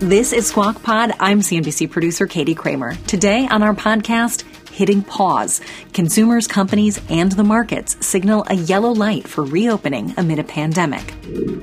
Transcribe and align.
This 0.00 0.32
is 0.32 0.46
Squawk 0.46 0.82
Pod. 0.82 1.12
I'm 1.20 1.40
CNBC 1.40 1.90
producer 1.90 2.26
Katie 2.26 2.54
Kramer. 2.54 2.94
Today 3.06 3.46
on 3.50 3.62
our 3.62 3.74
podcast, 3.74 4.44
hitting 4.70 5.02
pause. 5.02 5.60
Consumers, 5.92 6.46
companies, 6.46 6.98
and 7.10 7.30
the 7.32 7.44
markets 7.44 7.98
signal 8.04 8.46
a 8.48 8.54
yellow 8.54 8.92
light 8.92 9.28
for 9.28 9.44
reopening 9.44 10.14
amid 10.16 10.38
a 10.38 10.44
pandemic. 10.44 11.14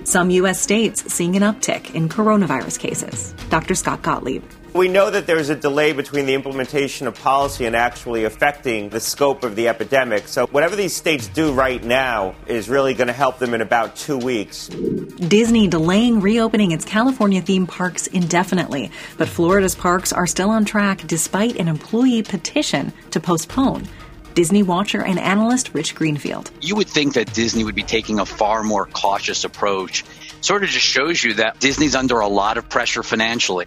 Some 0.03 0.29
U.S. 0.29 0.61
states 0.61 1.11
seeing 1.11 1.35
an 1.35 1.41
uptick 1.41 1.95
in 1.95 2.09
coronavirus 2.09 2.77
cases. 2.77 3.33
Dr. 3.49 3.73
Scott 3.73 4.03
Gottlieb. 4.03 4.43
We 4.77 4.87
know 4.87 5.09
that 5.09 5.25
there's 5.25 5.49
a 5.49 5.55
delay 5.55 5.91
between 5.91 6.27
the 6.27 6.35
implementation 6.35 7.07
of 7.07 7.15
policy 7.15 7.65
and 7.65 7.75
actually 7.75 8.25
affecting 8.25 8.89
the 8.89 8.99
scope 8.99 9.43
of 9.43 9.55
the 9.55 9.69
epidemic. 9.69 10.27
So, 10.27 10.45
whatever 10.45 10.75
these 10.75 10.95
states 10.95 11.27
do 11.27 11.51
right 11.51 11.83
now 11.83 12.35
is 12.45 12.69
really 12.69 12.93
going 12.93 13.07
to 13.07 13.13
help 13.13 13.39
them 13.39 13.55
in 13.55 13.61
about 13.61 13.95
two 13.95 14.19
weeks. 14.19 14.67
Disney 14.67 15.67
delaying 15.67 16.19
reopening 16.21 16.73
its 16.73 16.85
California 16.85 17.41
theme 17.41 17.65
parks 17.65 18.05
indefinitely, 18.05 18.91
but 19.17 19.27
Florida's 19.27 19.73
parks 19.73 20.13
are 20.13 20.27
still 20.27 20.51
on 20.51 20.63
track 20.63 21.01
despite 21.07 21.55
an 21.55 21.67
employee 21.67 22.21
petition 22.21 22.93
to 23.09 23.19
postpone. 23.19 23.87
Disney 24.35 24.61
watcher 24.61 25.01
and 25.01 25.17
analyst 25.17 25.73
Rich 25.73 25.95
Greenfield. 25.95 26.51
You 26.61 26.75
would 26.75 26.87
think 26.87 27.15
that 27.15 27.33
Disney 27.33 27.63
would 27.63 27.73
be 27.73 27.81
taking 27.81 28.19
a 28.19 28.25
far 28.27 28.61
more 28.61 28.85
cautious 28.85 29.43
approach. 29.43 30.03
Sort 30.41 30.63
of 30.63 30.69
just 30.69 30.85
shows 30.85 31.23
you 31.23 31.35
that 31.35 31.59
Disney's 31.59 31.95
under 31.95 32.19
a 32.19 32.27
lot 32.27 32.57
of 32.57 32.69
pressure 32.69 33.03
financially. 33.03 33.65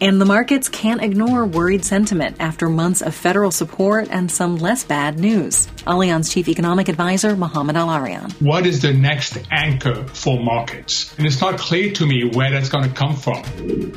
And 0.00 0.20
the 0.20 0.24
markets 0.24 0.68
can't 0.68 1.02
ignore 1.02 1.44
worried 1.46 1.84
sentiment 1.84 2.36
after 2.40 2.68
months 2.68 3.02
of 3.02 3.14
federal 3.14 3.50
support 3.50 4.08
and 4.10 4.30
some 4.30 4.56
less 4.56 4.84
bad 4.84 5.18
news. 5.18 5.66
Allianz 5.86 6.32
Chief 6.32 6.48
Economic 6.48 6.88
Advisor 6.88 7.36
Mohamed 7.36 7.76
El-Erian. 7.76 8.32
What 8.40 8.66
is 8.66 8.82
the 8.82 8.92
next 8.92 9.38
anchor 9.50 10.06
for 10.08 10.40
markets? 10.42 11.14
And 11.18 11.26
it's 11.26 11.40
not 11.40 11.58
clear 11.58 11.92
to 11.92 12.06
me 12.06 12.30
where 12.32 12.50
that's 12.50 12.68
going 12.68 12.88
to 12.88 12.94
come 12.94 13.14
from. 13.14 13.42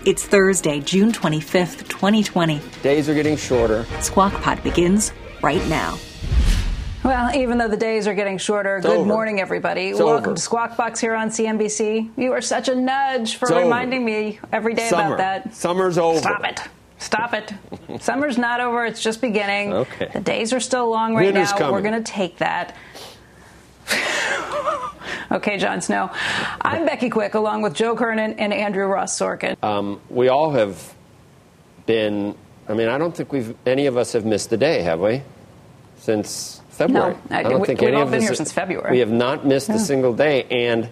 It's 0.06 0.26
Thursday, 0.26 0.80
June 0.82 1.12
25th, 1.12 1.88
2020. 1.90 2.62
Days 2.84 3.10
are 3.10 3.14
getting 3.14 3.38
shorter. 3.38 3.86
Squawk 4.02 4.34
Pod 4.42 4.62
begins 4.64 5.12
right 5.42 5.66
now. 5.68 5.98
Well, 7.04 7.34
even 7.34 7.58
though 7.58 7.70
the 7.70 7.78
days 7.78 8.08
are 8.08 8.14
getting 8.14 8.38
shorter, 8.38 8.78
It's 8.78 8.86
good 8.86 8.98
over. 8.98 9.08
morning, 9.08 9.40
everybody. 9.40 9.88
It's 9.90 10.00
Welcome 10.00 10.26
over. 10.32 10.36
to 10.36 10.42
Squawk 10.42 10.76
Box 10.76 11.00
here 11.00 11.16
on 11.16 11.30
CNBC. 11.30 12.12
You 12.18 12.34
are 12.34 12.42
such 12.42 12.68
a 12.68 12.76
nudge 12.76 13.38
for 13.38 13.46
It's 13.46 13.52
over. 13.54 13.62
reminding 13.64 14.04
me 14.04 14.40
every 14.52 14.74
day 14.74 14.90
Summer. 14.90 15.16
about 15.16 15.18
that. 15.18 15.54
Summer's 15.56 15.98
over. 15.98 16.20
Stop 16.20 16.44
it. 16.46 16.60
Stop 16.98 17.34
it. 17.34 17.54
Summer's 18.02 18.38
not 18.38 18.60
over. 18.60 18.86
It's 18.86 19.02
just 19.02 19.22
beginning. 19.22 19.72
Okay. 19.74 20.10
The 20.14 20.20
days 20.20 20.52
are 20.52 20.60
still 20.60 20.90
long 20.90 21.16
right 21.16 21.26
Winter's 21.26 21.52
now. 21.52 21.58
coming. 21.58 21.74
We're 21.76 21.90
going 21.90 22.04
to 22.04 22.12
take 22.12 22.38
that. 22.40 22.76
okay, 25.32 25.58
Jon 25.58 25.80
Snow. 25.82 26.10
I'm 26.62 26.86
Becky 26.86 27.10
Quick, 27.10 27.34
along 27.34 27.62
with 27.62 27.74
Joe 27.76 27.96
Kernan 27.96 28.34
and 28.40 28.54
Andrew 28.54 28.86
Ross 28.86 29.18
Sorkin. 29.18 29.56
Um, 29.64 30.02
we 30.10 30.28
all 30.28 30.52
have 30.52 30.94
been. 31.86 32.36
I 32.68 32.74
mean, 32.74 32.90
I 32.90 32.98
don't 32.98 33.16
think 33.16 33.32
we've 33.32 33.56
any 33.66 33.86
of 33.86 33.96
us 33.96 34.12
have 34.14 34.26
missed 34.26 34.52
a 34.52 34.58
day, 34.58 34.82
have 34.84 35.00
we? 35.00 35.24
Since 35.98 36.59
February. 36.80 37.16
I- 37.30 37.44
don't 37.44 37.60
we- 37.62 37.68
think 37.68 37.82
we've 37.82 37.90
any 37.90 37.98
all 37.98 38.04
of 38.04 38.12
been 38.12 38.22
here 38.22 38.34
since 38.34 38.52
February. 38.52 38.92
We 38.92 39.00
have 39.00 39.12
not 39.12 39.46
missed 39.46 39.70
a 39.70 39.80
single 39.80 40.14
day, 40.14 40.46
and 40.50 40.90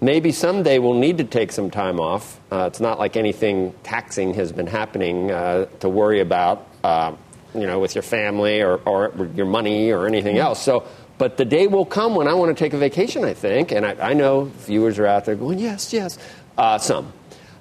maybe 0.00 0.30
someday 0.32 0.78
we'll 0.78 0.94
need 0.94 1.18
to 1.18 1.24
take 1.24 1.50
some 1.52 1.70
time 1.70 1.98
off. 1.98 2.38
Uh, 2.52 2.64
it's 2.66 2.80
not 2.80 2.98
like 2.98 3.16
anything 3.16 3.74
taxing 3.82 4.34
has 4.34 4.52
been 4.52 4.66
happening 4.66 5.30
uh, 5.30 5.66
to 5.80 5.88
worry 5.88 6.20
about, 6.20 6.66
uh, 6.84 7.12
you 7.54 7.66
know, 7.66 7.78
with 7.80 7.94
your 7.94 8.02
family 8.02 8.60
or, 8.62 8.76
or 8.84 9.12
your 9.34 9.46
money 9.46 9.90
or 9.90 10.06
anything 10.06 10.38
else. 10.38 10.62
So, 10.62 10.84
but 11.18 11.36
the 11.36 11.44
day 11.44 11.66
will 11.66 11.86
come 11.86 12.14
when 12.14 12.28
I 12.28 12.34
want 12.34 12.56
to 12.56 12.64
take 12.64 12.72
a 12.74 12.78
vacation. 12.78 13.24
I 13.24 13.34
think, 13.34 13.72
and 13.72 13.86
I, 13.86 14.10
I 14.10 14.12
know 14.14 14.44
viewers 14.44 14.98
are 14.98 15.06
out 15.06 15.24
there 15.24 15.36
going, 15.36 15.58
"Yes, 15.58 15.92
yes," 15.92 16.18
uh, 16.58 16.78
some. 16.78 17.12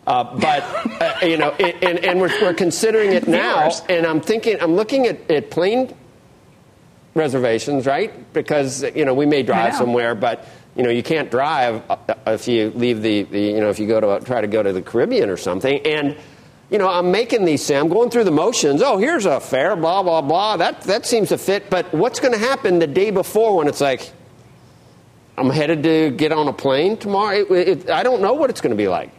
Uh, 0.06 0.38
but 0.38 0.64
uh, 1.02 1.26
you 1.26 1.38
know, 1.38 1.52
and, 1.52 1.84
and, 1.84 2.00
and 2.06 2.20
we're, 2.20 2.42
we're 2.42 2.54
considering 2.54 3.14
it 3.14 3.26
now, 3.28 3.72
and 3.88 4.06
I'm 4.06 4.20
thinking, 4.20 4.60
I'm 4.60 4.76
looking 4.76 5.06
at, 5.08 5.32
at 5.32 5.50
plane 5.50 5.94
reservations, 7.16 7.86
right? 7.86 8.34
Because 8.34 8.84
you 8.96 9.06
know 9.06 9.14
we 9.14 9.26
may 9.26 9.44
drive 9.44 9.76
somewhere, 9.76 10.16
but 10.16 10.48
you 10.76 10.84
know 10.84 10.90
you 10.90 11.04
can't 11.04 11.30
drive 11.30 11.84
uh, 11.90 11.98
if 12.28 12.48
you 12.48 12.72
leave 12.72 13.02
the, 13.02 13.24
the 13.24 13.40
you 13.40 13.60
know 13.60 13.70
if 13.70 13.80
you 13.80 13.88
go 13.88 14.00
to 14.00 14.26
try 14.26 14.42
to 14.42 14.48
go 14.48 14.64
to 14.64 14.74
the 14.74 14.82
Caribbean 14.82 15.30
or 15.30 15.38
something. 15.38 15.80
And 15.86 16.18
you 16.70 16.78
know 16.78 16.88
I'm 16.88 17.12
making 17.12 17.46
these. 17.46 17.64
Say, 17.64 17.76
I'm 17.78 17.90
going 17.90 18.10
through 18.10 18.24
the 18.26 18.32
motions. 18.32 18.82
Oh, 18.82 18.98
here's 18.98 19.26
a 19.26 19.40
fare, 19.40 19.76
blah 19.76 20.04
blah 20.04 20.22
blah. 20.22 20.58
That 20.58 20.82
that 20.82 21.06
seems 21.06 21.30
to 21.30 21.38
fit. 21.38 21.70
But 21.70 21.94
what's 21.94 22.20
going 22.20 22.34
to 22.34 22.40
happen 22.40 22.80
the 22.80 22.88
day 22.88 23.12
before 23.12 23.58
when 23.58 23.68
it's 23.68 23.82
like 23.82 24.12
I'm 25.38 25.50
headed 25.50 25.84
to 25.84 26.12
get 26.12 26.32
on 26.32 26.48
a 26.48 26.54
plane 26.54 26.98
tomorrow? 26.98 27.38
It, 27.54 27.68
it, 27.68 27.90
I 27.90 28.04
don't 28.04 28.22
know 28.22 28.34
what 28.34 28.50
it's 28.50 28.62
going 28.62 28.72
to 28.72 28.78
be 28.78 28.88
like 28.88 29.12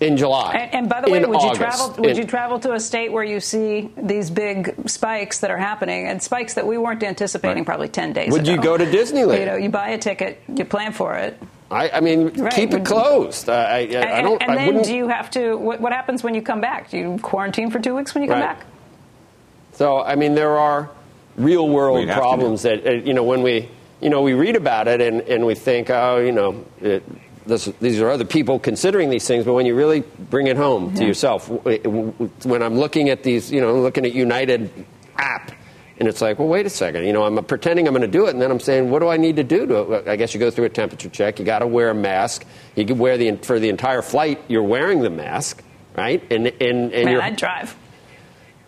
in 0.00 0.16
July. 0.16 0.54
And, 0.54 0.74
and 0.74 0.88
by 0.88 1.00
the 1.00 1.10
way, 1.10 1.18
in 1.22 1.28
would 1.28 1.42
you 1.42 1.54
travel? 1.54 1.94
Would 1.98 2.10
in- 2.10 2.16
you 2.16 2.24
travel 2.24 2.58
to 2.60 2.72
a 2.72 2.80
state 2.80 3.12
where 3.12 3.24
you 3.24 3.38
see 3.40 3.90
these 3.96 4.30
big 4.30 4.74
spikes 4.88 5.40
that 5.40 5.50
are 5.50 5.58
happening, 5.58 6.06
and 6.06 6.22
spikes 6.22 6.54
that 6.54 6.66
we 6.66 6.78
weren't 6.78 7.02
anticipating 7.02 7.64
probably 7.64 7.88
ten 7.88 8.12
days 8.12 8.28
ago? 8.28 8.32
Would 8.36 8.42
ago? 8.48 8.52
you 8.52 8.60
go 8.62 8.76
to 8.78 8.84
Disneyland? 8.86 9.38
You 9.40 9.46
know, 9.46 9.56
you 9.56 9.68
buy 9.68 9.90
a 9.90 9.98
ticket, 9.98 10.40
you 10.54 10.64
plan 10.64 10.92
for 10.92 11.14
it, 11.16 11.38
I, 11.70 11.90
I 11.90 12.00
mean, 12.00 12.30
Right. 12.34 12.52
keep 12.52 12.72
it 12.74 12.84
closed. 12.84 13.48
I, 13.48 13.54
I, 13.54 13.76
I 13.76 13.80
and, 13.82 14.26
don't. 14.26 14.42
and 14.42 14.50
I 14.52 14.54
then 14.56 14.66
wouldn't. 14.66 14.84
do 14.86 14.94
you 14.94 15.08
have 15.08 15.30
to? 15.32 15.54
What, 15.56 15.80
what 15.80 15.92
happens 15.92 16.24
when 16.24 16.34
you 16.34 16.42
come 16.42 16.60
back? 16.60 16.90
Do 16.90 16.98
you 16.98 17.18
quarantine 17.22 17.70
for 17.70 17.78
two 17.78 17.94
weeks 17.94 18.14
when 18.14 18.24
you 18.24 18.28
come 18.30 18.40
Right. 18.40 18.58
back? 18.58 18.66
So, 19.74 20.02
I 20.02 20.14
mean, 20.16 20.34
there 20.34 20.58
are 20.58 20.90
real 21.36 21.68
world 21.68 22.00
We'd 22.00 22.08
have 22.08 22.16
to 22.16 22.20
problems 22.20 22.62
that, 22.62 22.86
uh, 22.86 22.90
you 22.90 23.14
know, 23.14 23.22
when 23.22 23.42
we, 23.42 23.68
you 24.00 24.10
know, 24.10 24.20
we 24.22 24.34
read 24.34 24.56
about 24.56 24.88
it 24.88 25.00
and, 25.00 25.20
and 25.22 25.46
we 25.46 25.54
think, 25.54 25.90
oh, 25.90 26.18
you 26.18 26.32
know, 26.32 26.64
it, 26.80 27.02
this, 27.46 27.66
these 27.80 28.00
are 28.00 28.10
other 28.10 28.24
people 28.24 28.58
considering 28.58 29.10
these 29.10 29.26
things, 29.26 29.44
but 29.44 29.54
when 29.54 29.66
you 29.66 29.74
really 29.74 30.00
bring 30.00 30.46
it 30.46 30.56
home 30.56 30.94
to 30.94 31.04
yourself, 31.04 31.48
when 31.48 32.62
I'm 32.62 32.78
looking 32.78 33.08
at 33.08 33.22
these, 33.22 33.50
you 33.50 33.60
know, 33.60 33.80
looking 33.80 34.04
at 34.04 34.12
United 34.12 34.70
app, 35.16 35.52
and 35.98 36.08
it's 36.08 36.22
like, 36.22 36.38
well, 36.38 36.48
wait 36.48 36.64
a 36.64 36.70
second, 36.70 37.04
you 37.04 37.12
know, 37.12 37.24
I'm 37.24 37.44
pretending 37.44 37.86
I'm 37.86 37.92
going 37.92 38.02
to 38.02 38.08
do 38.08 38.26
it, 38.26 38.30
and 38.30 38.40
then 38.40 38.50
I'm 38.50 38.60
saying, 38.60 38.90
what 38.90 39.00
do 39.00 39.08
I 39.08 39.18
need 39.18 39.36
to 39.36 39.44
do? 39.44 39.66
To, 39.66 40.10
I 40.10 40.16
guess 40.16 40.32
you 40.32 40.40
go 40.40 40.50
through 40.50 40.64
a 40.64 40.70
temperature 40.70 41.10
check. 41.10 41.38
You 41.38 41.44
got 41.44 41.58
to 41.58 41.66
wear 41.66 41.90
a 41.90 41.94
mask. 41.94 42.46
You 42.74 42.86
can 42.86 42.98
wear 42.98 43.18
the 43.18 43.36
for 43.36 43.58
the 43.58 43.68
entire 43.68 44.00
flight. 44.00 44.40
You're 44.48 44.62
wearing 44.62 45.00
the 45.00 45.10
mask, 45.10 45.62
right? 45.96 46.22
And 46.32 46.46
and 46.46 46.92
and 46.94 47.04
Man, 47.04 47.20
I'd 47.20 47.36
drive. 47.36 47.76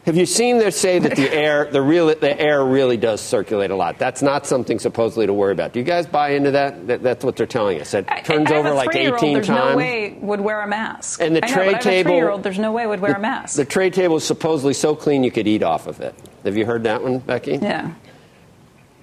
Have 0.05 0.17
you 0.17 0.27
seen 0.27 0.59
them 0.59 0.71
say 0.73 0.99
that 0.99 1.15
the 1.17 1.33
air, 1.33 1.69
the 1.71 1.81
real, 1.81 2.07
the 2.07 2.41
air 2.41 2.65
really 2.65 2.97
does 2.97 3.21
circulate 3.21 3.71
a 3.71 3.77
lot? 3.77 3.99
That's 3.99 4.21
not 4.23 4.47
something 4.47 4.79
supposedly 4.81 5.27
to 5.27 5.33
worry 5.33 5.53
about. 5.53 5.73
Do 5.73 5.79
you 5.79 5.85
guys 5.85 6.07
buy 6.07 6.31
into 6.31 6.51
that? 6.53 6.87
that 6.89 7.03
that's 7.03 7.25
what 7.25 7.37
they're 7.37 7.47
telling 7.47 7.81
us. 7.81 7.95
It 7.95 8.07
I- 8.09 8.21
turns 8.21 8.51
I 8.51 8.55
have 8.57 8.67
over 8.67 8.75
like 8.75 8.91
three-year-old, 8.93 9.23
18 9.23 9.35
there's 9.35 9.47
times. 9.47 9.71
no 9.73 9.77
way 9.77 10.19
would 10.21 10.41
wear 10.41 10.61
a 10.63 10.67
mask. 10.67 11.21
And 11.21 11.37
the 11.37 11.45
I 11.45 11.49
tray 11.49 11.69
I 11.69 11.73
have 11.73 11.81
a 11.81 11.83
table- 11.83 12.39
there's 12.39 12.59
no 12.59 12.73
way 12.73 12.87
would 12.87 13.01
wear 13.01 13.13
a 13.15 13.21
mask. 13.21 13.57
The 13.57 13.65
tray 13.65 13.91
table 13.91 14.17
is 14.17 14.25
supposedly 14.25 14.75
so 14.75 14.95
clean 14.97 15.23
you 15.23 15.31
could 15.31 15.47
eat 15.47 15.63
off 15.63 15.87
of 15.87 16.01
it. 16.01 16.15
Have 16.45 16.57
you 16.57 16.67
heard 16.67 16.83
that 16.85 17.03
one, 17.03 17.19
Becky? 17.19 17.59
yeah. 17.63 17.93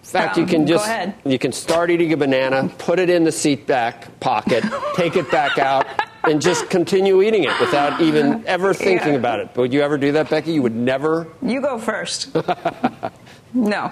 In 0.02 0.12
fact, 0.12 0.38
you 0.38 0.44
Um, 0.44 0.50
can 0.50 0.66
just 0.68 0.90
you 1.24 1.38
can 1.38 1.52
start 1.52 1.92
eating 1.92 2.12
a 2.14 2.18
banana, 2.18 2.70
put 2.80 2.98
it 3.00 3.10
in 3.12 3.24
the 3.26 3.32
seat 3.32 3.68
back 3.68 4.08
pocket, 4.20 4.64
take 4.96 5.16
it 5.16 5.30
back 5.30 5.60
out, 5.60 5.86
and 6.24 6.42
just 6.42 6.70
continue 6.70 7.22
eating 7.22 7.44
it 7.44 7.60
without 7.60 8.02
even 8.02 8.44
ever 8.46 8.74
thinking 8.74 9.14
Yeah. 9.14 9.20
about 9.20 9.40
it. 9.40 9.50
Would 9.56 9.74
you 9.74 9.82
ever 9.82 9.98
do 9.98 10.12
that, 10.14 10.30
Becky? 10.30 10.54
You 10.54 10.62
would 10.62 10.76
never. 10.76 11.28
You 11.42 11.62
go 11.62 11.78
first. 11.78 12.34
no. 13.54 13.92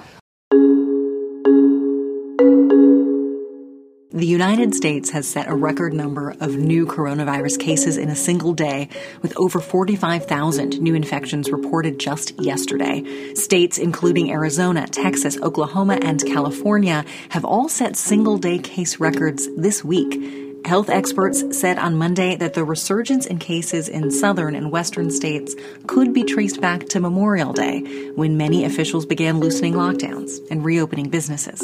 The 4.09 4.25
United 4.25 4.73
States 4.73 5.11
has 5.11 5.27
set 5.27 5.47
a 5.47 5.53
record 5.53 5.93
number 5.93 6.33
of 6.39 6.55
new 6.55 6.87
coronavirus 6.87 7.59
cases 7.59 7.97
in 7.97 8.09
a 8.09 8.15
single 8.15 8.53
day, 8.53 8.89
with 9.21 9.31
over 9.37 9.59
45,000 9.59 10.81
new 10.81 10.95
infections 10.95 11.51
reported 11.51 11.99
just 11.99 12.31
yesterday. 12.41 13.03
States 13.35 13.77
including 13.77 14.31
Arizona, 14.31 14.87
Texas, 14.87 15.37
Oklahoma, 15.43 15.99
and 16.01 16.25
California 16.25 17.05
have 17.29 17.45
all 17.45 17.69
set 17.69 17.95
single 17.95 18.39
day 18.39 18.57
case 18.57 18.99
records 18.99 19.47
this 19.55 19.83
week. 19.83 20.46
Health 20.67 20.89
experts 20.89 21.57
said 21.57 21.79
on 21.79 21.95
Monday 21.95 22.35
that 22.35 22.53
the 22.53 22.65
resurgence 22.65 23.25
in 23.25 23.39
cases 23.39 23.87
in 23.87 24.11
southern 24.11 24.53
and 24.53 24.69
western 24.69 25.09
states 25.09 25.55
could 25.87 26.13
be 26.13 26.25
traced 26.25 26.59
back 26.59 26.89
to 26.89 26.99
Memorial 26.99 27.53
Day, 27.53 28.11
when 28.15 28.35
many 28.35 28.65
officials 28.65 29.05
began 29.05 29.39
loosening 29.39 29.75
lockdowns 29.75 30.39
and 30.51 30.65
reopening 30.65 31.07
businesses. 31.07 31.61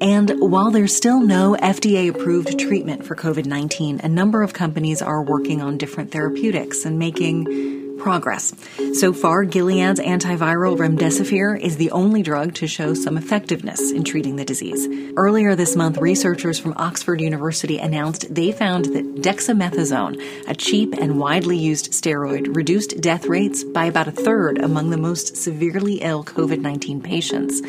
And 0.00 0.30
while 0.40 0.70
there's 0.70 0.96
still 0.96 1.20
no 1.20 1.54
FDA 1.60 2.08
approved 2.08 2.58
treatment 2.58 3.04
for 3.04 3.14
COVID 3.14 3.44
19, 3.44 4.00
a 4.02 4.08
number 4.08 4.42
of 4.42 4.54
companies 4.54 5.02
are 5.02 5.22
working 5.22 5.60
on 5.60 5.76
different 5.76 6.10
therapeutics 6.10 6.86
and 6.86 6.98
making 6.98 7.89
progress. 8.00 8.52
So 8.94 9.12
far, 9.12 9.44
Gilead's 9.44 10.00
antiviral 10.00 10.76
remdesivir 10.76 11.60
is 11.60 11.76
the 11.76 11.90
only 11.90 12.22
drug 12.22 12.54
to 12.54 12.66
show 12.66 12.94
some 12.94 13.16
effectiveness 13.16 13.92
in 13.92 14.02
treating 14.04 14.36
the 14.36 14.44
disease. 14.44 14.88
Earlier 15.16 15.54
this 15.54 15.76
month, 15.76 15.98
researchers 15.98 16.58
from 16.58 16.74
Oxford 16.76 17.20
University 17.20 17.78
announced 17.78 18.34
they 18.34 18.52
found 18.52 18.86
that 18.86 19.16
dexamethasone, 19.16 20.48
a 20.48 20.54
cheap 20.54 20.94
and 20.94 21.18
widely 21.18 21.58
used 21.58 21.92
steroid, 21.92 22.56
reduced 22.56 23.00
death 23.00 23.26
rates 23.26 23.62
by 23.62 23.84
about 23.84 24.08
a 24.08 24.12
third 24.12 24.58
among 24.58 24.90
the 24.90 24.96
most 24.96 25.36
severely 25.36 26.00
ill 26.00 26.24
COVID 26.24 26.60
19 26.60 27.02
patients. 27.02 27.60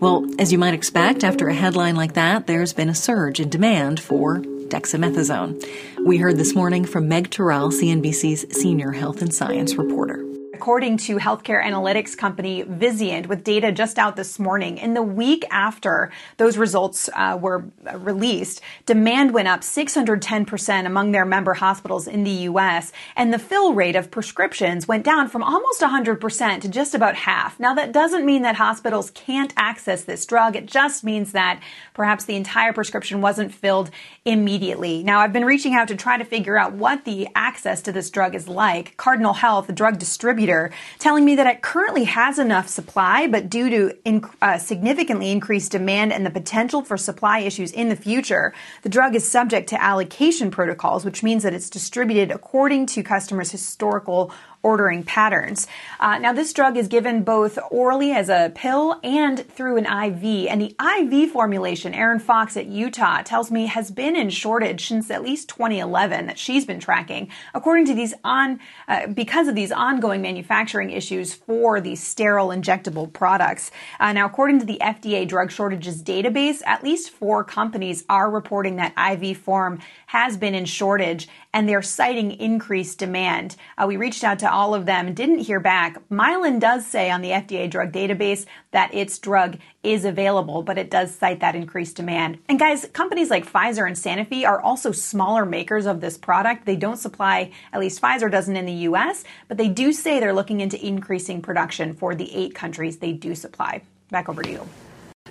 Well, 0.00 0.24
as 0.38 0.50
you 0.50 0.58
might 0.58 0.74
expect, 0.74 1.24
after 1.24 1.48
a 1.48 1.54
headline 1.54 1.94
like 1.94 2.14
that, 2.14 2.46
there's 2.46 2.72
been 2.72 2.88
a 2.88 2.94
surge 2.94 3.38
in 3.38 3.50
demand 3.50 4.00
for 4.00 4.42
dexamethasone. 4.70 6.06
We 6.06 6.16
heard 6.16 6.36
this 6.36 6.54
morning 6.54 6.84
from 6.84 7.08
Meg 7.08 7.30
Tirrell, 7.30 7.72
CNBC's 7.72 8.58
senior 8.58 8.92
health 8.92 9.20
and 9.20 9.34
science 9.34 9.74
reporter 9.74 10.24
according 10.60 10.98
to 10.98 11.16
healthcare 11.16 11.64
analytics 11.64 12.14
company 12.14 12.62
Vizient, 12.64 13.28
with 13.28 13.42
data 13.42 13.72
just 13.72 13.98
out 13.98 14.14
this 14.14 14.38
morning. 14.38 14.76
In 14.76 14.92
the 14.92 15.02
week 15.02 15.42
after 15.50 16.12
those 16.36 16.58
results 16.58 17.08
uh, 17.14 17.38
were 17.40 17.64
released, 17.94 18.60
demand 18.84 19.32
went 19.32 19.48
up 19.48 19.62
610% 19.62 20.84
among 20.84 21.12
their 21.12 21.24
member 21.24 21.54
hospitals 21.54 22.06
in 22.06 22.24
the 22.24 22.30
U.S., 22.52 22.92
and 23.16 23.32
the 23.32 23.38
fill 23.38 23.72
rate 23.72 23.96
of 23.96 24.10
prescriptions 24.10 24.86
went 24.86 25.02
down 25.02 25.30
from 25.30 25.42
almost 25.42 25.80
100% 25.80 26.60
to 26.60 26.68
just 26.68 26.94
about 26.94 27.14
half. 27.14 27.58
Now, 27.58 27.72
that 27.72 27.92
doesn't 27.92 28.26
mean 28.26 28.42
that 28.42 28.56
hospitals 28.56 29.10
can't 29.12 29.54
access 29.56 30.04
this 30.04 30.26
drug. 30.26 30.56
It 30.56 30.66
just 30.66 31.02
means 31.02 31.32
that 31.32 31.62
perhaps 31.94 32.26
the 32.26 32.36
entire 32.36 32.74
prescription 32.74 33.22
wasn't 33.22 33.54
filled 33.54 33.90
immediately. 34.26 35.02
Now, 35.02 35.20
I've 35.20 35.32
been 35.32 35.46
reaching 35.46 35.74
out 35.74 35.88
to 35.88 35.96
try 35.96 36.18
to 36.18 36.24
figure 36.24 36.58
out 36.58 36.74
what 36.74 37.06
the 37.06 37.28
access 37.34 37.80
to 37.82 37.92
this 37.92 38.10
drug 38.10 38.34
is 38.34 38.48
like. 38.48 38.94
Cardinal 38.98 39.32
Health, 39.32 39.66
the 39.66 39.72
drug 39.72 39.98
distributor, 39.98 40.70
telling 40.98 41.24
me 41.24 41.36
that 41.36 41.46
it 41.46 41.62
currently 41.62 42.04
has 42.04 42.38
enough 42.38 42.68
supply, 42.68 43.26
but 43.26 43.48
due 43.48 43.70
to 43.70 44.26
uh, 44.42 44.58
significantly 44.58 45.30
increased 45.30 45.72
demand 45.72 46.12
and 46.12 46.26
the 46.26 46.30
potential 46.30 46.82
for 46.82 46.98
supply 46.98 47.38
issues 47.38 47.72
in 47.72 47.88
the 47.88 47.96
future, 47.96 48.52
the 48.82 48.90
drug 48.90 49.14
is 49.14 49.26
subject 49.26 49.70
to 49.70 49.82
allocation 49.82 50.50
protocols, 50.50 51.02
which 51.02 51.22
means 51.22 51.42
that 51.42 51.54
it's 51.54 51.70
distributed 51.70 52.30
according 52.30 52.84
to 52.86 53.02
customers' 53.02 53.50
historical 53.50 54.30
ordering 54.62 55.02
patterns. 55.02 55.66
Uh, 55.98 56.18
now, 56.18 56.32
this 56.32 56.52
drug 56.52 56.76
is 56.76 56.88
given 56.88 57.22
both 57.22 57.58
orally 57.70 58.12
as 58.12 58.28
a 58.28 58.52
pill 58.54 59.00
and 59.02 59.46
through 59.48 59.78
an 59.78 59.86
IV. 59.86 60.48
And 60.48 60.60
the 60.60 60.76
IV 60.78 61.30
formulation, 61.30 61.94
Erin 61.94 62.18
Fox 62.18 62.56
at 62.56 62.66
Utah 62.66 63.22
tells 63.22 63.50
me, 63.50 63.66
has 63.66 63.90
been 63.90 64.16
in 64.16 64.28
shortage 64.28 64.88
since 64.88 65.10
at 65.10 65.22
least 65.22 65.48
2011 65.48 66.26
that 66.26 66.38
she's 66.38 66.66
been 66.66 66.80
tracking, 66.80 67.30
according 67.54 67.86
to 67.86 67.94
these 67.94 68.12
on 68.22 68.60
uh, 68.86 69.06
because 69.06 69.48
of 69.48 69.54
these 69.54 69.72
ongoing 69.72 70.20
manufacturing 70.20 70.90
issues 70.90 71.32
for 71.32 71.80
these 71.80 72.02
sterile 72.02 72.48
injectable 72.48 73.10
products. 73.10 73.70
Uh, 73.98 74.12
now, 74.12 74.26
according 74.26 74.58
to 74.58 74.66
the 74.66 74.78
FDA 74.80 75.26
drug 75.26 75.50
shortages 75.50 76.02
database, 76.02 76.60
at 76.66 76.84
least 76.84 77.10
four 77.10 77.44
companies 77.44 78.04
are 78.08 78.30
reporting 78.30 78.76
that 78.76 78.92
IV 78.96 79.38
form 79.38 79.78
has 80.06 80.36
been 80.36 80.54
in 80.54 80.64
shortage 80.66 81.28
and 81.52 81.68
they're 81.68 81.82
citing 81.82 82.32
increased 82.32 82.98
demand. 82.98 83.56
Uh, 83.76 83.86
we 83.86 83.96
reached 83.96 84.24
out 84.24 84.38
to 84.40 84.50
all 84.50 84.74
of 84.74 84.86
them 84.86 85.14
didn't 85.14 85.38
hear 85.38 85.60
back. 85.60 85.96
Mylan 86.08 86.60
does 86.60 86.86
say 86.86 87.10
on 87.10 87.22
the 87.22 87.30
FDA 87.30 87.68
drug 87.68 87.92
database 87.92 88.46
that 88.70 88.94
its 88.94 89.18
drug 89.18 89.58
is 89.82 90.04
available, 90.04 90.62
but 90.62 90.78
it 90.78 90.90
does 90.90 91.14
cite 91.14 91.40
that 91.40 91.56
increased 91.56 91.96
demand. 91.96 92.38
And 92.48 92.58
guys, 92.58 92.86
companies 92.92 93.30
like 93.30 93.50
Pfizer 93.50 93.86
and 93.86 93.96
Sanofi 93.96 94.46
are 94.46 94.60
also 94.60 94.92
smaller 94.92 95.44
makers 95.44 95.86
of 95.86 96.00
this 96.00 96.16
product. 96.16 96.66
They 96.66 96.76
don't 96.76 96.98
supply, 96.98 97.50
at 97.72 97.80
least 97.80 98.00
Pfizer 98.00 98.30
doesn't 98.30 98.56
in 98.56 98.66
the 98.66 98.72
US, 98.88 99.24
but 99.48 99.56
they 99.56 99.68
do 99.68 99.92
say 99.92 100.20
they're 100.20 100.32
looking 100.32 100.60
into 100.60 100.84
increasing 100.84 101.42
production 101.42 101.94
for 101.94 102.14
the 102.14 102.34
eight 102.34 102.54
countries 102.54 102.98
they 102.98 103.12
do 103.12 103.34
supply. 103.34 103.82
Back 104.10 104.28
over 104.28 104.42
to 104.42 104.50
you. 104.50 104.68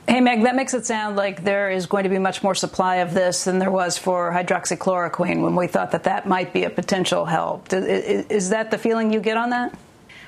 Hey, 0.08 0.22
Meg, 0.22 0.44
that 0.44 0.56
makes 0.56 0.74
it 0.74 0.86
sound 0.88 1.18
like 1.18 1.44
there 1.44 1.70
is 1.70 1.86
going 1.86 2.04
to 2.04 2.10
be 2.10 2.18
much 2.18 2.42
more 2.42 2.56
supply 2.56 2.98
of 2.98 3.14
this 3.14 3.44
than 3.44 3.60
there 3.60 3.70
was 3.70 3.98
for 3.98 4.32
hydroxychloroquine 4.32 5.44
when 5.44 5.56
we 5.56 5.68
thought 5.68 5.92
that 5.92 6.04
that 6.06 6.28
might 6.28 6.52
be 6.52 6.64
a 6.64 6.70
potential 6.70 7.26
help. 7.26 7.72
Is 7.72 8.50
that 8.50 8.72
the 8.72 8.78
feeling 8.78 9.14
you 9.14 9.20
get 9.20 9.38
on 9.38 9.52
that? 9.52 9.78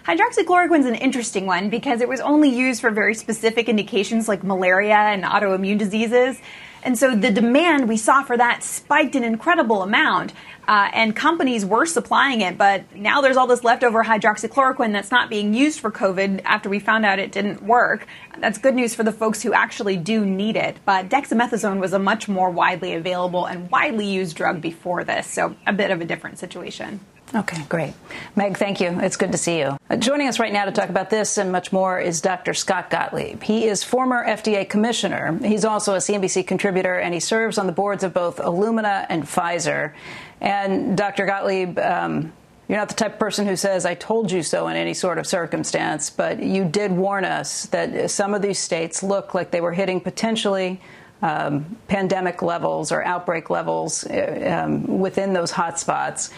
Hydroxychloroquine 0.05 0.79
is 0.79 0.85
an 0.85 0.95
interesting 0.95 1.45
one 1.47 1.69
because 1.69 2.01
it 2.01 2.07
was 2.07 2.19
only 2.21 2.49
used 2.49 2.81
for 2.81 2.91
very 2.91 3.15
specific 3.15 3.69
indications 3.69 4.27
like 4.27 4.43
malaria 4.43 4.95
and 4.95 5.23
autoimmune 5.23 5.79
diseases. 5.79 6.39
And 6.83 6.97
so 6.97 7.15
the 7.15 7.31
demand 7.31 7.87
we 7.87 7.97
saw 7.97 8.23
for 8.23 8.37
that 8.37 8.63
spiked 8.63 9.15
an 9.15 9.23
incredible 9.23 9.83
amount. 9.83 10.33
Uh, 10.67 10.89
and 10.93 11.15
companies 11.15 11.65
were 11.65 11.85
supplying 11.85 12.41
it, 12.41 12.57
but 12.57 12.95
now 12.95 13.19
there's 13.19 13.35
all 13.35 13.47
this 13.47 13.63
leftover 13.63 14.03
hydroxychloroquine 14.03 14.93
that's 14.93 15.11
not 15.11 15.29
being 15.29 15.53
used 15.53 15.79
for 15.79 15.91
COVID 15.91 16.41
after 16.45 16.69
we 16.69 16.79
found 16.79 17.03
out 17.05 17.19
it 17.19 17.31
didn't 17.31 17.63
work. 17.63 18.05
That's 18.37 18.57
good 18.57 18.75
news 18.75 18.93
for 18.93 19.03
the 19.03 19.11
folks 19.11 19.41
who 19.41 19.53
actually 19.53 19.97
do 19.97 20.23
need 20.23 20.55
it. 20.55 20.77
But 20.85 21.09
dexamethasone 21.09 21.79
was 21.79 21.93
a 21.93 21.99
much 21.99 22.27
more 22.27 22.49
widely 22.51 22.93
available 22.93 23.47
and 23.47 23.69
widely 23.71 24.05
used 24.05 24.37
drug 24.37 24.61
before 24.61 25.03
this, 25.03 25.27
so 25.27 25.55
a 25.65 25.73
bit 25.73 25.89
of 25.91 25.99
a 25.99 26.05
different 26.05 26.37
situation. 26.37 26.99
Okay, 27.33 27.63
great. 27.69 27.93
Meg, 28.35 28.57
thank 28.57 28.81
you. 28.81 28.99
It's 28.99 29.15
good 29.15 29.31
to 29.31 29.37
see 29.37 29.59
you. 29.59 29.77
Uh, 29.89 29.95
joining 29.95 30.27
us 30.27 30.37
right 30.37 30.51
now 30.51 30.65
to 30.65 30.71
talk 30.71 30.89
about 30.89 31.09
this 31.09 31.37
and 31.37 31.49
much 31.49 31.71
more 31.71 31.97
is 31.97 32.19
Dr. 32.19 32.53
Scott 32.53 32.89
Gottlieb. 32.89 33.41
He 33.41 33.67
is 33.67 33.85
former 33.85 34.25
FDA 34.25 34.69
commissioner. 34.69 35.39
He's 35.41 35.63
also 35.63 35.93
a 35.93 35.99
CNBC 35.99 36.45
contributor, 36.45 36.99
and 36.99 37.13
he 37.13 37.21
serves 37.21 37.57
on 37.57 37.67
the 37.67 37.71
boards 37.71 38.03
of 38.03 38.13
both 38.13 38.37
Illumina 38.37 39.05
and 39.07 39.23
Pfizer. 39.23 39.93
And 40.41 40.97
Dr. 40.97 41.25
Gottlieb, 41.25 41.79
um, 41.79 42.33
you're 42.67 42.77
not 42.77 42.89
the 42.89 42.95
type 42.95 43.13
of 43.13 43.19
person 43.19 43.47
who 43.47 43.55
says, 43.55 43.85
I 43.85 43.95
told 43.95 44.29
you 44.29 44.43
so 44.43 44.67
in 44.67 44.75
any 44.75 44.93
sort 44.93 45.17
of 45.17 45.25
circumstance, 45.25 46.09
but 46.09 46.43
you 46.43 46.65
did 46.65 46.91
warn 46.91 47.23
us 47.23 47.65
that 47.67 48.11
some 48.11 48.33
of 48.33 48.41
these 48.41 48.59
states 48.59 49.03
look 49.03 49.33
like 49.33 49.51
they 49.51 49.61
were 49.61 49.73
hitting 49.73 50.01
potentially 50.01 50.81
um, 51.21 51.77
pandemic 51.87 52.41
levels 52.41 52.91
or 52.91 53.05
outbreak 53.05 53.49
levels 53.49 54.05
uh, 54.05 54.63
um, 54.65 54.99
within 54.99 55.31
those 55.31 55.51
hotspots. 55.51 56.31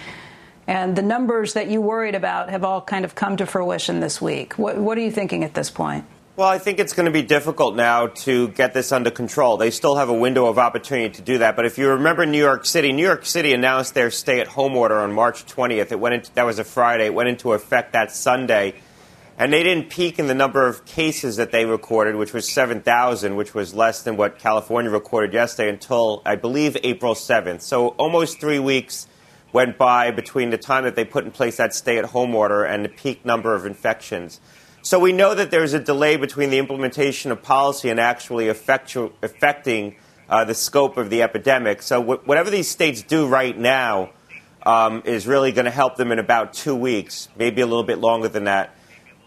And 0.68 0.96
the 0.96 1.02
numbers 1.02 1.54
that 1.54 1.68
you 1.68 1.82
worried 1.82 2.16
about 2.16 2.50
have 2.50 2.64
all 2.64 2.82
kind 2.82 3.06
of 3.06 3.16
come 3.16 3.38
to 3.38 3.46
fruition 3.46 4.00
this 4.00 4.22
week. 4.22 4.54
What, 4.54 4.78
what 4.78 4.98
are 4.98 5.02
you 5.02 5.12
thinking 5.12 5.44
at 5.44 5.54
this 5.54 5.70
point? 5.70 6.06
Well, 6.36 6.48
I 6.48 6.58
think 6.58 6.80
it's 6.80 6.94
going 6.94 7.06
to 7.06 7.12
be 7.12 7.22
difficult 7.22 7.76
now 7.76 8.08
to 8.08 8.48
get 8.48 8.74
this 8.74 8.92
under 8.92 9.12
control. 9.12 9.58
They 9.58 9.70
still 9.70 9.98
have 9.98 10.10
a 10.10 10.14
window 10.16 10.48
of 10.48 10.58
opportunity 10.58 11.14
to 11.14 11.22
do 11.22 11.38
that. 11.38 11.56
But 11.56 11.68
if 11.68 11.78
you 11.78 11.90
remember 11.90 12.26
New 12.26 12.40
York 12.40 12.66
City, 12.66 12.92
New 12.92 13.04
York 13.04 13.26
City 13.26 13.54
announced 13.54 13.94
their 13.94 14.10
stay 14.10 14.40
at 14.40 14.48
home 14.48 14.76
order 14.76 15.00
on 15.00 15.14
March 15.14 15.46
20th. 15.46 15.92
It 15.92 16.00
went 16.00 16.16
into, 16.16 16.34
that 16.34 16.44
was 16.44 16.58
a 16.58 16.64
Friday. 16.64 17.06
It 17.06 17.14
went 17.14 17.30
into 17.30 17.54
effect 17.54 17.94
that 17.94 18.12
Sunday. 18.12 18.74
And 19.38 19.54
they 19.54 19.62
didn't 19.62 19.92
peak 19.92 20.18
in 20.18 20.26
the 20.26 20.34
number 20.34 20.68
of 20.68 20.86
cases 20.86 21.36
that 21.36 21.52
they 21.52 21.66
recorded, 21.66 22.16
which 22.16 22.34
was 22.34 22.52
7,000, 22.52 23.36
which 23.36 23.54
was 23.54 23.76
less 23.76 24.02
than 24.02 24.18
what 24.18 24.40
California 24.40 24.90
recorded 24.90 25.34
yesterday 25.34 25.70
until, 25.70 26.24
I 26.26 26.36
believe, 26.36 26.76
April 26.84 27.14
7th. 27.14 27.62
So 27.62 27.90
almost 27.90 28.40
three 28.40 28.60
weeks 28.60 29.08
went 29.54 29.78
by 29.78 30.12
between 30.12 30.50
the 30.50 30.58
time 30.58 30.84
that 30.84 30.96
they 30.96 31.06
put 31.06 31.24
in 31.24 31.32
place 31.32 31.58
that 31.58 31.74
stay 31.74 31.98
at 31.98 32.06
home 32.06 32.36
order 32.36 32.64
and 32.64 32.84
the 32.84 32.90
peak 32.90 33.24
number 33.24 33.56
of 33.56 33.66
infections. 33.66 34.42
So 34.82 35.00
we 35.00 35.14
know 35.14 35.34
that 35.34 35.52
there's 35.52 35.74
a 35.74 35.80
delay 35.80 36.18
between 36.18 36.50
the 36.50 36.58
implementation 36.58 37.32
of 37.32 37.42
policy 37.42 37.90
and 37.90 38.00
actually 38.00 38.48
effectu- 38.48 39.14
affecting 39.22 39.96
uh, 40.28 40.44
the 40.44 40.56
scope 40.56 40.98
of 40.98 41.10
the 41.10 41.22
epidemic. 41.22 41.82
So 41.82 42.02
whatever 42.02 42.50
these 42.50 42.68
states 42.68 43.02
do 43.02 43.28
right 43.28 43.58
now 43.58 44.10
um, 44.66 45.04
is 45.06 45.28
really 45.28 45.52
going 45.52 45.66
to 45.66 45.72
help 45.72 45.96
them 45.96 46.12
in 46.12 46.20
about 46.20 46.54
two 46.54 46.76
weeks, 46.76 47.30
maybe 47.38 47.62
a 47.62 47.66
little 47.66 47.84
bit 47.84 48.00
longer 48.00 48.28
than 48.28 48.46
that 48.46 48.76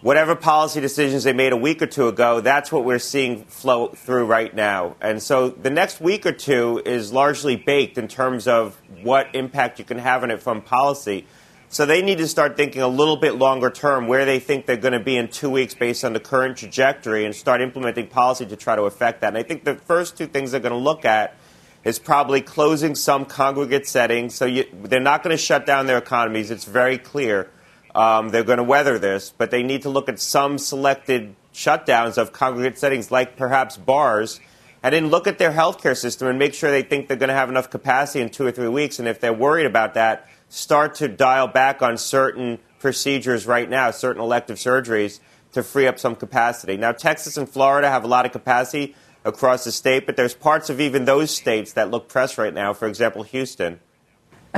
whatever 0.06 0.36
policy 0.36 0.80
decisions 0.80 1.24
they 1.24 1.32
made 1.32 1.52
a 1.52 1.56
week 1.56 1.82
or 1.82 1.86
two 1.86 2.06
ago, 2.06 2.40
that's 2.40 2.70
what 2.70 2.84
we're 2.84 2.96
seeing 2.96 3.42
flow 3.46 3.88
through 3.88 4.24
right 4.24 4.54
now. 4.54 4.94
And 5.00 5.20
so 5.20 5.48
the 5.48 5.68
next 5.68 6.00
week 6.00 6.24
or 6.24 6.30
two 6.30 6.80
is 6.86 7.12
largely 7.12 7.56
baked 7.56 7.98
in 7.98 8.06
terms 8.06 8.46
of 8.46 8.80
what 9.02 9.34
impact 9.34 9.80
you 9.80 9.84
can 9.84 9.98
have 9.98 10.22
on 10.22 10.30
it 10.30 10.40
from 10.40 10.62
policy. 10.62 11.26
So 11.70 11.86
they 11.86 12.02
need 12.02 12.18
to 12.18 12.28
start 12.28 12.56
thinking 12.56 12.82
a 12.82 12.86
little 12.86 13.16
bit 13.16 13.34
longer 13.34 13.68
term 13.68 14.06
where 14.06 14.24
they 14.24 14.38
think 14.38 14.66
they're 14.66 14.76
going 14.76 14.92
to 14.92 15.00
be 15.00 15.16
in 15.16 15.26
two 15.26 15.50
weeks 15.50 15.74
based 15.74 16.04
on 16.04 16.12
the 16.12 16.20
current 16.20 16.56
trajectory 16.56 17.24
and 17.24 17.34
start 17.34 17.60
implementing 17.60 18.06
policy 18.06 18.46
to 18.46 18.54
try 18.54 18.76
to 18.76 18.82
affect 18.82 19.22
that. 19.22 19.30
And 19.30 19.38
I 19.38 19.42
think 19.42 19.64
the 19.64 19.74
first 19.74 20.16
two 20.16 20.28
things 20.28 20.52
they're 20.52 20.60
going 20.60 20.70
to 20.70 20.78
look 20.78 21.04
at 21.04 21.34
is 21.82 21.98
probably 21.98 22.42
closing 22.42 22.94
some 22.94 23.24
congregate 23.24 23.88
settings. 23.88 24.36
So 24.36 24.44
you, 24.44 24.66
they're 24.72 25.00
not 25.00 25.24
going 25.24 25.36
to 25.36 25.42
shut 25.42 25.66
down 25.66 25.88
their 25.88 25.98
economies. 25.98 26.52
It's 26.52 26.64
very 26.64 26.96
clear. 26.96 27.50
Um, 27.96 28.28
they're 28.28 28.44
going 28.44 28.58
to 28.58 28.64
weather 28.64 28.98
this, 28.98 29.32
but 29.36 29.50
they 29.50 29.62
need 29.62 29.82
to 29.82 29.88
look 29.88 30.10
at 30.10 30.20
some 30.20 30.58
selected 30.58 31.34
shutdowns 31.54 32.18
of 32.18 32.30
congregate 32.30 32.78
settings, 32.78 33.10
like 33.10 33.36
perhaps 33.38 33.78
bars, 33.78 34.38
and 34.82 34.94
then 34.94 35.08
look 35.08 35.26
at 35.26 35.38
their 35.38 35.52
healthcare 35.52 35.96
system 35.96 36.28
and 36.28 36.38
make 36.38 36.52
sure 36.52 36.70
they 36.70 36.82
think 36.82 37.08
they're 37.08 37.16
going 37.16 37.30
to 37.30 37.34
have 37.34 37.48
enough 37.48 37.70
capacity 37.70 38.20
in 38.20 38.28
two 38.28 38.44
or 38.46 38.52
three 38.52 38.68
weeks. 38.68 38.98
And 38.98 39.08
if 39.08 39.18
they're 39.20 39.32
worried 39.32 39.64
about 39.64 39.94
that, 39.94 40.28
start 40.50 40.96
to 40.96 41.08
dial 41.08 41.48
back 41.48 41.80
on 41.80 41.96
certain 41.96 42.58
procedures 42.80 43.46
right 43.46 43.68
now, 43.68 43.90
certain 43.90 44.20
elective 44.20 44.58
surgeries, 44.58 45.20
to 45.52 45.62
free 45.62 45.86
up 45.86 45.98
some 45.98 46.14
capacity. 46.14 46.76
Now, 46.76 46.92
Texas 46.92 47.38
and 47.38 47.48
Florida 47.48 47.88
have 47.88 48.04
a 48.04 48.08
lot 48.08 48.26
of 48.26 48.32
capacity. 48.32 48.94
across 49.26 49.64
the 49.64 49.72
state, 49.72 50.06
but 50.06 50.16
there's 50.16 50.34
parts 50.34 50.70
of 50.70 50.80
even 50.80 51.04
those 51.04 51.34
states 51.34 51.72
that 51.72 51.90
look 51.90 52.08
pressed 52.08 52.38
right 52.38 52.54
now. 52.54 52.72
For 52.72 52.86
example, 52.86 53.24
Houston. 53.24 53.80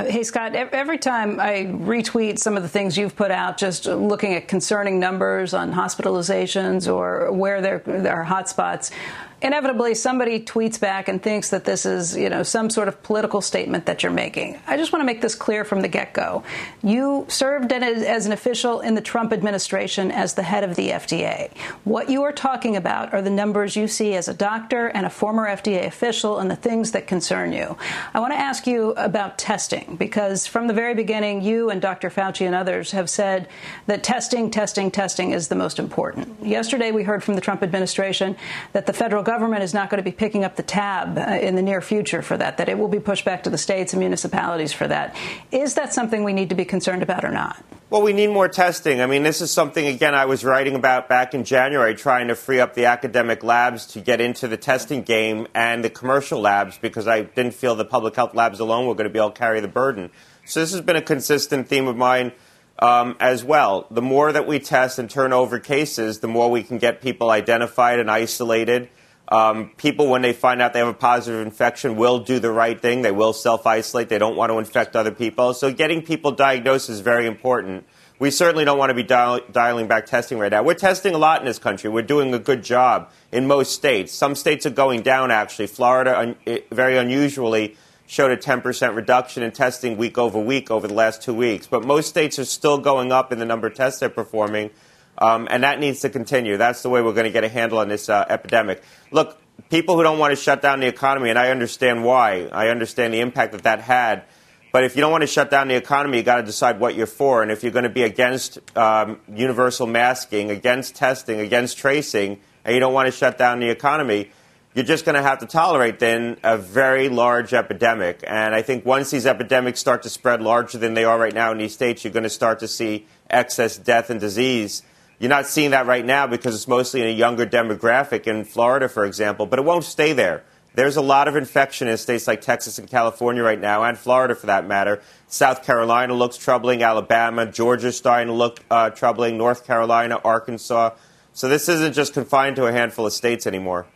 Hey, 0.06 0.22
Scott, 0.22 0.54
every 0.54 0.98
time 0.98 1.40
I 1.40 1.64
retweet 1.64 2.38
some 2.38 2.56
of 2.56 2.62
the 2.62 2.68
things 2.68 2.96
you've 2.96 3.16
put 3.16 3.32
out, 3.32 3.58
just 3.58 3.86
looking 3.86 4.34
at 4.34 4.46
concerning 4.46 5.00
numbers 5.00 5.54
on 5.54 5.72
hospitalizations 5.72 6.92
or 6.92 7.32
where 7.32 7.60
there 7.60 7.82
are 8.14 8.24
hotspots, 8.24 8.92
inevitably 9.40 9.94
somebody 9.94 10.40
tweets 10.40 10.80
back 10.80 11.08
and 11.08 11.22
thinks 11.22 11.50
that 11.50 11.64
this 11.64 11.86
is, 11.86 12.16
you 12.16 12.28
know, 12.28 12.42
some 12.42 12.68
sort 12.70 12.88
of 12.88 13.02
political 13.02 13.40
statement 13.40 13.86
that 13.86 14.02
you're 14.02 14.10
making. 14.10 14.58
I 14.66 14.76
just 14.76 14.92
want 14.92 15.00
to 15.00 15.06
make 15.06 15.20
this 15.20 15.34
clear 15.34 15.64
from 15.64 15.80
the 15.80 15.88
get-go. 15.88 16.42
You 16.82 17.24
served 17.28 17.72
as 17.72 18.26
an 18.26 18.32
official 18.32 18.80
in 18.80 18.94
the 18.94 19.00
Trump 19.00 19.32
administration 19.32 20.10
as 20.10 20.34
the 20.34 20.42
head 20.42 20.64
of 20.64 20.74
the 20.74 20.90
FDA. 20.90 21.56
What 21.84 22.10
you 22.10 22.22
are 22.24 22.32
talking 22.32 22.76
about 22.76 23.12
are 23.12 23.22
the 23.22 23.30
numbers 23.30 23.76
you 23.76 23.86
see 23.86 24.14
as 24.14 24.26
a 24.28 24.34
doctor 24.34 24.88
and 24.88 25.06
a 25.06 25.10
former 25.10 25.46
FDA 25.46 25.86
official 25.86 26.38
and 26.38 26.50
the 26.50 26.56
things 26.56 26.90
that 26.92 27.06
concern 27.06 27.52
you. 27.52 27.76
I 28.14 28.20
want 28.20 28.32
to 28.32 28.38
ask 28.38 28.66
you 28.66 28.90
about 28.92 29.38
testing 29.38 29.96
because 29.96 30.46
from 30.46 30.66
the 30.66 30.74
very 30.74 30.94
beginning 30.94 31.42
you 31.42 31.70
and 31.70 31.80
Dr. 31.80 32.10
Fauci 32.10 32.44
and 32.44 32.54
others 32.54 32.90
have 32.90 33.08
said 33.08 33.48
that 33.86 34.02
testing, 34.02 34.50
testing, 34.50 34.90
testing 34.90 35.30
is 35.30 35.48
the 35.48 35.54
most 35.54 35.78
important. 35.78 36.44
Yesterday 36.44 36.90
we 36.90 37.04
heard 37.04 37.22
from 37.22 37.34
the 37.34 37.40
Trump 37.40 37.62
administration 37.62 38.36
that 38.72 38.86
the 38.86 38.92
federal 38.92 39.22
government 39.28 39.62
is 39.62 39.74
not 39.74 39.90
going 39.90 39.98
to 39.98 40.10
be 40.10 40.16
picking 40.16 40.42
up 40.42 40.56
the 40.56 40.62
tab 40.62 41.18
uh, 41.18 41.20
in 41.20 41.54
the 41.54 41.60
near 41.60 41.82
future 41.82 42.22
for 42.22 42.38
that, 42.38 42.56
that 42.56 42.66
it 42.66 42.78
will 42.78 42.88
be 42.88 42.98
pushed 42.98 43.26
back 43.26 43.42
to 43.42 43.50
the 43.50 43.58
states 43.58 43.92
and 43.92 44.00
municipalities 44.00 44.72
for 44.72 44.88
that. 44.88 45.14
Is 45.52 45.74
that 45.74 45.92
something 45.92 46.24
we 46.24 46.32
need 46.32 46.48
to 46.48 46.54
be 46.54 46.64
concerned 46.64 47.02
about 47.02 47.26
or 47.26 47.30
not? 47.30 47.62
Well, 47.90 48.00
we 48.00 48.14
need 48.14 48.28
more 48.28 48.48
testing. 48.48 49.02
I 49.02 49.06
mean, 49.06 49.24
this 49.24 49.42
is 49.42 49.50
something, 49.50 49.86
again, 49.86 50.14
I 50.14 50.24
was 50.24 50.44
writing 50.44 50.74
about 50.76 51.10
back 51.10 51.34
in 51.34 51.44
January, 51.44 51.94
trying 51.94 52.28
to 52.28 52.34
free 52.34 52.58
up 52.58 52.72
the 52.72 52.86
academic 52.86 53.44
labs 53.44 53.84
to 53.88 54.00
get 54.00 54.22
into 54.22 54.48
the 54.48 54.56
testing 54.56 55.02
game 55.02 55.46
and 55.54 55.84
the 55.84 55.90
commercial 55.90 56.40
labs 56.40 56.78
because 56.78 57.06
I 57.06 57.20
didn't 57.20 57.52
feel 57.52 57.74
the 57.74 57.84
public 57.84 58.16
health 58.16 58.34
labs 58.34 58.60
alone 58.60 58.86
were 58.86 58.94
going 58.94 59.08
to 59.08 59.12
be 59.12 59.18
able 59.18 59.32
to 59.32 59.38
carry 59.38 59.60
the 59.60 59.68
burden. 59.68 60.08
So 60.46 60.60
this 60.60 60.72
has 60.72 60.80
been 60.80 60.96
a 60.96 61.02
consistent 61.02 61.68
theme 61.68 61.86
of 61.86 61.98
mine 61.98 62.32
um, 62.78 63.14
as 63.20 63.44
well. 63.44 63.86
The 63.90 64.00
more 64.00 64.32
that 64.32 64.46
we 64.46 64.58
test 64.58 64.98
and 64.98 65.10
turn 65.10 65.34
over 65.34 65.58
cases, 65.58 66.20
the 66.20 66.28
more 66.28 66.50
we 66.50 66.62
can 66.62 66.78
get 66.78 67.02
people 67.02 67.28
identified 67.28 67.98
and 67.98 68.10
isolated 68.10 68.88
um, 69.30 69.70
people, 69.76 70.08
when 70.08 70.22
they 70.22 70.32
find 70.32 70.62
out 70.62 70.72
they 70.72 70.78
have 70.78 70.88
a 70.88 70.94
positive 70.94 71.46
infection, 71.46 71.96
will 71.96 72.18
do 72.18 72.38
the 72.38 72.50
right 72.50 72.80
thing. 72.80 73.02
They 73.02 73.12
will 73.12 73.32
self 73.32 73.66
isolate. 73.66 74.08
They 74.08 74.18
don't 74.18 74.36
want 74.36 74.50
to 74.50 74.58
infect 74.58 74.96
other 74.96 75.10
people. 75.10 75.52
So, 75.52 75.72
getting 75.72 76.02
people 76.02 76.32
diagnosed 76.32 76.88
is 76.88 77.00
very 77.00 77.26
important. 77.26 77.84
We 78.18 78.30
certainly 78.30 78.64
don't 78.64 78.78
want 78.78 78.90
to 78.90 78.94
be 78.94 79.04
dial- 79.04 79.40
dialing 79.52 79.86
back 79.86 80.06
testing 80.06 80.38
right 80.38 80.50
now. 80.50 80.62
We're 80.62 80.74
testing 80.74 81.14
a 81.14 81.18
lot 81.18 81.40
in 81.40 81.46
this 81.46 81.58
country. 81.58 81.88
We're 81.88 82.02
doing 82.02 82.34
a 82.34 82.38
good 82.38 82.64
job 82.64 83.10
in 83.30 83.46
most 83.46 83.72
states. 83.72 84.12
Some 84.12 84.34
states 84.34 84.66
are 84.66 84.70
going 84.70 85.02
down, 85.02 85.30
actually. 85.30 85.68
Florida, 85.68 86.18
un- 86.18 86.60
very 86.72 86.96
unusually, 86.96 87.76
showed 88.06 88.30
a 88.30 88.36
10% 88.36 88.96
reduction 88.96 89.42
in 89.42 89.52
testing 89.52 89.98
week 89.98 90.16
over 90.16 90.38
week 90.38 90.70
over 90.70 90.88
the 90.88 90.94
last 90.94 91.22
two 91.22 91.34
weeks. 91.34 91.66
But 91.66 91.84
most 91.84 92.08
states 92.08 92.38
are 92.38 92.44
still 92.46 92.78
going 92.78 93.12
up 93.12 93.30
in 93.30 93.38
the 93.38 93.44
number 93.44 93.66
of 93.66 93.74
tests 93.74 94.00
they're 94.00 94.08
performing. 94.08 94.70
Um, 95.18 95.48
and 95.50 95.64
that 95.64 95.80
needs 95.80 96.00
to 96.00 96.10
continue. 96.10 96.56
That's 96.56 96.82
the 96.82 96.88
way 96.88 97.02
we're 97.02 97.12
going 97.12 97.24
to 97.24 97.30
get 97.30 97.44
a 97.44 97.48
handle 97.48 97.78
on 97.78 97.88
this 97.88 98.08
uh, 98.08 98.24
epidemic. 98.28 98.82
Look, 99.10 99.38
people 99.68 99.96
who 99.96 100.02
don't 100.02 100.18
want 100.18 100.32
to 100.32 100.36
shut 100.36 100.62
down 100.62 100.80
the 100.80 100.86
economy, 100.86 101.30
and 101.30 101.38
I 101.38 101.50
understand 101.50 102.04
why, 102.04 102.48
I 102.52 102.68
understand 102.68 103.14
the 103.14 103.20
impact 103.20 103.52
that 103.52 103.64
that 103.64 103.80
had. 103.80 104.24
But 104.70 104.84
if 104.84 104.96
you 104.96 105.00
don't 105.00 105.10
want 105.10 105.22
to 105.22 105.26
shut 105.26 105.50
down 105.50 105.68
the 105.68 105.76
economy, 105.76 106.18
you 106.18 106.22
got 106.22 106.36
to 106.36 106.42
decide 106.42 106.78
what 106.78 106.94
you're 106.94 107.06
for. 107.06 107.42
And 107.42 107.50
if 107.50 107.62
you're 107.62 107.72
going 107.72 107.84
to 107.84 107.88
be 107.90 108.02
against 108.02 108.58
um, 108.76 109.18
universal 109.34 109.86
masking, 109.86 110.50
against 110.50 110.94
testing, 110.94 111.40
against 111.40 111.78
tracing, 111.78 112.38
and 112.64 112.74
you 112.74 112.80
don't 112.80 112.92
want 112.92 113.06
to 113.06 113.12
shut 113.12 113.38
down 113.38 113.60
the 113.60 113.70
economy, 113.70 114.30
you're 114.74 114.84
just 114.84 115.06
going 115.06 115.14
to 115.16 115.22
have 115.22 115.38
to 115.38 115.46
tolerate 115.46 115.98
then 115.98 116.36
a 116.44 116.58
very 116.58 117.08
large 117.08 117.54
epidemic. 117.54 118.22
And 118.26 118.54
I 118.54 118.60
think 118.62 118.84
once 118.84 119.10
these 119.10 119.26
epidemics 119.26 119.80
start 119.80 120.02
to 120.02 120.10
spread 120.10 120.42
larger 120.42 120.76
than 120.76 120.94
they 120.94 121.04
are 121.04 121.18
right 121.18 121.34
now 121.34 121.50
in 121.50 121.58
these 121.58 121.72
states, 121.72 122.04
you're 122.04 122.12
going 122.12 122.24
to 122.24 122.30
start 122.30 122.60
to 122.60 122.68
see 122.68 123.06
excess 123.30 123.78
death 123.78 124.10
and 124.10 124.20
disease 124.20 124.82
you're 125.18 125.28
not 125.28 125.46
seeing 125.46 125.70
that 125.70 125.86
right 125.86 126.04
now 126.04 126.26
because 126.26 126.54
it's 126.54 126.68
mostly 126.68 127.00
in 127.00 127.08
a 127.08 127.12
younger 127.12 127.46
demographic 127.46 128.26
in 128.26 128.44
Florida, 128.44 128.88
for 128.88 129.04
example, 129.04 129.46
but 129.46 129.58
it 129.58 129.64
won't 129.64 129.84
stay 129.84 130.12
there. 130.12 130.44
There's 130.74 130.96
a 130.96 131.02
lot 131.02 131.26
of 131.26 131.34
infection 131.34 131.88
in 131.88 131.96
states 131.96 132.28
like 132.28 132.40
Texas 132.40 132.78
and 132.78 132.88
California 132.88 133.42
right 133.42 133.60
now, 133.60 133.82
and 133.82 133.98
Florida 133.98 134.36
for 134.36 134.46
that 134.46 134.66
matter. 134.66 135.02
South 135.26 135.64
Carolina 135.64 136.14
looks 136.14 136.36
troubling, 136.36 136.84
Alabama, 136.84 137.46
Georgia's 137.46 137.96
starting 137.96 138.28
to 138.28 138.32
look 138.32 138.60
uh, 138.70 138.90
troubling, 138.90 139.36
North 139.36 139.66
Carolina, 139.66 140.20
Arkansas. 140.24 140.90
So 141.32 141.48
this 141.48 141.68
isn't 141.68 141.94
just 141.94 142.14
confined 142.14 142.54
to 142.56 142.66
a 142.66 142.72
handful 142.72 143.06
of 143.06 143.12
states 143.12 143.44
anymore. 143.44 143.86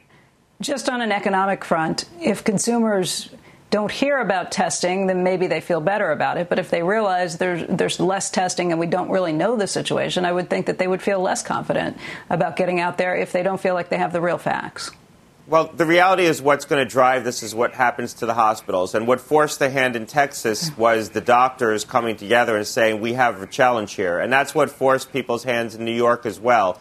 Just 0.61 0.88
on 0.88 1.00
an 1.00 1.12
economic 1.12 1.64
front, 1.64 2.09
if 2.21 2.43
consumers 2.43 3.31
don't 3.73 3.91
hear 3.91 4.19
about 4.19 4.52
testing, 4.52 5.07
then 5.07 5.25
maybe 5.25 5.47
they 5.47 5.61
feel 5.61 5.81
better 5.81 6.12
about 6.12 6.37
it. 6.37 6.50
But 6.50 6.59
if 6.59 6.71
they 6.71 6.83
realize 6.83 7.38
there's 7.38 7.67
there's 7.69 7.99
less 7.99 8.31
testing 8.31 8.71
and 8.71 8.79
we 8.79 8.87
don't 8.87 9.11
really 9.11 9.33
know 9.33 9.57
the 9.57 9.67
situation, 9.67 10.25
I 10.26 10.31
would 10.31 10.49
think 10.50 10.67
that 10.67 10.79
they 10.79 10.87
would 10.87 11.02
feel 11.02 11.21
less 11.21 11.43
confident 11.43 11.97
about 12.29 12.55
getting 12.55 12.81
out 12.81 12.99
there 12.99 13.17
if 13.17 13.33
they 13.33 13.43
don't 13.43 13.61
feel 13.61 13.75
like 13.75 13.88
they 13.88 13.97
have 13.97 14.12
the 14.12 14.21
real 14.21 14.38
facts. 14.38 14.91
Well, 15.47 15.73
the 15.75 15.87
reality 15.87 16.25
is 16.25 16.41
what's 16.41 16.67
going 16.67 16.85
to 16.85 16.88
drive 16.88 17.25
this 17.25 17.43
is 17.43 17.55
what 17.55 17.73
happens 17.73 18.14
to 18.14 18.26
the 18.26 18.35
hospitals. 18.35 18.95
And 18.95 19.09
what 19.09 19.21
forced 19.21 19.59
the 19.59 19.71
hand 19.71 19.97
in 19.97 20.07
Texas 20.07 20.71
was 20.76 21.11
the 21.11 21.21
doctors 21.21 21.85
coming 21.85 22.17
together 22.17 22.57
and 22.57 22.67
saying, 22.67 23.00
we 23.00 23.14
have 23.14 23.43
a 23.43 23.47
challenge 23.47 23.95
here. 23.95 24.21
And 24.21 24.33
that's 24.33 24.55
what 24.55 24.71
forced 24.71 25.12
people's 25.12 25.43
hands 25.43 25.75
in 25.75 25.85
New 25.85 25.95
York 25.95 26.26
as 26.26 26.38
well. 26.38 26.79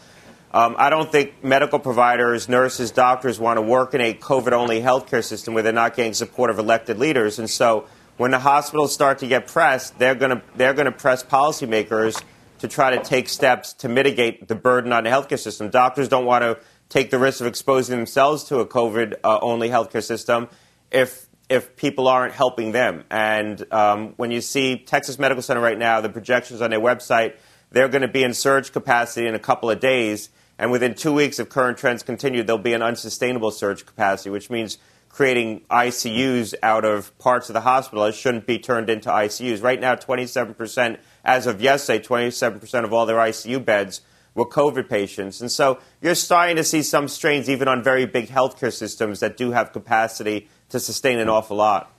Um, 0.54 0.76
I 0.78 0.90
don't 0.90 1.10
think 1.10 1.44
medical 1.44 1.80
providers, 1.80 2.50
nurses, 2.50 2.92
doctors 2.92 3.40
want 3.40 3.58
to 3.58 3.62
work 3.62 3.94
in 3.94 4.02
a 4.02 4.14
COVID 4.14 4.52
only 4.52 4.82
healthcare 4.82 5.24
system 5.24 5.54
where 5.54 5.64
they're 5.64 5.72
not 5.72 5.96
getting 5.96 6.14
support 6.14 6.50
of 6.50 6.60
elected 6.60 7.00
leaders. 7.00 7.40
And 7.40 7.50
so 7.50 7.88
when 8.18 8.32
the 8.32 8.40
hospitals 8.40 8.94
start 8.94 9.20
to 9.20 9.28
get 9.28 9.48
pressed, 9.48 9.98
they're 9.98 10.16
going 10.16 10.32
to, 10.32 10.42
they're 10.56 10.74
going 10.74 10.86
to 10.86 10.92
press 10.92 11.24
policymakers 11.24 12.22
to 12.60 12.68
try 12.68 12.96
to 12.96 13.04
take 13.04 13.30
steps 13.30 13.74
to 13.74 13.88
mitigate 13.88 14.48
the 14.48 14.56
burden 14.56 14.92
on 14.92 15.06
the 15.06 15.10
healthcare 15.10 15.40
system. 15.40 15.70
Doctors 15.70 16.10
don't 16.10 16.26
want 16.26 16.44
to 16.44 16.60
take 16.90 17.12
the 17.12 17.18
risk 17.18 17.40
of 17.40 17.48
exposing 17.48 17.96
themselves 17.98 18.44
to 18.46 18.60
a 18.60 18.66
COVID 18.66 19.16
uh, 19.24 19.40
only 19.42 19.70
healthcare 19.70 20.04
system 20.04 20.50
if 20.92 21.28
if 21.50 21.76
people 21.76 22.08
aren't 22.08 22.34
helping 22.34 22.72
them. 22.72 23.04
And 23.10 23.66
um, 23.74 24.14
when 24.16 24.32
you 24.32 24.40
see 24.40 24.78
Texas 24.78 25.20
Medical 25.20 25.42
Center 25.42 25.60
right 25.60 25.78
now, 25.78 26.00
the 26.00 26.08
projections 26.08 26.62
on 26.62 26.70
their 26.70 26.80
website, 26.80 27.36
they're 27.72 27.88
going 27.88 28.02
to 28.02 28.08
be 28.08 28.24
in 28.24 28.34
surge 28.34 28.72
capacity 28.72 29.28
in 29.28 29.36
a 29.36 29.40
couple 29.40 29.70
of 29.70 29.80
days. 29.80 30.30
And 30.60 30.72
within 30.72 30.94
two 30.94 31.14
weeks, 31.14 31.40
if 31.40 31.50
current 31.50 31.78
trends 31.78 32.04
continue, 32.04 32.44
there'll 32.44 32.62
be 32.62 32.74
an 32.74 32.82
unsustainable 32.82 33.52
surge 33.52 33.86
capacity, 33.86 34.30
which 34.30 34.50
means 34.50 34.78
creating 35.10 35.62
ICUs 35.72 36.54
out 36.64 36.86
of 36.86 37.18
parts 37.18 37.50
of 37.50 37.54
the 37.54 37.62
hospital 37.62 38.06
that 38.06 38.16
shouldn't 38.16 38.46
be 38.46 38.60
turned 38.60 38.90
into 38.90 39.10
ICUs. 39.10 39.62
Right 39.62 39.80
now, 39.80 39.96
27%, 39.96 40.98
as 41.26 41.48
of 41.48 41.62
yesterday, 41.62 42.04
27% 42.04 42.84
of 42.84 42.94
all 42.94 43.06
their 43.06 43.18
ICU 43.18 43.64
beds 43.64 44.02
were 44.34 44.46
COVID 44.46 44.90
patients. 44.90 45.42
And 45.42 45.52
so 45.52 45.80
you're 46.02 46.16
starting 46.16 46.56
to 46.56 46.64
see 46.64 46.82
some 46.84 47.08
strains 47.08 47.50
even 47.50 47.68
on 47.68 47.84
very 47.84 48.06
big 48.06 48.30
healthcare 48.30 48.72
systems 48.72 49.20
that 49.20 49.36
do 49.36 49.52
have 49.52 49.74
capacity 49.74 50.48
to 50.70 50.80
sustain 50.80 51.20
an 51.20 51.28
awful 51.28 51.58
lot. 51.58 51.92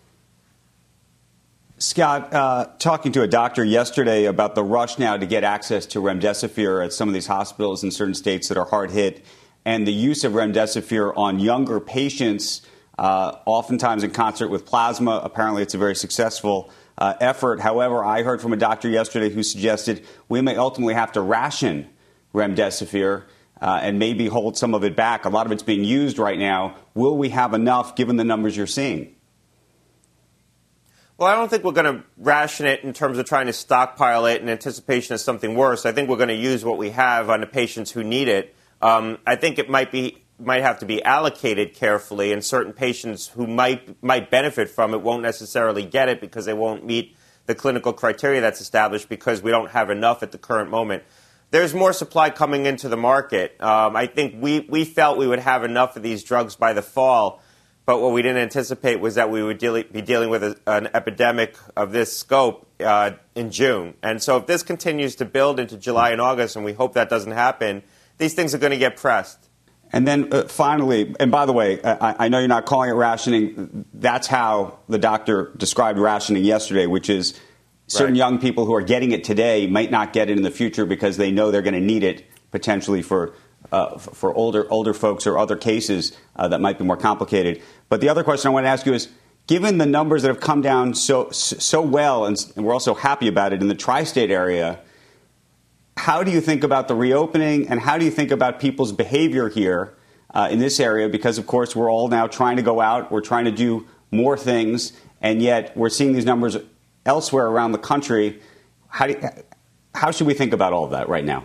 Scott, 1.83 2.33
uh, 2.33 2.69
talking 2.79 3.11
to 3.11 3.23
a 3.23 3.27
doctor 3.27 3.65
yesterday 3.65 4.27
about 4.27 4.55
the 4.55 4.63
rush 4.63 5.01
now 5.01 5.17
to 5.17 5.27
get 5.27 5.43
access 5.43 5.85
to 5.85 5.99
remdesivir 5.99 6.85
at 6.85 6.93
some 6.93 7.09
of 7.09 7.13
these 7.13 7.27
hospitals 7.27 7.83
in 7.83 7.91
certain 7.91 8.15
states 8.15 8.47
that 8.49 8.57
are 8.57 8.65
hard 8.65 8.93
hit, 8.93 9.25
and 9.65 9.85
the 9.85 9.93
use 9.93 10.23
of 10.23 10.35
remdesivir 10.35 11.13
on 11.17 11.41
younger 11.41 11.81
patients, 11.81 12.63
uh, 12.99 13.35
oftentimes 13.47 14.05
in 14.05 14.13
concert 14.13 14.47
with 14.47 14.65
plasma. 14.65 15.21
Apparently, 15.25 15.61
it's 15.61 15.75
a 15.75 15.79
very 15.79 15.97
successful 15.97 16.71
uh, 16.99 17.15
effort. 17.21 17.59
However, 17.59 18.05
I 18.05 18.23
heard 18.23 18.41
from 18.41 18.53
a 18.53 18.57
doctor 18.57 18.89
yesterday 18.89 19.29
who 19.29 19.43
suggested 19.43 20.07
we 20.29 20.41
may 20.41 20.55
ultimately 20.55 20.95
have 20.95 21.11
to 21.13 21.21
ration 21.21 21.91
remdesivir. 22.33 23.25
Uh, 23.61 23.79
and 23.81 24.01
maybe 24.01 24.27
hold 24.27 24.59
some 24.59 24.75
of 24.75 24.83
it 24.83 24.97
back. 24.97 25.25
A 25.25 25.29
lot 25.29 25.47
of 25.47 25.53
it's 25.53 25.63
being 25.63 25.85
used 25.85 26.19
right 26.19 26.37
now. 26.37 26.75
Will 26.95 27.17
we 27.17 27.29
have 27.29 27.55
enough 27.55 27.95
given 27.95 28.17
the 28.17 28.25
numbers 28.25 28.57
you're 28.57 28.67
seeing? 28.67 29.15
Well, 31.23 31.31
I 31.31 31.37
don't 31.37 31.49
think 31.49 31.63
we're 31.63 31.71
going 31.71 31.99
to 31.99 32.03
ration 32.17 32.67
it 32.67 32.83
in 32.83 32.93
terms 32.93 33.17
of 33.17 33.27
trying 33.27 33.47
to 33.47 33.53
stockpile 33.53 34.27
it 34.27 34.43
in 34.43 34.49
anticipation 34.49 35.15
of 35.15 35.21
something 35.21 35.55
worse. 35.55 35.87
I 35.87 35.93
think 35.93 36.09
we're 36.09 36.17
going 36.17 36.31
to 36.31 36.35
use 36.35 36.65
what 36.65 36.79
we 36.79 36.91
have 36.91 37.31
on 37.31 37.43
the 37.43 37.47
patients 37.47 37.93
who 37.93 38.03
need 38.03 38.27
it. 38.27 38.57
Um, 38.81 39.19
I 39.25 39.37
think 39.37 39.61
it 39.61 39.71
might 39.71 39.93
be 39.93 40.25
might 40.41 40.63
have 40.63 40.81
to 40.81 40.85
be 40.85 41.01
allocated 41.05 41.75
carefully, 41.75 42.33
and 42.33 42.45
certain 42.45 42.73
patients 42.73 43.29
who 43.29 43.47
might 43.47 44.03
might 44.03 44.33
benefit 44.33 44.69
from 44.69 44.95
it 44.95 45.01
won't 45.01 45.23
necessarily 45.23 45.85
get 45.85 46.09
it 46.09 46.21
because 46.21 46.45
they 46.45 46.55
won't 46.55 46.85
meet 46.85 47.15
the 47.47 47.55
clinical 47.55 47.93
criteria 47.93 48.41
that's 48.41 48.61
established 48.61 49.09
because 49.09 49.43
we 49.43 49.53
don't 49.53 49.71
have 49.71 49.91
enough 49.91 50.25
at 50.25 50.33
the 50.33 50.39
current 50.39 50.71
moment. 50.71 51.05
There's 51.53 51.73
more 51.73 51.93
supply 51.93 52.31
coming 52.31 52.67
into 52.67 52.89
the 52.89 52.97
market. 52.97 53.55
Um, 53.61 53.95
I 53.95 54.07
think 54.09 54.43
we, 54.43 54.67
we 54.69 54.85
felt 54.85 55.19
we 55.19 55.29
would 55.29 55.39
have 55.39 55.63
enough 55.63 55.95
of 55.97 56.03
these 56.03 56.25
drugs 56.25 56.57
by 56.57 56.73
the 56.73 56.83
fall 56.83 57.41
but 57.85 58.01
what 58.01 58.13
we 58.13 58.23
didn't 58.23 58.43
anticipate 58.43 59.01
was 59.01 59.17
that 59.17 59.31
we 59.31 59.43
would 59.43 59.59
deal- 59.59 59.83
be 59.83 60.03
dealing 60.03 60.31
with 60.31 60.43
a, 60.45 60.57
an 60.67 60.89
epidemic 60.95 61.57
of 61.77 61.93
this 61.93 62.17
scope 62.17 62.67
uh, 62.81 63.13
in 63.35 63.51
June. 63.51 63.95
And 64.03 64.23
so 64.23 64.37
if 64.37 64.47
this 64.47 64.63
continues 64.63 65.17
to 65.17 65.25
build 65.25 65.59
into 65.59 65.77
July 65.77 66.11
and 66.11 66.21
August, 66.21 66.57
and 66.57 66.65
we 66.65 66.73
hope 66.73 66.95
that 66.95 67.09
doesn't 67.09 67.33
happen, 67.33 67.83
these 68.19 68.35
things 68.35 68.55
are 68.55 68.59
going 68.59 68.71
to 68.73 68.79
get 68.79 68.97
pressed. 68.97 69.49
And 69.93 70.07
then 70.07 70.33
uh, 70.33 70.45
finally, 70.45 71.15
and 71.21 71.31
by 71.31 71.45
the 71.45 71.53
way, 71.53 71.83
I, 71.83 72.25
I, 72.25 72.29
know 72.29 72.39
you're 72.39 72.49
not 72.49 72.65
calling 72.65 72.89
it 72.89 72.95
rationing. 72.95 73.85
That's 73.93 74.27
how 74.27 74.79
the 74.89 74.99
doctor 74.99 75.53
described 75.57 75.99
rationing 75.99 76.45
yesterday, 76.45 76.87
which 76.87 77.11
is 77.11 77.39
certain 77.89 78.15
right. 78.15 78.19
young 78.19 78.39
people 78.39 78.65
who 78.65 78.75
are 78.75 78.83
getting 78.83 79.13
it 79.13 79.23
today 79.23 79.67
might 79.67 79.91
not 79.91 80.15
get 80.15 80.31
it 80.31 80.39
in 80.39 80.45
the 80.45 80.51
future 80.51 80.87
because 80.87 81.19
they 81.19 81.31
know 81.31 81.51
they're 81.51 81.61
going 81.61 81.75
to 81.75 81.81
need 81.81 82.05
it 82.05 82.25
potentially 82.51 83.03
for 83.03 83.35
uh, 83.73 83.99
for 83.99 84.33
older 84.35 84.71
older 84.71 84.95
folks 84.95 85.27
or 85.27 85.39
other 85.39 85.57
cases 85.57 86.17
uh, 86.37 86.47
that 86.49 86.61
might 86.61 86.79
be 86.79 86.85
more 86.85 86.97
complicated. 86.97 87.61
But 87.89 88.01
the 88.01 88.09
other 88.09 88.23
question 88.23 88.49
I 88.51 88.53
want 88.53 88.65
to 88.65 88.71
ask 88.71 88.87
you 88.87 88.95
is. 88.95 89.09
Given 89.49 89.79
the 89.79 89.87
numbers 89.87 90.23
that 90.23 90.29
have 90.29 90.39
come 90.39 90.63
down 90.63 90.95
so 90.95 91.29
so 91.33 91.83
well, 91.83 92.27
and, 92.27 92.37
we're 92.55 92.73
also 92.73 92.95
happy 92.95 93.27
about 93.27 93.53
it 93.53 93.61
in 93.61 93.67
the 93.67 93.75
tri-state 93.75 94.31
area, 94.31 94.79
how 95.97 96.23
do 96.23 96.31
you 96.31 96.41
think 96.41 96.65
about 96.65 96.89
the 96.89 96.95
reopening 96.95 97.69
and 97.69 97.81
how 97.81 97.99
do 97.99 98.05
you 98.05 98.11
think 98.11 98.31
about 98.31 98.61
people's 98.61 98.93
behavior 98.93 99.49
here 99.49 99.95
uh, 100.33 100.49
in 100.51 100.59
this 100.59 100.81
area? 100.81 101.09
Because, 101.09 101.39
of 101.39 101.47
course, 101.47 101.77
we're 101.77 101.91
all 101.91 102.09
now 102.09 102.27
trying 102.27 102.57
to 102.57 102.63
go 102.63 102.81
out, 102.81 103.13
we're 103.13 103.21
trying 103.21 103.45
to 103.45 103.51
do 103.51 103.87
more 104.11 104.37
things, 104.37 104.93
and 105.21 105.43
yet 105.43 105.77
we're 105.77 105.91
seeing 105.91 106.13
these 106.13 106.25
numbers 106.25 106.57
elsewhere 107.05 107.47
around 107.47 107.73
the 107.73 107.79
country. 107.79 108.41
How, 108.89 109.07
you, 109.07 109.21
how 109.95 110.11
should 110.11 110.27
we 110.27 110.35
think 110.35 110.53
about 110.53 110.73
all 110.73 110.85
of 110.85 110.93
that 110.93 111.09
right 111.09 111.25
now? 111.25 111.45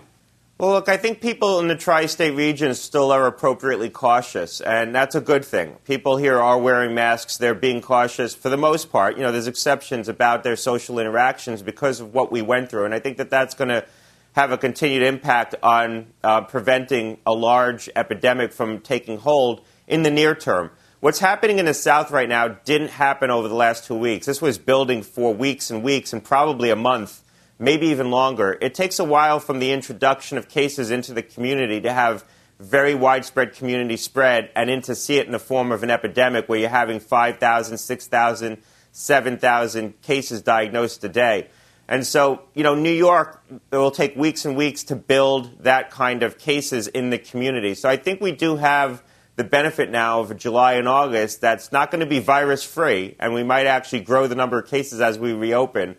Well, 0.59 0.71
look, 0.71 0.89
I 0.89 0.97
think 0.97 1.21
people 1.21 1.59
in 1.59 1.67
the 1.67 1.75
tri 1.75 2.07
state 2.07 2.31
region 2.31 2.73
still 2.73 3.11
are 3.11 3.27
appropriately 3.27 3.91
cautious, 3.91 4.59
and 4.59 4.95
that's 4.95 5.13
a 5.13 5.21
good 5.21 5.45
thing. 5.45 5.75
People 5.85 6.17
here 6.17 6.39
are 6.39 6.57
wearing 6.57 6.95
masks. 6.95 7.37
They're 7.37 7.53
being 7.53 7.79
cautious 7.79 8.33
for 8.33 8.49
the 8.49 8.57
most 8.57 8.91
part. 8.91 9.17
You 9.17 9.21
know, 9.21 9.31
there's 9.31 9.45
exceptions 9.45 10.09
about 10.09 10.41
their 10.41 10.55
social 10.55 10.97
interactions 10.97 11.61
because 11.61 11.99
of 11.99 12.11
what 12.11 12.31
we 12.31 12.41
went 12.41 12.71
through, 12.71 12.85
and 12.85 12.93
I 12.95 12.97
think 12.97 13.17
that 13.17 13.29
that's 13.29 13.53
going 13.53 13.67
to 13.67 13.85
have 14.31 14.51
a 14.51 14.57
continued 14.57 15.03
impact 15.03 15.53
on 15.61 16.07
uh, 16.23 16.41
preventing 16.41 17.19
a 17.27 17.33
large 17.33 17.87
epidemic 17.95 18.51
from 18.51 18.79
taking 18.79 19.19
hold 19.19 19.63
in 19.87 20.01
the 20.01 20.09
near 20.09 20.33
term. 20.33 20.71
What's 21.01 21.19
happening 21.19 21.59
in 21.59 21.65
the 21.65 21.75
South 21.75 22.09
right 22.09 22.27
now 22.27 22.47
didn't 22.47 22.89
happen 22.89 23.29
over 23.29 23.47
the 23.47 23.53
last 23.53 23.85
two 23.85 23.93
weeks. 23.93 24.25
This 24.25 24.41
was 24.41 24.57
building 24.57 25.03
for 25.03 25.35
weeks 25.35 25.69
and 25.69 25.83
weeks 25.83 26.13
and 26.13 26.23
probably 26.23 26.71
a 26.71 26.75
month, 26.75 27.21
maybe 27.59 27.87
even 27.87 28.11
longer. 28.11 28.57
It 28.61 28.73
takes 28.73 28.99
a 28.99 29.03
while 29.03 29.39
from 29.39 29.59
the 29.59 29.71
introduction 29.71 30.37
of 30.37 30.47
cases 30.49 30.91
into 30.91 31.13
the 31.13 31.23
community 31.23 31.81
to 31.81 31.93
have 31.93 32.23
very 32.59 32.95
widespread 32.95 33.53
community 33.53 33.97
spread 33.97 34.49
and 34.55 34.69
then 34.69 34.81
to 34.81 34.95
see 34.95 35.17
it 35.17 35.25
in 35.25 35.31
the 35.31 35.39
form 35.39 35.71
of 35.71 35.83
an 35.83 35.91
epidemic 35.91 36.49
where 36.49 36.59
you're 36.59 36.69
having 36.69 36.99
5,000, 36.99 37.77
6,000, 37.77 38.57
7,000 38.91 40.01
cases 40.01 40.41
diagnosed 40.41 41.03
a 41.03 41.09
day. 41.09 41.47
And 41.87 42.05
so, 42.05 42.41
you 42.53 42.63
know, 42.63 42.75
New 42.75 42.91
York, 42.91 43.41
it 43.71 43.77
will 43.77 43.91
take 43.91 44.15
weeks 44.15 44.43
and 44.43 44.57
weeks 44.57 44.83
to 44.85 44.95
build 44.95 45.63
that 45.63 45.89
kind 45.89 46.23
of 46.23 46.37
cases 46.37 46.87
in 46.87 47.11
the 47.11 47.17
community. 47.17 47.75
So 47.75 47.87
I 47.87 47.95
think 47.95 48.19
we 48.19 48.33
do 48.33 48.57
have 48.57 49.03
the 49.37 49.43
benefit 49.43 49.89
now 49.89 50.19
of 50.19 50.35
July 50.35 50.73
and 50.73 50.87
August 50.87 51.39
that's 51.39 51.71
not 51.71 51.91
going 51.91 51.99
to 51.99 52.07
be 52.07 52.19
virus 52.19 52.63
free, 52.63 53.15
and 53.19 53.33
we 53.33 53.43
might 53.43 53.67
actually 53.67 54.01
grow 54.01 54.27
the 54.27 54.35
number 54.35 54.59
of 54.59 54.67
cases 54.67 54.99
as 54.99 55.17
we 55.17 55.31
reopen, 55.31 55.95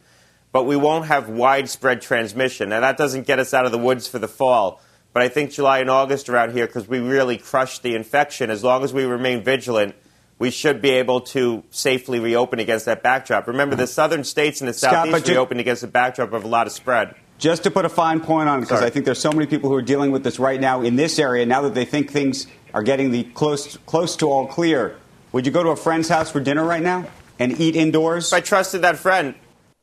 but 0.52 0.64
we 0.64 0.76
won't 0.76 1.06
have 1.06 1.28
widespread 1.28 2.00
transmission. 2.00 2.70
Now, 2.70 2.80
that 2.80 2.96
doesn't 2.96 3.26
get 3.26 3.38
us 3.38 3.52
out 3.52 3.66
of 3.66 3.72
the 3.72 3.78
woods 3.78 4.08
for 4.08 4.18
the 4.18 4.28
fall. 4.28 4.80
But 5.12 5.22
I 5.22 5.28
think 5.28 5.50
July 5.50 5.78
and 5.80 5.90
August 5.90 6.28
around 6.28 6.52
here, 6.52 6.66
because 6.66 6.86
we 6.86 7.00
really 7.00 7.38
crushed 7.38 7.82
the 7.82 7.94
infection, 7.94 8.50
as 8.50 8.62
long 8.62 8.84
as 8.84 8.92
we 8.92 9.04
remain 9.04 9.42
vigilant, 9.42 9.94
we 10.38 10.50
should 10.50 10.80
be 10.80 10.90
able 10.90 11.20
to 11.22 11.64
safely 11.70 12.20
reopen 12.20 12.58
against 12.58 12.84
that 12.84 13.02
backdrop. 13.02 13.46
Remember, 13.46 13.74
the 13.74 13.86
southern 13.86 14.22
states 14.22 14.60
and 14.60 14.68
the 14.68 14.74
Scott, 14.74 15.06
southeast 15.06 15.28
reopened 15.28 15.60
against 15.60 15.82
a 15.82 15.88
backdrop 15.88 16.32
of 16.32 16.44
a 16.44 16.48
lot 16.48 16.66
of 16.66 16.72
spread. 16.72 17.14
Just 17.38 17.62
to 17.64 17.70
put 17.70 17.84
a 17.84 17.88
fine 17.88 18.20
point 18.20 18.48
on 18.48 18.58
it, 18.58 18.62
because 18.62 18.82
I 18.82 18.90
think 18.90 19.04
there's 19.04 19.20
so 19.20 19.32
many 19.32 19.46
people 19.46 19.70
who 19.70 19.76
are 19.76 19.82
dealing 19.82 20.10
with 20.10 20.24
this 20.24 20.38
right 20.38 20.60
now 20.60 20.82
in 20.82 20.96
this 20.96 21.18
area, 21.18 21.46
now 21.46 21.62
that 21.62 21.74
they 21.74 21.84
think 21.84 22.10
things 22.10 22.46
are 22.74 22.82
getting 22.82 23.10
the 23.10 23.24
close, 23.24 23.76
close 23.86 24.16
to 24.16 24.30
all 24.30 24.46
clear, 24.46 24.96
would 25.32 25.46
you 25.46 25.52
go 25.52 25.62
to 25.62 25.70
a 25.70 25.76
friend's 25.76 26.08
house 26.08 26.30
for 26.30 26.40
dinner 26.40 26.64
right 26.64 26.82
now 26.82 27.06
and 27.38 27.60
eat 27.60 27.76
indoors? 27.76 28.28
If 28.28 28.32
I 28.34 28.40
trusted 28.40 28.82
that 28.82 28.98
friend, 28.98 29.34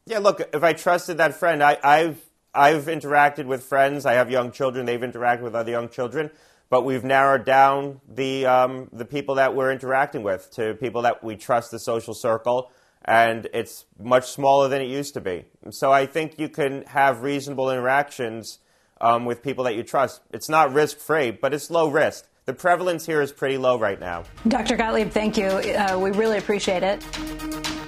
yeah, 0.05 0.19
look, 0.19 0.41
if 0.53 0.63
I 0.63 0.74
trusted 0.74 1.17
that 1.17 1.35
friend, 1.35 1.63
I, 1.63 1.77
I've, 1.83 2.21
I've 2.53 2.85
interacted 2.85 3.45
with 3.45 3.63
friends. 3.63 4.05
I 4.05 4.13
have 4.13 4.31
young 4.31 4.51
children. 4.51 4.85
They've 4.85 5.00
interacted 5.00 5.41
with 5.41 5.55
other 5.55 5.72
young 5.72 5.89
children 5.89 6.31
but 6.70 6.83
we've 6.83 7.03
narrowed 7.03 7.46
down 7.46 8.01
the 8.07 8.46
um, 8.46 8.89
the 8.91 9.05
people 9.05 9.35
that 9.35 9.55
we're 9.55 9.72
interacting 9.72 10.24
with 10.24 10.51
to 10.51 10.74
people 10.75 11.03
that 11.03 11.24
we 11.24 11.35
trust 11.35 11.72
the 11.72 11.79
social 11.79 12.13
circle, 12.13 12.72
and 13.03 13.48
it's 13.53 13.85
much 14.00 14.31
smaller 14.31 14.68
than 14.68 14.81
it 14.81 14.87
used 14.87 15.13
to 15.13 15.22
be. 15.22 15.46
So 15.70 15.91
I 15.91 16.05
think 16.05 16.39
you 16.39 16.50
can 16.50 16.83
have 16.83 17.22
reasonable 17.22 17.72
interactions 17.72 18.59
um, 19.00 19.25
with 19.25 19.44
people 19.44 19.63
that 19.65 19.75
you 19.75 19.83
trust. 19.83 20.22
It's 20.31 20.50
not 20.50 20.74
risk 20.74 20.98
free, 20.98 21.31
but 21.31 21.53
it's 21.53 21.70
low 21.70 21.87
risk. 21.87 22.27
The 22.46 22.53
prevalence 22.53 23.05
here 23.05 23.22
is 23.22 23.31
pretty 23.31 23.57
low 23.57 23.79
right 23.79 24.00
now. 24.00 24.24
Dr. 24.48 24.75
Gottlieb, 24.75 25.09
thank 25.09 25.35
you. 25.35 25.48
Uh, 25.48 25.98
we 26.00 26.11
really 26.11 26.37
appreciate 26.37 26.83
it. 26.83 27.84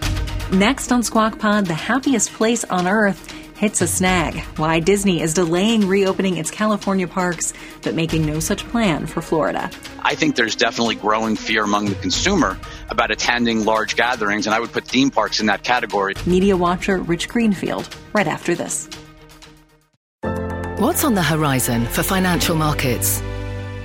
Next 0.52 0.94
on 0.94 1.04
Squawk 1.04 1.40
Pod, 1.40 1.66
the 1.66 1.74
happiest 1.74 2.32
place 2.32 2.64
on 2.64 2.88
earth 2.88 3.34
hits 3.58 3.82
a 3.82 3.88
snag. 3.88 4.40
Why 4.56 4.80
Disney 4.80 5.22
is 5.22 5.34
delaying 5.34 5.90
reopening 5.90 6.38
its 6.38 6.52
California 6.52 7.06
parks, 7.06 7.54
but 7.82 7.96
making 7.96 8.26
no 8.26 8.40
such 8.40 8.66
plan 8.70 9.08
for 9.08 9.22
Florida. 9.22 9.70
I 10.00 10.16
think 10.16 10.38
there's 10.38 10.56
definitely 10.56 10.96
growing 10.96 11.36
fear 11.36 11.66
among 11.66 11.88
the 11.88 11.96
consumer 11.96 12.58
about 12.90 13.12
attending 13.12 13.66
large 13.66 13.98
gatherings, 13.98 14.48
and 14.48 14.56
I 14.56 14.62
would 14.62 14.72
put 14.72 14.86
theme 14.86 15.10
parks 15.12 15.42
in 15.42 15.48
that 15.48 15.64
category. 15.64 16.14
Media 16.26 16.56
watcher 16.56 16.98
Rich 16.98 17.28
Greenfield, 17.28 17.94
right 18.14 18.28
after 18.28 18.56
this. 18.56 18.88
What's 20.78 21.04
on 21.04 21.14
the 21.14 21.24
horizon 21.24 21.88
for 21.88 22.04
financial 22.04 22.56
markets? 22.56 23.22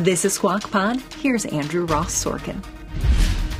This 0.00 0.24
is 0.24 0.32
Squawk 0.32 0.70
Pod. 0.70 0.98
Here's 1.20 1.44
Andrew 1.44 1.84
Ross 1.84 2.24
Sorkin 2.24 2.64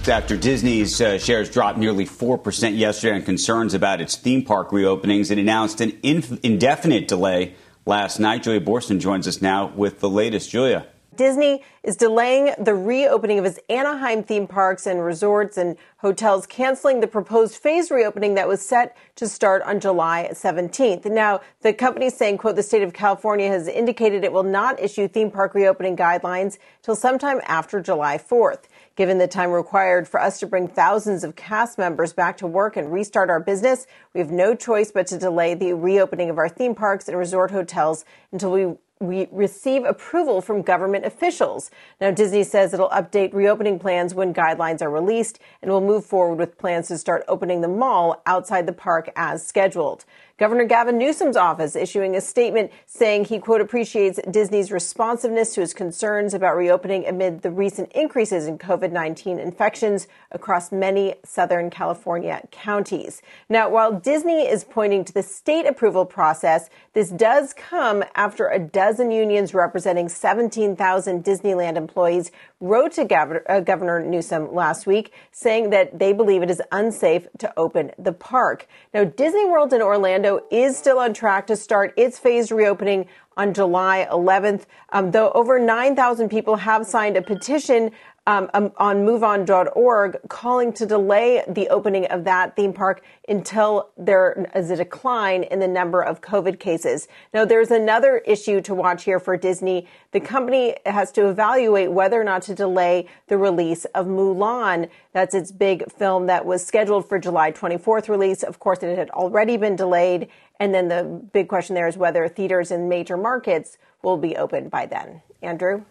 after 0.08 0.38
Disney's 0.38 0.98
uh, 0.98 1.18
shares 1.18 1.50
dropped 1.50 1.76
nearly 1.78 2.06
4% 2.06 2.78
yesterday 2.78 3.16
on 3.16 3.22
concerns 3.22 3.74
about 3.74 4.00
its 4.00 4.16
theme 4.16 4.42
park 4.42 4.70
reopenings. 4.70 5.30
It 5.30 5.36
announced 5.36 5.82
an 5.82 5.98
inf- 6.02 6.42
indefinite 6.42 7.08
delay 7.08 7.54
last 7.84 8.18
night. 8.18 8.42
Julia 8.42 8.62
Boorstin 8.62 9.00
joins 9.00 9.28
us 9.28 9.42
now 9.42 9.66
with 9.66 10.00
the 10.00 10.08
latest. 10.08 10.48
Julia. 10.50 10.86
Disney 11.16 11.62
is 11.82 11.96
delaying 11.96 12.54
the 12.58 12.74
reopening 12.74 13.38
of 13.38 13.44
its 13.44 13.58
Anaheim 13.68 14.22
theme 14.22 14.46
parks 14.46 14.86
and 14.86 15.04
resorts 15.04 15.56
and 15.56 15.76
hotels, 15.98 16.46
canceling 16.46 17.00
the 17.00 17.06
proposed 17.06 17.56
phase 17.56 17.90
reopening 17.90 18.34
that 18.34 18.46
was 18.46 18.64
set 18.64 18.96
to 19.16 19.28
start 19.28 19.62
on 19.62 19.80
July 19.80 20.30
17th. 20.32 21.04
Now, 21.06 21.40
the 21.62 21.72
company 21.72 22.06
is 22.06 22.14
saying, 22.14 22.38
quote, 22.38 22.56
the 22.56 22.62
state 22.62 22.82
of 22.82 22.92
California 22.92 23.48
has 23.48 23.66
indicated 23.66 24.22
it 24.22 24.32
will 24.32 24.44
not 24.44 24.80
issue 24.80 25.08
theme 25.08 25.30
park 25.30 25.54
reopening 25.54 25.96
guidelines 25.96 26.58
till 26.82 26.94
sometime 26.94 27.40
after 27.44 27.80
July 27.80 28.16
4th. 28.16 28.64
Given 28.94 29.18
the 29.18 29.28
time 29.28 29.50
required 29.50 30.06
for 30.06 30.20
us 30.20 30.38
to 30.40 30.46
bring 30.46 30.68
thousands 30.68 31.24
of 31.24 31.34
cast 31.34 31.76
members 31.76 32.12
back 32.12 32.36
to 32.38 32.46
work 32.46 32.76
and 32.76 32.92
restart 32.92 33.30
our 33.30 33.40
business, 33.40 33.86
we 34.14 34.20
have 34.20 34.30
no 34.30 34.54
choice 34.54 34.92
but 34.92 35.06
to 35.08 35.18
delay 35.18 35.54
the 35.54 35.72
reopening 35.72 36.30
of 36.30 36.38
our 36.38 36.48
theme 36.48 36.74
parks 36.74 37.08
and 37.08 37.18
resort 37.18 37.50
hotels 37.50 38.04
until 38.30 38.52
we 38.52 38.74
we 39.00 39.28
receive 39.32 39.84
approval 39.84 40.42
from 40.42 40.60
government 40.60 41.06
officials. 41.06 41.70
Now, 42.02 42.10
Disney 42.10 42.44
says 42.44 42.74
it'll 42.74 42.90
update 42.90 43.32
reopening 43.32 43.78
plans 43.78 44.14
when 44.14 44.34
guidelines 44.34 44.82
are 44.82 44.90
released 44.90 45.38
and 45.62 45.70
will 45.70 45.80
move 45.80 46.04
forward 46.04 46.36
with 46.36 46.58
plans 46.58 46.88
to 46.88 46.98
start 46.98 47.24
opening 47.26 47.62
the 47.62 47.68
mall 47.68 48.20
outside 48.26 48.66
the 48.66 48.74
park 48.74 49.10
as 49.16 49.44
scheduled. 49.44 50.04
Governor 50.40 50.64
Gavin 50.64 50.96
Newsom's 50.96 51.36
office 51.36 51.76
issuing 51.76 52.16
a 52.16 52.20
statement 52.22 52.72
saying 52.86 53.26
he, 53.26 53.38
quote, 53.38 53.60
appreciates 53.60 54.18
Disney's 54.30 54.72
responsiveness 54.72 55.52
to 55.54 55.60
his 55.60 55.74
concerns 55.74 56.32
about 56.32 56.56
reopening 56.56 57.06
amid 57.06 57.42
the 57.42 57.50
recent 57.50 57.92
increases 57.92 58.46
in 58.46 58.56
COVID 58.56 58.90
19 58.90 59.38
infections 59.38 60.08
across 60.32 60.72
many 60.72 61.16
Southern 61.26 61.68
California 61.68 62.40
counties. 62.50 63.20
Now, 63.50 63.68
while 63.68 63.92
Disney 63.92 64.48
is 64.48 64.64
pointing 64.64 65.04
to 65.04 65.12
the 65.12 65.22
state 65.22 65.66
approval 65.66 66.06
process, 66.06 66.70
this 66.94 67.10
does 67.10 67.52
come 67.52 68.02
after 68.14 68.48
a 68.48 68.58
dozen 68.58 69.10
unions 69.10 69.52
representing 69.52 70.08
17,000 70.08 71.22
Disneyland 71.22 71.76
employees 71.76 72.30
wrote 72.60 72.92
to 72.92 73.04
Governor, 73.04 73.42
uh, 73.46 73.60
Governor 73.60 74.02
Newsom 74.02 74.54
last 74.54 74.86
week 74.86 75.12
saying 75.32 75.68
that 75.68 75.98
they 75.98 76.14
believe 76.14 76.42
it 76.42 76.50
is 76.50 76.62
unsafe 76.72 77.26
to 77.38 77.52
open 77.58 77.90
the 77.98 78.12
park. 78.12 78.66
Now, 78.94 79.04
Disney 79.04 79.44
World 79.44 79.74
in 79.74 79.82
Orlando 79.82 80.29
is 80.50 80.76
still 80.76 80.98
on 80.98 81.12
track 81.12 81.46
to 81.48 81.56
start 81.56 81.92
its 81.96 82.18
phased 82.18 82.50
reopening 82.52 83.06
on 83.36 83.54
July 83.54 84.06
11th. 84.10 84.64
Um, 84.90 85.10
though 85.10 85.30
over 85.32 85.58
9,000 85.58 86.28
people 86.28 86.56
have 86.56 86.86
signed 86.86 87.16
a 87.16 87.22
petition 87.22 87.90
um, 88.30 88.48
um, 88.54 88.72
on 88.76 89.04
moveon.org 89.04 90.18
calling 90.28 90.72
to 90.74 90.86
delay 90.86 91.42
the 91.48 91.68
opening 91.68 92.06
of 92.06 92.22
that 92.22 92.54
theme 92.54 92.72
park 92.72 93.02
until 93.28 93.90
there 93.98 94.46
is 94.54 94.70
a 94.70 94.76
decline 94.76 95.42
in 95.42 95.58
the 95.58 95.66
number 95.66 96.00
of 96.00 96.20
COVID 96.20 96.60
cases. 96.60 97.08
Now, 97.34 97.44
there's 97.44 97.72
another 97.72 98.18
issue 98.18 98.60
to 98.60 98.72
watch 98.72 99.02
here 99.02 99.18
for 99.18 99.36
Disney. 99.36 99.88
The 100.12 100.20
company 100.20 100.76
has 100.86 101.10
to 101.12 101.28
evaluate 101.28 101.90
whether 101.90 102.20
or 102.20 102.24
not 102.24 102.42
to 102.42 102.54
delay 102.54 103.08
the 103.26 103.36
release 103.36 103.84
of 103.86 104.06
Mulan. 104.06 104.88
That's 105.12 105.34
its 105.34 105.50
big 105.50 105.90
film 105.90 106.26
that 106.26 106.46
was 106.46 106.64
scheduled 106.64 107.08
for 107.08 107.18
July 107.18 107.50
24th 107.50 108.08
release. 108.08 108.44
Of 108.44 108.60
course, 108.60 108.80
it 108.84 108.96
had 108.96 109.10
already 109.10 109.56
been 109.56 109.74
delayed. 109.74 110.28
And 110.60 110.72
then 110.72 110.86
the 110.86 111.02
big 111.32 111.48
question 111.48 111.74
there 111.74 111.88
is 111.88 111.96
whether 111.96 112.28
theaters 112.28 112.70
in 112.70 112.88
major 112.88 113.16
markets 113.16 113.76
will 114.02 114.18
be 114.18 114.36
open 114.36 114.68
by 114.68 114.86
then. 114.86 115.22
Andrew? 115.42 115.82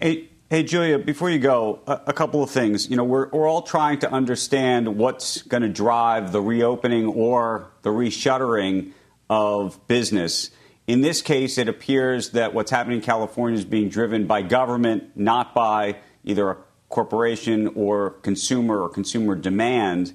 Hey, 0.00 0.28
Hey, 0.50 0.62
Julia, 0.62 0.98
before 0.98 1.30
you 1.30 1.38
go, 1.38 1.80
a, 1.86 2.00
a, 2.08 2.12
couple 2.12 2.42
of 2.42 2.50
things. 2.50 2.90
You 2.90 2.96
know, 2.96 3.04
we're, 3.04 3.30
we're 3.30 3.48
all 3.48 3.62
trying 3.62 4.00
to 4.00 4.12
understand 4.12 4.98
what's 4.98 5.40
going 5.40 5.62
to 5.62 5.70
drive 5.70 6.32
the 6.32 6.42
reopening 6.42 7.06
or 7.06 7.70
the 7.80 7.88
reshuttering 7.88 8.92
of 9.30 9.80
business. 9.88 10.50
In 10.86 11.00
this 11.00 11.22
case, 11.22 11.56
it 11.56 11.66
appears 11.66 12.32
that 12.32 12.52
what's 12.52 12.70
happening 12.70 12.98
in 12.98 13.02
California 13.02 13.58
is 13.58 13.64
being 13.64 13.88
driven 13.88 14.26
by 14.26 14.42
government, 14.42 15.16
not 15.16 15.54
by 15.54 15.96
either 16.24 16.50
a 16.50 16.56
corporation 16.90 17.68
or 17.68 18.10
consumer 18.10 18.82
or 18.82 18.90
consumer 18.90 19.34
demand. 19.34 20.12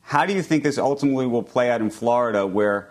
How 0.00 0.26
do 0.26 0.34
you 0.34 0.42
think 0.42 0.64
this 0.64 0.76
ultimately 0.76 1.28
will 1.28 1.44
play 1.44 1.70
out 1.70 1.80
in 1.80 1.90
Florida, 1.90 2.44
where 2.48 2.90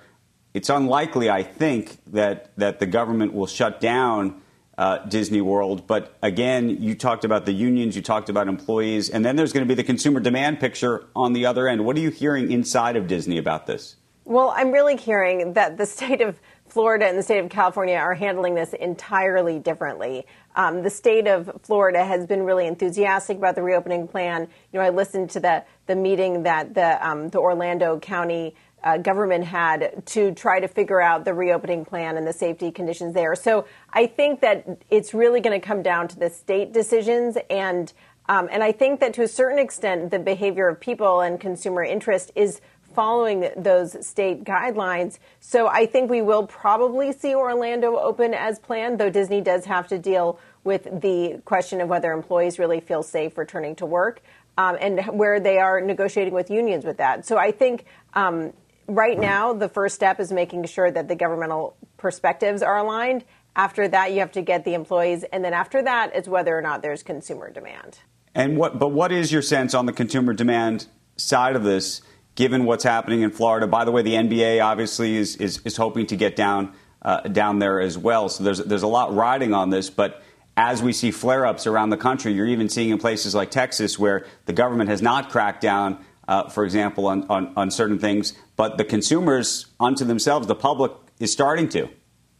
it's 0.53 0.69
unlikely, 0.69 1.29
I 1.29 1.43
think, 1.43 1.97
that, 2.13 2.55
that 2.55 2.79
the 2.79 2.85
government 2.85 3.33
will 3.33 3.45
shut 3.45 3.81
down 3.81 4.41
uh, 4.77 4.99
Disney 4.99 5.41
World. 5.41 5.87
But 5.87 6.17
again, 6.21 6.69
you 6.81 6.95
talked 6.95 7.25
about 7.25 7.45
the 7.45 7.53
unions, 7.53 7.95
you 7.95 8.01
talked 8.01 8.29
about 8.29 8.47
employees, 8.47 9.09
and 9.09 9.25
then 9.25 9.35
there's 9.35 9.53
going 9.53 9.65
to 9.65 9.67
be 9.67 9.75
the 9.75 9.83
consumer 9.83 10.19
demand 10.19 10.59
picture 10.59 11.05
on 11.15 11.33
the 11.33 11.45
other 11.45 11.67
end. 11.67 11.85
What 11.85 11.97
are 11.97 12.01
you 12.01 12.11
hearing 12.11 12.51
inside 12.51 12.95
of 12.95 13.07
Disney 13.07 13.37
about 13.37 13.67
this? 13.67 13.95
Well, 14.25 14.53
I'm 14.55 14.71
really 14.71 14.97
hearing 14.97 15.53
that 15.53 15.77
the 15.77 15.85
state 15.85 16.21
of 16.21 16.39
Florida 16.67 17.07
and 17.07 17.17
the 17.17 17.23
state 17.23 17.39
of 17.39 17.49
California 17.49 17.95
are 17.95 18.13
handling 18.13 18.55
this 18.55 18.73
entirely 18.73 19.57
differently. 19.57 20.25
Um, 20.55 20.83
the 20.83 20.89
state 20.89 21.25
of 21.25 21.49
Florida 21.63 22.03
has 22.03 22.25
been 22.25 22.43
really 22.43 22.67
enthusiastic 22.67 23.37
about 23.37 23.55
the 23.55 23.63
reopening 23.63 24.05
plan. 24.05 24.49
You 24.73 24.79
know, 24.79 24.85
I 24.85 24.89
listened 24.89 25.29
to 25.31 25.39
the 25.39 25.63
the 25.85 25.95
meeting 25.95 26.43
that 26.43 26.73
the 26.73 27.07
um, 27.07 27.29
the 27.29 27.39
Orlando 27.39 27.99
County 27.99 28.53
uh, 28.83 28.97
government 28.97 29.43
had 29.43 30.05
to 30.05 30.33
try 30.33 30.59
to 30.59 30.67
figure 30.67 31.01
out 31.01 31.25
the 31.25 31.33
reopening 31.33 31.83
plan 31.85 32.17
and 32.17 32.27
the 32.27 32.33
safety 32.33 32.71
conditions 32.71 33.13
there. 33.13 33.35
So 33.35 33.65
I 33.91 34.05
think 34.05 34.41
that 34.41 34.65
it's 34.89 35.13
really 35.13 35.41
going 35.41 35.59
to 35.59 35.65
come 35.65 35.81
down 35.81 36.07
to 36.09 36.19
the 36.19 36.29
state 36.29 36.73
decisions 36.73 37.37
and. 37.49 37.91
Um, 38.29 38.49
and 38.51 38.61
I 38.61 38.73
think 38.73 38.99
that 38.99 39.13
to 39.13 39.21
a 39.21 39.27
certain 39.29 39.57
extent, 39.57 40.11
the 40.11 40.19
behavior 40.19 40.67
of 40.67 40.81
people 40.81 41.21
and 41.21 41.39
consumer 41.39 41.81
interest 41.81 42.33
is 42.35 42.59
following 42.93 43.49
those 43.55 44.05
state 44.05 44.43
guidelines. 44.43 45.19
So 45.39 45.67
I 45.67 45.85
think 45.85 46.09
we 46.09 46.21
will 46.21 46.45
probably 46.45 47.13
see 47.13 47.35
Orlando 47.35 47.95
open 47.95 48.33
as 48.33 48.59
planned, 48.59 48.99
though 48.99 49.09
Disney 49.09 49.39
does 49.39 49.65
have 49.65 49.87
to 49.89 49.99
deal 49.99 50.39
with 50.63 50.83
the 51.01 51.39
question 51.45 51.79
of 51.79 51.89
whether 51.89 52.11
employees 52.11 52.57
really 52.59 52.79
feel 52.79 53.03
safe 53.03 53.37
returning 53.37 53.75
to 53.75 53.85
work 53.85 54.21
um, 54.57 54.77
and 54.81 55.05
where 55.17 55.39
they 55.39 55.59
are 55.59 55.79
negotiating 55.79 56.33
with 56.33 56.49
unions 56.49 56.85
with 56.85 56.97
that. 56.97 57.25
So 57.25 57.37
I 57.37 57.51
think 57.51 57.85
um, 58.15 58.51
right 58.87 59.19
now, 59.19 59.53
the 59.53 59.69
first 59.69 59.95
step 59.95 60.19
is 60.19 60.31
making 60.31 60.65
sure 60.65 60.89
that 60.89 61.07
the 61.07 61.15
governmental 61.15 61.75
perspectives 61.97 62.61
are 62.61 62.77
aligned. 62.77 63.25
After 63.55 63.87
that, 63.87 64.11
you 64.11 64.19
have 64.19 64.31
to 64.33 64.41
get 64.41 64.65
the 64.65 64.73
employees, 64.73 65.23
and 65.23 65.43
then 65.43 65.53
after 65.53 65.81
that, 65.81 66.11
it's 66.13 66.27
whether 66.27 66.57
or 66.57 66.61
not 66.61 66.81
there's 66.81 67.03
consumer 67.03 67.51
demand. 67.51 67.99
And 68.35 68.55
what? 68.55 68.77
But 68.77 68.89
what 68.89 69.11
is 69.11 69.31
your 69.31 69.41
sense 69.41 69.73
on 69.73 69.87
the 69.87 69.93
consumer 69.93 70.33
demand 70.33 70.85
side 71.15 71.55
of 71.55 71.63
this, 71.63 72.01
given 72.35 72.65
what's 72.65 72.83
happening 72.83 73.21
in 73.21 73.31
Florida? 73.31 73.65
By 73.65 73.83
the 73.83 73.91
way, 73.91 74.03
the 74.03 74.13
NBA 74.13 74.63
obviously 74.63 75.15
is 75.15 75.35
is, 75.37 75.59
is 75.65 75.75
hoping 75.75 76.05
to 76.07 76.15
get 76.15 76.35
down 76.35 76.73
uh, 77.01 77.21
down 77.21 77.57
there 77.57 77.81
as 77.81 77.97
well. 77.97 78.29
So 78.29 78.43
there's 78.43 78.59
there's 78.59 78.83
a 78.83 78.87
lot 78.87 79.13
riding 79.13 79.53
on 79.53 79.69
this, 79.69 79.89
but. 79.89 80.23
As 80.59 80.81
we 80.81 80.91
see 80.91 81.11
flare 81.11 81.45
ups 81.45 81.67
around 81.67 81.91
the 81.91 81.97
country, 81.97 82.33
you're 82.33 82.47
even 82.47 82.67
seeing 82.67 82.89
in 82.89 82.97
places 82.97 83.35
like 83.35 83.51
Texas 83.51 83.99
where 83.99 84.25
the 84.47 84.53
government 84.53 84.89
has 84.89 85.03
not 85.03 85.29
cracked 85.29 85.61
down 85.61 86.03
uh, 86.27 86.49
for 86.49 86.63
example, 86.63 87.07
on, 87.07 87.25
on, 87.29 87.53
on, 87.55 87.71
certain 87.71 87.99
things. 87.99 88.33
But 88.55 88.77
the 88.77 88.83
consumers, 88.83 89.67
unto 89.79 90.03
themselves, 90.03 90.47
the 90.47 90.55
public 90.55 90.91
is 91.19 91.31
starting 91.31 91.69
to, 91.69 91.89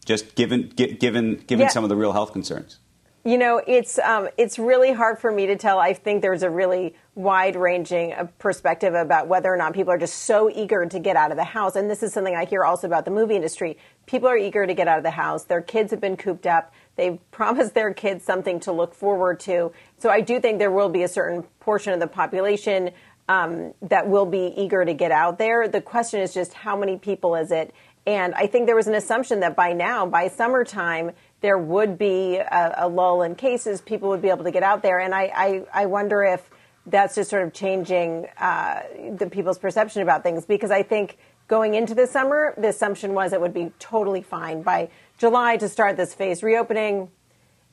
just 0.04 0.34
given 0.34 0.68
given 0.68 1.42
given 1.46 1.64
yeah. 1.66 1.68
some 1.68 1.84
of 1.84 1.88
the 1.88 1.96
real 1.96 2.12
health 2.12 2.32
concerns. 2.32 2.78
You 3.24 3.36
know, 3.36 3.60
it's 3.66 3.98
um, 3.98 4.28
it's 4.38 4.58
really 4.58 4.92
hard 4.92 5.18
for 5.18 5.30
me 5.30 5.46
to 5.46 5.56
tell. 5.56 5.78
I 5.78 5.92
think 5.92 6.22
there's 6.22 6.42
a 6.42 6.50
really 6.50 6.94
wide 7.14 7.56
ranging 7.56 8.12
uh, 8.12 8.28
perspective 8.38 8.94
about 8.94 9.26
whether 9.26 9.52
or 9.52 9.56
not 9.56 9.74
people 9.74 9.92
are 9.92 9.98
just 9.98 10.20
so 10.20 10.48
eager 10.48 10.86
to 10.86 10.98
get 11.00 11.16
out 11.16 11.32
of 11.32 11.36
the 11.36 11.44
house. 11.44 11.74
And 11.74 11.90
this 11.90 12.02
is 12.02 12.12
something 12.12 12.36
I 12.36 12.44
hear 12.44 12.64
also 12.64 12.86
about 12.86 13.04
the 13.04 13.10
movie 13.10 13.34
industry. 13.34 13.76
People 14.06 14.28
are 14.28 14.36
eager 14.36 14.66
to 14.66 14.72
get 14.72 14.86
out 14.86 14.98
of 14.98 15.04
the 15.04 15.10
house. 15.10 15.44
Their 15.44 15.60
kids 15.60 15.90
have 15.90 16.00
been 16.00 16.16
cooped 16.16 16.46
up. 16.46 16.72
They've 16.94 17.18
promised 17.30 17.74
their 17.74 17.92
kids 17.92 18.24
something 18.24 18.60
to 18.60 18.72
look 18.72 18.94
forward 18.94 19.40
to. 19.40 19.72
So 19.98 20.10
I 20.10 20.20
do 20.20 20.40
think 20.40 20.60
there 20.60 20.70
will 20.70 20.88
be 20.88 21.02
a 21.02 21.08
certain 21.08 21.42
portion 21.58 21.92
of 21.92 21.98
the 21.98 22.06
population 22.06 22.92
um, 23.28 23.74
that 23.82 24.08
will 24.08 24.26
be 24.26 24.52
eager 24.56 24.84
to 24.84 24.94
get 24.94 25.12
out 25.12 25.38
there. 25.38 25.68
The 25.68 25.80
question 25.80 26.20
is 26.20 26.32
just 26.32 26.54
how 26.54 26.76
many 26.76 26.96
people 26.96 27.34
is 27.34 27.50
it? 27.50 27.74
And 28.06 28.34
I 28.34 28.46
think 28.46 28.66
there 28.66 28.76
was 28.76 28.86
an 28.86 28.94
assumption 28.94 29.40
that 29.40 29.54
by 29.54 29.74
now, 29.74 30.06
by 30.06 30.28
summertime, 30.28 31.12
there 31.42 31.58
would 31.58 31.98
be 31.98 32.36
a, 32.36 32.74
a 32.78 32.88
lull 32.88 33.22
in 33.22 33.34
cases. 33.34 33.82
People 33.82 34.08
would 34.08 34.22
be 34.22 34.30
able 34.30 34.44
to 34.44 34.50
get 34.50 34.62
out 34.62 34.82
there. 34.82 34.98
And 34.98 35.14
I, 35.14 35.30
I, 35.34 35.82
I 35.82 35.86
wonder 35.86 36.22
if 36.24 36.48
that's 36.86 37.14
just 37.14 37.28
sort 37.28 37.42
of 37.42 37.52
changing 37.52 38.26
uh, 38.38 38.80
the 39.18 39.28
people's 39.30 39.58
perception 39.58 40.00
about 40.00 40.22
things 40.22 40.46
because 40.46 40.70
I 40.70 40.82
think 40.82 41.18
going 41.48 41.74
into 41.74 41.94
the 41.94 42.06
summer, 42.06 42.54
the 42.56 42.68
assumption 42.68 43.12
was 43.12 43.34
it 43.34 43.40
would 43.40 43.52
be 43.52 43.72
totally 43.78 44.22
fine 44.22 44.62
by 44.62 44.88
July 45.18 45.58
to 45.58 45.68
start 45.68 45.98
this 45.98 46.14
phase 46.14 46.42
reopening. 46.42 47.10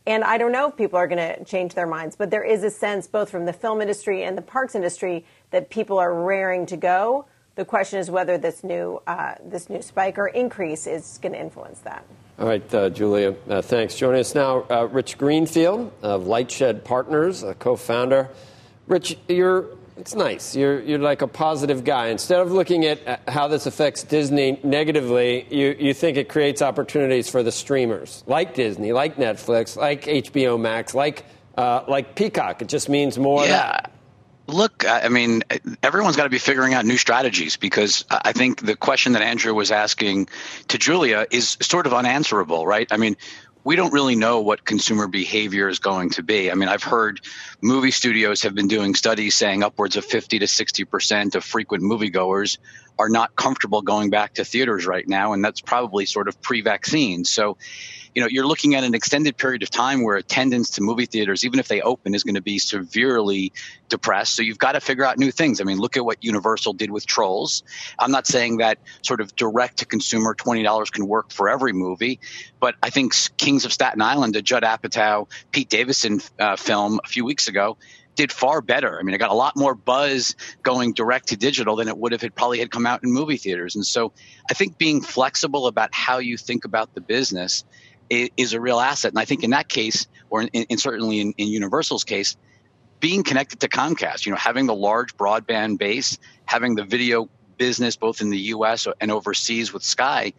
And 0.08 0.24
I 0.24 0.38
don't 0.38 0.52
know 0.52 0.70
if 0.70 0.78
people 0.78 0.98
are 0.98 1.08
going 1.08 1.18
to 1.18 1.44
change 1.46 1.74
their 1.74 1.88
minds, 1.88 2.16
but 2.16 2.30
there 2.30 2.44
is 2.44 2.64
a 2.64 2.70
sense, 2.70 3.08
both 3.08 3.30
from 3.30 3.46
the 3.46 3.54
film 3.54 3.82
industry 3.82 4.24
and 4.24 4.38
the 4.38 4.42
parks 4.42 4.76
industry, 4.76 5.26
that 5.52 5.70
people 5.70 5.98
are 5.98 6.14
raring 6.14 6.68
to 6.68 6.78
go. 6.78 7.26
The 7.56 7.66
question 7.66 8.00
is 8.00 8.12
whether 8.12 8.38
this 8.38 8.64
new 8.64 9.02
uh, 9.08 9.36
this 9.44 9.70
new 9.70 9.82
spike 9.82 10.18
or 10.18 10.28
increase 10.28 10.88
is 10.88 11.20
going 11.22 11.32
to 11.32 11.40
influence 11.40 11.80
that. 11.80 12.06
All 12.38 12.48
right, 12.48 12.74
uh, 12.74 12.90
Julia, 12.90 13.34
uh, 13.50 13.62
thanks. 13.62 13.96
Joining 13.96 14.20
us 14.20 14.36
now, 14.36 14.66
uh, 14.70 14.88
Rich 14.92 15.18
Greenfield 15.18 15.94
of 16.02 16.24
Lightshed 16.24 16.84
Partners, 16.84 17.44
a 17.44 17.54
co-founder. 17.54 18.30
Rich, 18.88 19.18
you're 19.30 19.68
it's 19.98 20.14
nice. 20.14 20.56
You're, 20.56 20.82
you're 20.82 21.00
like 21.00 21.22
a 21.22 21.28
positive 21.28 21.84
guy. 21.84 22.08
Instead 22.08 22.42
of 22.42 22.52
looking 22.52 22.86
at 22.86 23.08
uh, 23.08 23.18
how 23.28 23.48
this 23.48 23.66
affects 23.66 24.04
Disney 24.04 24.60
negatively, 24.64 25.48
you, 25.50 25.76
you 25.80 25.94
think 25.94 26.18
it 26.18 26.28
creates 26.28 26.62
opportunities 26.62 27.30
for 27.30 27.44
the 27.44 27.52
streamers, 27.52 28.24
like 28.28 28.56
Disney, 28.56 28.92
like 28.92 29.16
Netflix, 29.16 29.78
like 29.78 30.04
HBO 30.04 30.60
Max, 30.60 30.94
like, 30.94 31.26
uh, 31.58 31.84
like 31.88 32.16
Peacock. 32.16 32.62
It 32.62 32.68
just 32.68 32.90
means 32.90 33.18
more 33.18 33.46
yeah. 33.46 33.80
Look, 34.48 34.86
I 34.88 35.10
mean, 35.10 35.42
everyone's 35.82 36.16
got 36.16 36.26
to 36.26 36.30
be 36.30 36.38
figuring 36.38 36.76
out 36.76 36.86
new 36.86 36.98
strategies 36.98 37.58
because 37.58 38.06
I 38.12 38.32
think 38.32 38.62
the 38.62 38.76
question 38.76 39.14
that 39.14 39.24
Andrew 39.24 39.56
was 39.56 39.72
asking 39.72 40.30
to 40.68 40.78
Julia 40.78 41.26
is 41.32 41.58
sort 41.62 41.88
of 41.88 41.96
unanswerable, 41.96 42.68
right? 42.68 42.88
I 42.92 42.98
mean, 42.98 43.18
we 43.66 43.76
don't 43.76 43.92
really 43.92 44.16
know 44.16 44.42
what 44.42 44.64
consumer 44.64 45.08
behavior 45.08 45.68
is 45.68 45.80
going 45.80 46.12
to 46.12 46.24
be. 46.24 46.52
I 46.52 46.54
mean, 46.54 46.70
I've 46.70 46.84
heard 46.84 47.20
movie 47.62 47.90
studios 47.90 48.44
have 48.44 48.54
been 48.54 48.68
doing 48.68 48.94
studies 48.94 49.34
saying 49.34 49.64
upwards 49.64 49.98
of 49.98 50.06
50 50.06 50.40
to 50.40 50.46
60% 50.46 51.34
of 51.34 51.44
frequent 51.44 51.84
moviegoers 51.84 52.60
are 53.00 53.10
not 53.10 53.36
comfortable 53.36 53.82
going 53.82 54.12
back 54.12 54.36
to 54.36 54.46
theaters 54.46 54.86
right 54.86 55.08
now, 55.08 55.34
and 55.34 55.44
that's 55.44 55.62
probably 55.62 56.06
sort 56.06 56.28
of 56.28 56.40
pre 56.42 56.62
vaccine. 56.62 57.26
So, 57.26 57.58
you 58.16 58.22
know, 58.22 58.28
you're 58.30 58.48
looking 58.48 58.76
at 58.76 58.86
an 58.86 58.96
extended 58.96 59.36
period 59.36 59.62
of 59.62 59.70
time 59.70 60.02
where 60.02 60.16
attendance 60.16 60.72
to 60.72 60.82
movie 60.82 61.06
theaters, 61.06 61.44
even 61.44 61.60
if 61.60 61.68
they 61.68 61.82
open, 61.82 62.16
is 62.16 62.24
going 62.24 62.36
to 62.36 62.42
be 62.42 62.60
severely 62.60 63.52
depressed. 63.90 64.36
So 64.36 64.42
you've 64.42 64.58
got 64.58 64.72
to 64.72 64.80
figure 64.80 65.04
out 65.04 65.18
new 65.18 65.32
things. 65.32 65.60
I 65.60 65.66
mean, 65.66 65.80
look 65.80 65.98
at 65.98 66.06
what 66.06 66.24
Universal 66.24 66.74
did 66.74 66.92
with 66.92 67.06
Trolls. 67.06 67.64
I'm 68.00 68.12
not 68.12 68.26
saying 68.26 68.58
that 68.58 68.80
sort 69.02 69.20
of 69.20 69.36
direct 69.36 69.80
to 69.80 69.86
consumer 69.86 70.34
$20 70.34 70.92
can 70.94 71.06
work 71.08 71.34
for 71.34 71.50
every 71.50 71.74
movie, 71.74 72.22
but 72.62 72.76
I 72.82 72.90
think 72.90 73.14
Kings 73.36 73.66
of 73.66 73.74
Staten 73.74 74.02
Island, 74.02 74.38
a 74.38 74.42
Judd 74.42 74.64
Apatow, 74.64 75.30
Pete 75.52 75.68
Davidson 75.68 76.22
uh, 76.40 76.56
film 76.56 77.02
a 77.04 77.08
few 77.10 77.26
weeks 77.26 77.50
ago, 77.50 77.78
did 78.16 78.32
far 78.32 78.62
better. 78.62 78.98
I 78.98 79.04
mean, 79.04 79.14
it 79.14 79.18
got 79.18 79.30
a 79.30 79.36
lot 79.36 79.56
more 79.56 79.76
buzz 79.76 80.36
going 80.64 80.94
direct 80.94 81.28
to 81.28 81.38
digital 81.38 81.76
than 81.76 81.88
it 81.90 81.98
would 81.98 82.14
if 82.14 82.24
it 82.24 82.34
probably 82.34 82.60
had 82.60 82.72
come 82.72 82.86
out 82.86 83.04
in 83.04 83.12
movie 83.12 83.36
theaters. 83.38 83.76
And 83.76 83.86
so 83.86 84.14
I 84.50 84.54
think 84.54 84.78
being 84.78 85.02
flexible 85.02 85.68
about 85.68 85.94
how 85.94 86.20
you 86.20 86.38
think 86.38 86.64
about 86.64 86.94
the 86.96 87.02
business 87.02 87.66
is 88.10 88.54
a 88.54 88.60
real 88.60 88.80
asset. 88.80 89.12
And 89.12 89.20
I 89.20 89.26
think 89.26 89.44
in 89.44 89.52
that 89.52 89.68
case, 89.68 90.08
or 90.30 90.42
in, 90.42 90.50
in 90.50 90.78
certainly 90.78 91.22
in, 91.22 91.34
in, 91.38 91.48
Universal's 91.48 92.04
case, 92.04 92.38
being 93.00 93.24
connected 93.24 93.60
to 93.62 93.70
Comcast, 93.70 94.26
you 94.26 94.32
know, 94.32 94.38
having 94.38 94.66
the 94.66 94.76
large 94.76 95.16
broadband 95.18 95.78
base, 95.78 96.18
having 96.46 96.76
the 96.76 96.84
video 96.84 97.30
business 97.58 97.96
both 97.96 98.22
in 98.22 98.30
the 98.30 98.38
U.S. 98.38 98.88
and 99.00 99.12
overseas 99.12 99.74
with 99.74 99.84
Sky, 99.84 100.34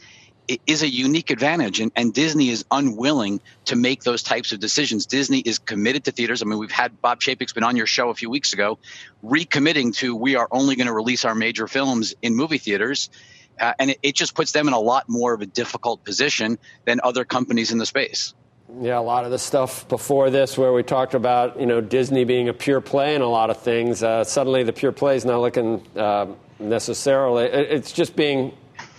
is 0.67 0.83
a 0.83 0.89
unique 0.89 1.31
advantage, 1.31 1.81
and, 1.81 1.91
and 1.97 2.15
Disney 2.15 2.51
is 2.51 2.65
unwilling 2.71 3.41
to 3.65 3.77
make 3.77 4.05
those 4.05 4.23
types 4.23 4.53
of 4.53 4.61
decisions. 4.61 5.07
Disney 5.07 5.41
is 5.41 5.59
committed 5.59 6.05
to 6.05 6.13
theaters. 6.13 6.43
I 6.43 6.45
mean, 6.45 6.59
we've 6.59 6.71
had 6.71 7.01
Bob 7.03 7.21
Chapek's 7.21 7.53
been 7.53 7.65
on 7.65 7.77
your 7.77 7.87
show 7.87 8.11
a 8.11 8.15
few 8.15 8.31
weeks 8.31 8.53
ago, 8.53 8.79
recommitting 9.25 9.95
to 9.97 10.15
we 10.15 10.37
are 10.37 10.49
only 10.51 10.77
going 10.77 10.87
to 10.87 10.93
release 10.93 11.25
our 11.25 11.35
major 11.35 11.67
films 11.67 12.15
in 12.23 12.37
movie 12.37 12.59
theaters. 12.59 13.11
Uh, 13.61 13.73
and 13.79 13.90
it, 13.90 13.99
it 14.03 14.14
just 14.14 14.35
puts 14.35 14.53
them 14.53 14.69
in 14.69 14.75
a 14.75 14.81
lot 14.81 15.09
more 15.09 15.33
of 15.35 15.40
a 15.40 15.47
difficult 15.47 16.05
position 16.05 16.59
than 16.85 17.01
other 17.03 17.25
companies 17.25 17.73
in 17.73 17.79
the 17.79 17.87
space. 17.87 18.35
Yeah, 18.81 18.99
a 18.99 19.01
lot 19.01 19.25
of 19.25 19.31
the 19.31 19.38
stuff 19.38 19.87
before 19.88 20.29
this, 20.29 20.59
where 20.59 20.73
we 20.73 20.83
talked 20.83 21.14
about 21.14 21.59
you 21.61 21.66
know 21.66 21.81
Disney 21.81 22.25
being 22.25 22.49
a 22.49 22.53
pure 22.53 22.81
play 22.81 23.14
in 23.14 23.23
a 23.23 23.29
lot 23.29 23.49
of 23.49 23.61
things, 23.61 24.03
uh, 24.03 24.25
suddenly 24.25 24.64
the 24.64 24.73
pure 24.73 24.90
play 24.92 25.14
is 25.16 25.25
not 25.25 25.40
looking 25.40 25.81
uh, 25.97 26.27
necessarily. 26.59 27.45
It's 27.47 27.92
just 27.92 28.16
being 28.16 28.53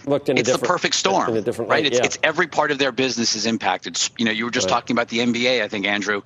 looked 0.06 0.30
in 0.30 0.38
it's 0.38 0.48
a 0.48 0.54
different. 0.54 0.62
the 0.64 0.68
perfect 0.68 0.96
storm, 0.96 1.30
in 1.32 1.36
a 1.38 1.42
different 1.42 1.70
right? 1.70 1.84
light, 1.84 1.88
It's, 1.92 2.00
yeah. 2.00 2.06
it's 2.06 2.18
every 2.24 2.48
part 2.48 2.72
of 2.72 2.78
their 2.80 2.94
business 2.94 3.36
is 3.36 3.46
impacted. 3.46 4.02
You 4.18 4.24
know, 4.26 4.32
you 4.32 4.46
were 4.46 4.52
just 4.52 4.68
Right. 4.68 4.76
talking 4.76 4.96
about 4.96 5.10
the 5.10 5.20
NBA. 5.20 5.62
I 5.62 5.68
think 5.68 5.86
Andrew. 5.86 6.22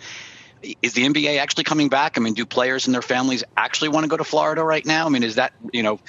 Is 0.83 0.93
the 0.93 1.03
NBA 1.07 1.39
actually 1.39 1.63
coming 1.63 1.89
back? 1.89 2.19
I 2.19 2.21
mean, 2.21 2.35
do 2.35 2.45
players 2.45 2.85
and 2.85 2.93
their 2.93 3.01
families 3.01 3.43
actually 3.57 3.89
want 3.89 4.03
to 4.03 4.07
go 4.07 4.17
to 4.17 4.23
Florida 4.23 4.63
right 4.63 4.85
now? 4.85 5.07
I 5.07 5.09
mean, 5.09 5.23
is 5.23 5.33
that 5.35 5.53
you 5.73 5.81
know, 5.81 5.99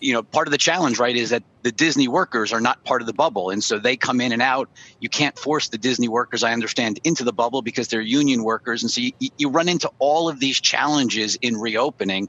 you 0.00 0.12
know, 0.12 0.22
part 0.22 0.46
of 0.46 0.52
the 0.52 0.58
challenge, 0.58 0.98
right, 0.98 1.16
is 1.16 1.30
that 1.30 1.42
the 1.62 1.72
Disney 1.72 2.08
workers 2.08 2.52
are 2.52 2.60
not 2.60 2.84
part 2.84 3.02
of 3.02 3.06
the 3.06 3.12
bubble, 3.12 3.50
and 3.50 3.62
so 3.62 3.78
they 3.78 3.96
come 3.96 4.20
in 4.20 4.32
and 4.32 4.42
out. 4.42 4.68
You 5.00 5.08
can't 5.08 5.38
force 5.38 5.68
the 5.68 5.78
Disney 5.78 6.08
workers, 6.08 6.42
I 6.42 6.52
understand, 6.52 7.00
into 7.04 7.24
the 7.24 7.32
bubble 7.32 7.62
because 7.62 7.88
they're 7.88 8.00
union 8.00 8.44
workers, 8.44 8.82
and 8.82 8.90
so 8.90 9.00
you, 9.00 9.12
you 9.38 9.50
run 9.50 9.68
into 9.68 9.90
all 9.98 10.28
of 10.28 10.40
these 10.40 10.60
challenges 10.60 11.36
in 11.36 11.56
reopening. 11.56 12.28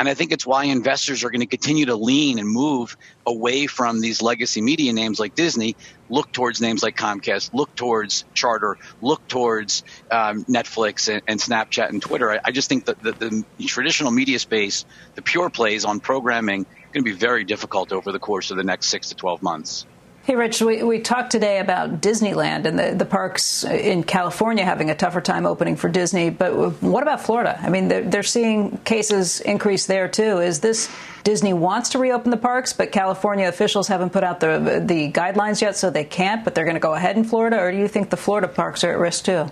And 0.00 0.08
I 0.08 0.14
think 0.14 0.32
it's 0.32 0.46
why 0.46 0.64
investors 0.64 1.24
are 1.24 1.30
going 1.30 1.42
to 1.42 1.46
continue 1.46 1.84
to 1.84 1.94
lean 1.94 2.38
and 2.38 2.48
move 2.48 2.96
away 3.26 3.66
from 3.66 4.00
these 4.00 4.22
legacy 4.22 4.62
media 4.62 4.94
names 4.94 5.20
like 5.20 5.34
Disney, 5.34 5.76
look 6.08 6.32
towards 6.32 6.58
names 6.58 6.82
like 6.82 6.96
Comcast, 6.96 7.52
look 7.52 7.74
towards 7.76 8.24
Charter, 8.32 8.78
look 9.02 9.28
towards 9.28 9.84
um, 10.10 10.46
Netflix 10.46 11.12
and, 11.12 11.20
and 11.26 11.38
Snapchat 11.38 11.90
and 11.90 12.00
Twitter. 12.00 12.32
I, 12.32 12.40
I 12.46 12.50
just 12.50 12.70
think 12.70 12.86
that 12.86 13.02
the, 13.02 13.12
the 13.12 13.44
traditional 13.66 14.10
media 14.10 14.38
space, 14.38 14.86
the 15.16 15.22
pure 15.22 15.50
plays 15.50 15.84
on 15.84 16.00
programming, 16.00 16.64
going 16.92 17.04
to 17.04 17.10
be 17.10 17.16
very 17.16 17.44
difficult 17.44 17.92
over 17.92 18.12
the 18.12 18.18
course 18.18 18.50
of 18.50 18.56
the 18.56 18.64
next 18.64 18.86
six 18.86 19.08
to 19.08 19.14
12 19.14 19.42
months. 19.42 19.86
Hey, 20.22 20.36
Rich, 20.36 20.60
we, 20.60 20.82
we 20.82 21.00
talked 21.00 21.32
today 21.32 21.60
about 21.60 22.02
Disneyland 22.02 22.66
and 22.66 22.78
the, 22.78 22.94
the 22.94 23.06
parks 23.06 23.64
in 23.64 24.04
California 24.04 24.64
having 24.64 24.90
a 24.90 24.94
tougher 24.94 25.22
time 25.22 25.46
opening 25.46 25.76
for 25.76 25.88
Disney. 25.88 26.28
But 26.28 26.80
what 26.82 27.02
about 27.02 27.22
Florida? 27.22 27.58
I 27.60 27.70
mean, 27.70 27.88
they're, 27.88 28.02
they're 28.02 28.22
seeing 28.22 28.76
cases 28.78 29.40
increase 29.40 29.86
there, 29.86 30.08
too. 30.08 30.38
Is 30.40 30.60
this 30.60 30.90
Disney 31.24 31.54
wants 31.54 31.90
to 31.90 31.98
reopen 31.98 32.30
the 32.30 32.36
parks, 32.36 32.74
but 32.74 32.92
California 32.92 33.48
officials 33.48 33.88
haven't 33.88 34.10
put 34.10 34.22
out 34.22 34.40
the, 34.40 34.82
the 34.84 35.10
guidelines 35.10 35.62
yet, 35.62 35.76
so 35.76 35.88
they 35.88 36.04
can't, 36.04 36.44
but 36.44 36.54
they're 36.54 36.64
going 36.64 36.74
to 36.74 36.80
go 36.80 36.94
ahead 36.94 37.16
in 37.16 37.24
Florida? 37.24 37.58
Or 37.58 37.72
do 37.72 37.78
you 37.78 37.88
think 37.88 38.10
the 38.10 38.16
Florida 38.18 38.46
parks 38.46 38.84
are 38.84 38.92
at 38.92 38.98
risk, 38.98 39.24
too? 39.24 39.50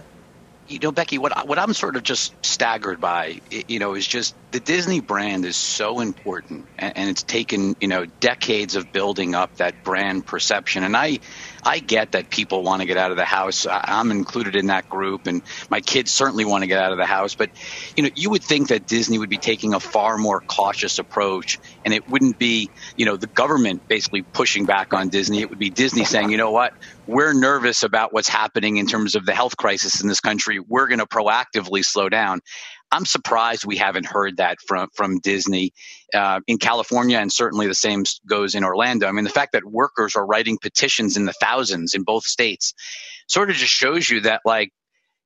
You 0.68 0.78
know, 0.80 0.92
Becky, 0.92 1.18
what 1.18 1.36
I- 1.36 1.44
what 1.44 1.58
I'm 1.58 1.72
sort 1.74 1.96
of 1.96 2.02
just 2.02 2.34
staggered 2.44 3.00
by, 3.00 3.40
you 3.50 3.78
know, 3.78 3.94
is 3.94 4.06
just 4.06 4.36
the 4.52 4.60
Disney 4.60 5.00
brand 5.00 5.44
is 5.44 5.56
so 5.56 6.00
important, 6.00 6.68
and, 6.78 6.96
and 6.96 7.10
it's 7.10 7.22
taken 7.22 7.74
you 7.80 7.88
know 7.88 8.06
decades 8.20 8.76
of 8.76 8.92
building 8.92 9.34
up 9.34 9.56
that 9.56 9.82
brand 9.84 10.26
perception. 10.26 10.84
And 10.84 10.96
I, 10.96 11.20
I 11.64 11.80
get 11.80 12.12
that 12.12 12.30
people 12.30 12.62
want 12.62 12.82
to 12.82 12.86
get 12.86 12.96
out 12.96 13.10
of 13.10 13.16
the 13.16 13.24
house. 13.24 13.66
I'm 13.70 14.10
included 14.10 14.56
in 14.56 14.66
that 14.66 14.88
group, 14.88 15.26
and 15.26 15.42
my 15.70 15.80
kids 15.80 16.12
certainly 16.12 16.44
want 16.44 16.62
to 16.62 16.66
get 16.68 16.80
out 16.80 16.92
of 16.92 16.98
the 16.98 17.06
house. 17.06 17.34
But 17.34 17.50
you 17.96 18.04
know, 18.04 18.10
you 18.14 18.30
would 18.30 18.42
think 18.44 18.68
that 18.68 18.86
Disney 18.86 19.18
would 19.18 19.30
be 19.30 19.38
taking 19.38 19.74
a 19.74 19.80
far 19.80 20.18
more 20.18 20.42
cautious 20.48 20.98
approach, 20.98 21.58
and 21.84 21.94
it 21.94 22.08
wouldn't 22.08 22.38
be 22.38 22.70
you 22.96 23.06
know 23.06 23.16
the 23.16 23.28
government 23.28 23.82
basically 23.88 24.22
pushing 24.32 24.66
back 24.66 24.94
on 24.94 25.08
Disney. 25.08 25.40
It 25.40 25.50
would 25.50 25.58
be 25.58 25.70
Disney 25.70 26.04
saying, 26.04 26.30
you 26.30 26.36
know 26.36 26.50
what, 26.50 26.72
we're 27.06 27.32
nervous 27.32 27.82
about 27.82 28.12
what's 28.12 28.28
happening 28.28 28.76
in 28.76 28.86
terms 28.86 29.14
of 29.14 29.26
the 29.26 29.34
health 29.34 29.56
crisis 29.56 30.00
in 30.00 30.08
this 30.08 30.20
country. 30.20 30.60
We're 30.60 30.88
going 30.88 31.00
to 31.00 31.06
proactively 31.06 31.84
slow 31.84 32.08
down. 32.08 32.40
I'm 32.90 33.04
surprised 33.04 33.66
we 33.66 33.76
haven't 33.76 34.06
heard 34.06 34.38
that 34.38 34.58
from 34.66 34.88
from 34.94 35.20
Disney 35.20 35.72
uh, 36.14 36.40
in 36.46 36.58
California, 36.58 37.18
and 37.18 37.32
certainly 37.32 37.66
the 37.66 37.74
same 37.74 38.04
goes 38.26 38.54
in 38.54 38.64
Orlando. 38.64 39.06
I 39.06 39.12
mean, 39.12 39.24
the 39.24 39.30
fact 39.30 39.52
that 39.52 39.64
workers 39.64 40.16
are 40.16 40.24
writing 40.24 40.58
petitions 40.60 41.16
in 41.16 41.24
the 41.24 41.32
thousands 41.32 41.94
in 41.94 42.02
both 42.02 42.24
states 42.24 42.74
sort 43.26 43.50
of 43.50 43.56
just 43.56 43.72
shows 43.72 44.08
you 44.08 44.20
that 44.22 44.40
like 44.44 44.70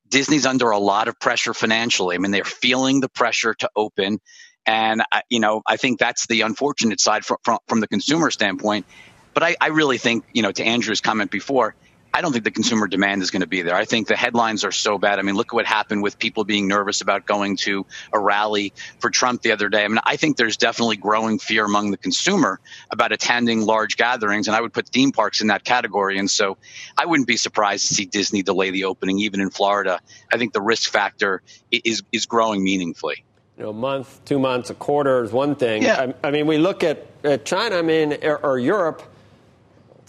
Disney's 0.09 0.47
under 0.47 0.71
a 0.71 0.79
lot 0.79 1.09
of 1.09 1.19
pressure 1.19 1.55
financially. 1.55 2.17
I 2.17 2.19
mean, 2.19 2.33
they're 2.33 2.45
feeling 2.45 3.01
the 3.01 3.09
pressure 3.09 3.55
to 3.55 3.71
open, 3.77 4.21
and 4.67 5.03
I, 5.13 5.23
you 5.29 5.41
know, 5.41 5.63
I 5.67 5.77
think 5.77 5.99
that's 5.99 6.27
the 6.27 6.43
unfortunate 6.43 7.01
side 7.01 7.25
from 7.25 7.39
from, 7.45 7.59
from 7.69 7.81
the 7.81 7.89
consumer 7.89 8.31
standpoint. 8.31 8.87
But 9.35 9.43
I, 9.43 9.57
I 9.61 9.69
really 9.69 9.99
think, 9.99 10.25
you 10.35 10.43
know, 10.43 10.53
to 10.53 10.63
Andrew's 10.63 11.01
comment 11.01 11.31
before, 11.31 11.75
I 12.15 12.21
don't 12.21 12.33
think 12.33 12.45
the 12.45 12.51
consumer 12.51 12.87
demand 12.89 13.23
is 13.23 13.31
going 13.31 13.41
to 13.41 13.47
be 13.47 13.63
there. 13.63 13.75
I 13.75 13.87
think 13.87 14.07
the 14.07 14.17
headlines 14.17 14.65
are 14.65 14.73
so 14.73 14.99
bad. 14.99 15.19
I 15.19 15.23
mean, 15.23 15.35
look 15.35 15.49
at 15.49 15.55
what 15.55 15.67
happened 15.67 16.03
with 16.03 16.19
people 16.19 16.45
being 16.45 16.69
nervous 16.69 17.01
about 17.01 17.25
going 17.25 17.57
to 17.59 17.87
a 18.13 18.19
rally 18.19 18.75
for 18.99 19.09
Trump 19.09 19.43
the 19.43 19.53
other 19.53 19.69
day. 19.69 19.85
I 19.85 19.89
mean, 19.89 19.99
I 20.05 20.17
think 20.17 20.37
there's 20.37 20.59
definitely 20.59 20.97
growing 20.97 21.39
fear 21.39 21.65
among 21.65 21.91
the 21.91 21.97
consumer 21.97 22.61
about 22.91 23.13
attending 23.13 23.63
large 23.63 23.97
gatherings, 23.97 24.47
and 24.47 24.55
I 24.55 24.61
would 24.61 24.75
put 24.75 24.89
theme 24.89 25.13
parks 25.13 25.41
in 25.41 25.47
that 25.47 25.65
category. 25.65 26.19
And 26.19 26.31
so 26.31 26.59
I 26.99 27.07
wouldn't 27.07 27.29
be 27.29 27.39
surprised 27.39 27.89
to 27.89 27.95
see 27.95 28.05
Disney 28.05 28.43
delay 28.43 28.71
the 28.71 28.85
opening, 28.85 29.19
even 29.21 29.41
in 29.41 29.51
Florida. 29.51 30.01
I 30.31 30.37
think 30.37 30.53
the 30.53 30.63
risk 30.63 30.91
factor 30.91 31.43
is 31.71 32.03
is 32.13 32.27
growing 32.27 32.63
meaningfully. 32.63 33.25
You 33.57 33.65
know, 33.65 33.71
a 33.71 33.75
month, 33.75 34.25
two 34.25 34.39
months, 34.39 34.71
a 34.71 34.75
quarter 34.75 35.23
is 35.23 35.33
one 35.33 35.57
thing. 35.57 35.83
Yeah. 35.83 36.13
I, 36.23 36.29
I 36.29 36.31
mean, 36.31 36.47
we 36.47 36.59
look 36.59 36.83
at, 36.83 37.07
at 37.23 37.45
China, 37.45 37.77
I 37.77 37.83
mean, 37.83 38.19
or, 38.23 38.39
or 38.39 38.59
Europe. 38.59 39.03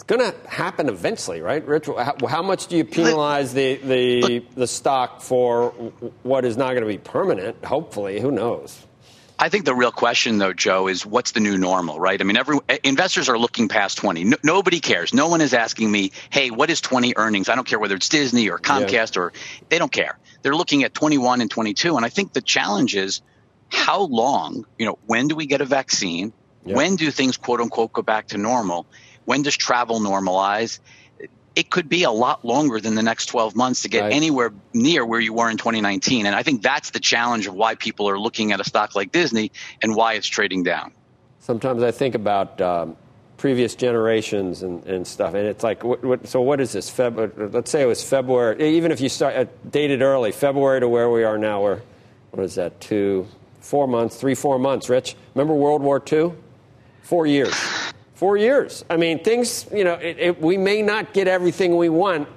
It's 0.06 0.14
going 0.14 0.32
to 0.32 0.48
happen 0.50 0.90
eventually, 0.90 1.40
right, 1.40 1.66
Rich? 1.66 1.86
How, 1.86 2.14
how 2.28 2.42
much 2.42 2.66
do 2.66 2.76
you 2.76 2.84
penalize 2.84 3.54
the, 3.54 3.76
the, 3.76 4.44
the 4.54 4.66
stock 4.66 5.22
for 5.22 5.70
what 6.22 6.44
is 6.44 6.58
not 6.58 6.72
going 6.72 6.82
to 6.82 6.86
be 6.86 6.98
permanent? 6.98 7.64
Hopefully, 7.64 8.20
who 8.20 8.30
knows? 8.30 8.84
I 9.38 9.48
think 9.48 9.64
the 9.64 9.74
real 9.74 9.90
question, 9.90 10.36
though, 10.36 10.52
Joe, 10.52 10.88
is 10.88 11.06
what's 11.06 11.32
the 11.32 11.40
new 11.40 11.56
normal, 11.56 11.98
right? 11.98 12.20
I 12.20 12.24
mean, 12.24 12.36
every 12.36 12.58
eh, 12.68 12.76
investors 12.84 13.30
are 13.30 13.38
looking 13.38 13.68
past 13.68 13.96
20. 13.96 14.24
No, 14.24 14.36
nobody 14.42 14.78
cares. 14.78 15.14
No 15.14 15.28
one 15.28 15.40
is 15.40 15.54
asking 15.54 15.90
me, 15.90 16.12
hey, 16.28 16.50
what 16.50 16.68
is 16.68 16.82
20 16.82 17.14
earnings? 17.16 17.48
I 17.48 17.54
don't 17.54 17.66
care 17.66 17.78
whether 17.78 17.94
it's 17.94 18.10
Disney 18.10 18.50
or 18.50 18.58
Comcast 18.58 19.16
or 19.16 19.32
they 19.70 19.78
don't 19.78 19.90
care. 19.90 20.18
They're 20.42 20.54
looking 20.54 20.84
at 20.84 20.92
21 20.92 21.40
and 21.40 21.50
22. 21.50 21.96
And 21.96 22.04
I 22.04 22.10
think 22.10 22.34
the 22.34 22.42
challenge 22.42 22.94
is 22.94 23.22
how 23.70 24.02
long, 24.02 24.66
you 24.78 24.84
know, 24.84 24.98
when 25.06 25.28
do 25.28 25.34
we 25.34 25.46
get 25.46 25.62
a 25.62 25.64
vaccine? 25.64 26.34
When 26.62 26.96
do 26.96 27.10
things, 27.10 27.36
quote 27.36 27.60
unquote, 27.60 27.92
go 27.92 28.02
back 28.02 28.28
to 28.28 28.38
normal? 28.38 28.86
When 29.24 29.42
does 29.42 29.56
travel 29.56 30.00
normalize? 30.00 30.80
It 31.56 31.70
could 31.70 31.88
be 31.88 32.02
a 32.02 32.10
lot 32.10 32.44
longer 32.44 32.80
than 32.80 32.96
the 32.96 33.02
next 33.02 33.26
12 33.26 33.54
months 33.54 33.82
to 33.82 33.88
get 33.88 34.02
Right. 34.02 34.12
anywhere 34.12 34.52
near 34.72 35.06
where 35.06 35.20
you 35.20 35.32
were 35.32 35.48
in 35.48 35.56
2019. 35.56 36.26
And 36.26 36.34
I 36.34 36.42
think 36.42 36.62
that's 36.62 36.90
the 36.90 36.98
challenge 37.00 37.46
of 37.46 37.54
why 37.54 37.76
people 37.76 38.08
are 38.08 38.18
looking 38.18 38.50
at 38.52 38.60
a 38.60 38.64
stock 38.64 38.96
like 38.96 39.12
Disney 39.12 39.52
and 39.80 39.94
why 39.94 40.14
it's 40.14 40.26
trading 40.26 40.64
down. 40.64 40.92
Sometimes 41.38 41.82
I 41.82 41.92
think 41.92 42.16
about 42.16 42.60
um, 42.60 42.96
previous 43.36 43.74
generations 43.76 44.62
and, 44.62 44.84
and 44.86 45.06
stuff, 45.06 45.34
and 45.34 45.46
it's 45.46 45.62
like, 45.62 45.84
what, 45.84 46.02
what, 46.02 46.26
so 46.26 46.40
what 46.40 46.60
is 46.60 46.72
this? 46.72 46.90
Feb, 46.90 47.52
let's 47.52 47.70
say 47.70 47.82
it 47.82 47.86
was 47.86 48.02
February, 48.02 48.76
even 48.76 48.90
if 48.90 49.00
you 49.00 49.08
start 49.08 49.36
uh, 49.36 49.44
dated 49.70 50.02
early, 50.02 50.32
February 50.32 50.80
to 50.80 50.88
where 50.88 51.10
we 51.10 51.22
are 51.22 51.38
now, 51.38 51.62
we're, 51.62 51.82
what 52.30 52.42
is 52.42 52.54
that, 52.56 52.80
two, 52.80 53.28
four 53.60 53.86
months, 53.86 54.16
three, 54.16 54.34
four 54.34 54.58
months, 54.58 54.88
Rich? 54.88 55.14
Remember 55.34 55.54
World 55.54 55.82
War 55.82 56.02
II? 56.10 56.32
Four 57.02 57.26
years. 57.26 57.54
Four 58.14 58.36
years. 58.36 58.84
I 58.88 58.96
mean, 58.96 59.22
things, 59.22 59.66
you 59.72 59.84
know, 59.84 59.94
it, 59.94 60.18
it, 60.18 60.40
we 60.40 60.56
may 60.56 60.82
not 60.82 61.12
get 61.12 61.26
everything 61.26 61.76
we 61.76 61.88
want, 61.88 62.28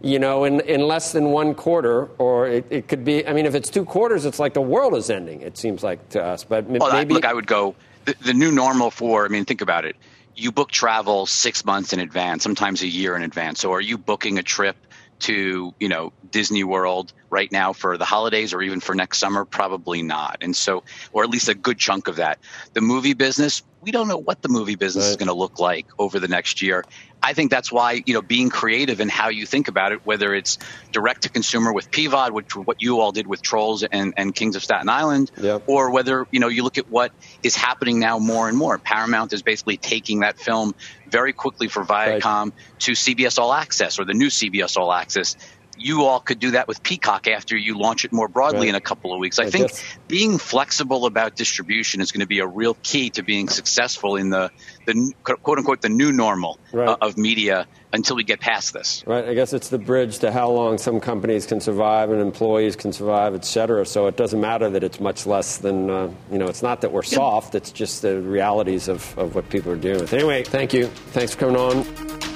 you 0.00 0.18
know, 0.18 0.44
in, 0.44 0.60
in 0.60 0.82
less 0.82 1.12
than 1.12 1.26
one 1.26 1.54
quarter, 1.54 2.06
or 2.18 2.46
it, 2.46 2.64
it 2.70 2.88
could 2.88 3.04
be, 3.04 3.26
I 3.26 3.32
mean, 3.32 3.44
if 3.44 3.54
it's 3.54 3.68
two 3.68 3.84
quarters, 3.84 4.24
it's 4.24 4.38
like 4.38 4.54
the 4.54 4.60
world 4.60 4.94
is 4.94 5.10
ending, 5.10 5.40
it 5.40 5.58
seems 5.58 5.82
like 5.82 6.08
to 6.10 6.22
us. 6.22 6.44
But 6.44 6.66
Well, 6.66 6.84
oh, 6.84 6.90
I, 6.90 6.98
maybe. 7.00 7.14
look, 7.14 7.24
I 7.24 7.34
would 7.34 7.48
go 7.48 7.74
the, 8.06 8.14
the 8.22 8.34
new 8.34 8.50
normal 8.50 8.90
for. 8.90 9.24
I 9.26 9.28
mean, 9.28 9.44
think 9.44 9.60
about 9.60 9.84
it. 9.84 9.96
You 10.34 10.52
book 10.52 10.70
travel 10.70 11.26
six 11.26 11.64
months 11.64 11.92
in 11.92 12.00
advance, 12.00 12.42
sometimes 12.42 12.82
a 12.82 12.86
year 12.86 13.16
in 13.16 13.22
advance. 13.22 13.60
So, 13.60 13.72
are 13.72 13.80
you 13.80 13.98
booking 13.98 14.38
a 14.38 14.42
trip 14.42 14.76
to 15.18 15.74
you 15.80 15.88
know 15.88 16.12
Disney 16.30 16.62
World 16.62 17.12
right 17.30 17.50
now 17.50 17.72
for 17.72 17.96
the 17.96 18.04
holidays 18.04 18.52
or 18.52 18.62
even 18.62 18.80
for 18.80 18.94
next 18.94 19.18
summer? 19.18 19.44
Probably 19.44 20.02
not. 20.02 20.38
And 20.40 20.54
so, 20.54 20.84
or 21.12 21.24
at 21.24 21.30
least 21.30 21.48
a 21.48 21.54
good 21.54 21.78
chunk 21.78 22.06
of 22.06 22.16
that. 22.16 22.38
The 22.74 22.80
movie 22.80 23.14
business, 23.14 23.62
we 23.86 23.92
don't 23.92 24.08
know 24.08 24.18
what 24.18 24.42
the 24.42 24.48
movie 24.48 24.74
business 24.74 25.06
is 25.06 25.16
going 25.16 25.28
to 25.28 25.34
look 25.34 25.60
like 25.60 25.86
over 25.96 26.18
the 26.18 26.26
next 26.26 26.60
year. 26.60 26.84
I 27.22 27.32
think 27.32 27.50
that's 27.50 27.72
why 27.72 28.02
you 28.04 28.14
know 28.14 28.20
being 28.22 28.50
creative 28.50 29.00
in 29.00 29.08
how 29.08 29.28
you 29.28 29.46
think 29.46 29.68
about 29.68 29.92
it, 29.92 30.00
whether 30.04 30.34
it's 30.34 30.58
direct 30.92 31.22
to 31.22 31.30
consumer 31.30 31.72
with 31.72 31.90
PVOD, 31.92 32.32
which 32.32 32.54
what 32.56 32.76
you 32.80 33.00
all 33.00 33.12
did 33.12 33.26
with 33.26 33.42
Trolls 33.42 33.84
and, 33.84 34.12
and 34.16 34.34
Kings 34.34 34.56
of 34.56 34.62
Staten 34.62 34.88
Island, 34.88 35.30
or 35.66 35.92
whether 35.92 36.26
you 36.32 36.40
know 36.40 36.48
you 36.48 36.64
look 36.64 36.78
at 36.78 36.88
what 36.88 37.12
is 37.44 37.54
happening 37.54 38.00
now 38.00 38.18
more 38.18 38.48
and 38.48 38.58
more. 38.58 38.78
Paramount 38.78 39.32
is 39.32 39.42
basically 39.42 39.76
taking 39.78 40.20
that 40.20 40.36
film 40.36 40.72
very 41.06 41.32
quickly 41.32 41.68
for 41.68 41.84
Viacom 41.84 42.50
to 42.80 42.92
CBS 42.92 43.38
All 43.38 43.52
Access 43.52 43.98
or 43.98 44.04
the 44.04 44.14
new 44.14 44.28
CBS 44.28 44.76
All 44.76 44.92
Access. 44.92 45.36
You 45.78 46.04
all 46.04 46.20
could 46.20 46.38
do 46.38 46.52
that 46.52 46.68
with 46.68 46.82
Peacock 46.82 47.28
after 47.28 47.56
you 47.56 47.78
launch 47.78 48.04
it 48.04 48.12
more 48.12 48.28
broadly 48.28 48.60
right. 48.60 48.68
in 48.70 48.74
a 48.74 48.80
couple 48.80 49.12
of 49.12 49.18
weeks. 49.18 49.38
I, 49.38 49.44
I 49.44 49.50
think 49.50 49.68
guess. 49.68 49.84
being 50.08 50.38
flexible 50.38 51.06
about 51.06 51.36
distribution 51.36 52.00
is 52.00 52.12
going 52.12 52.20
to 52.20 52.26
be 52.26 52.40
a 52.40 52.46
real 52.46 52.74
key 52.82 53.10
to 53.10 53.22
being 53.22 53.48
successful 53.48 54.16
in 54.16 54.30
the, 54.30 54.50
the 54.86 55.12
quote 55.22 55.58
unquote 55.58 55.82
the 55.82 55.88
new 55.88 56.12
normal 56.12 56.58
right. 56.72 56.88
uh, 56.88 56.96
of 57.00 57.16
media 57.16 57.66
until 57.92 58.16
we 58.16 58.24
get 58.24 58.40
past 58.40 58.72
this. 58.72 59.02
Right. 59.06 59.24
I 59.24 59.34
guess 59.34 59.52
it's 59.52 59.68
the 59.68 59.78
bridge 59.78 60.18
to 60.18 60.30
how 60.30 60.50
long 60.50 60.78
some 60.78 61.00
companies 61.00 61.46
can 61.46 61.60
survive 61.60 62.10
and 62.10 62.20
employees 62.20 62.76
can 62.76 62.92
survive, 62.92 63.34
et 63.34 63.44
cetera. 63.44 63.86
So 63.86 64.06
it 64.06 64.16
doesn't 64.16 64.40
matter 64.40 64.68
that 64.70 64.82
it's 64.82 65.00
much 65.00 65.26
less 65.26 65.58
than, 65.58 65.88
uh, 65.88 66.12
you 66.30 66.38
know, 66.38 66.46
it's 66.46 66.62
not 66.62 66.80
that 66.82 66.92
we're 66.92 67.02
soft, 67.02 67.54
it's 67.54 67.70
just 67.72 68.02
the 68.02 68.20
realities 68.20 68.88
of, 68.88 69.16
of 69.18 69.34
what 69.34 69.48
people 69.48 69.72
are 69.72 69.76
dealing 69.76 70.00
with. 70.00 70.12
Anyway, 70.12 70.42
thank 70.42 70.74
you. 70.74 70.86
Thanks 70.86 71.34
for 71.34 71.40
coming 71.40 71.56
on. 71.56 72.35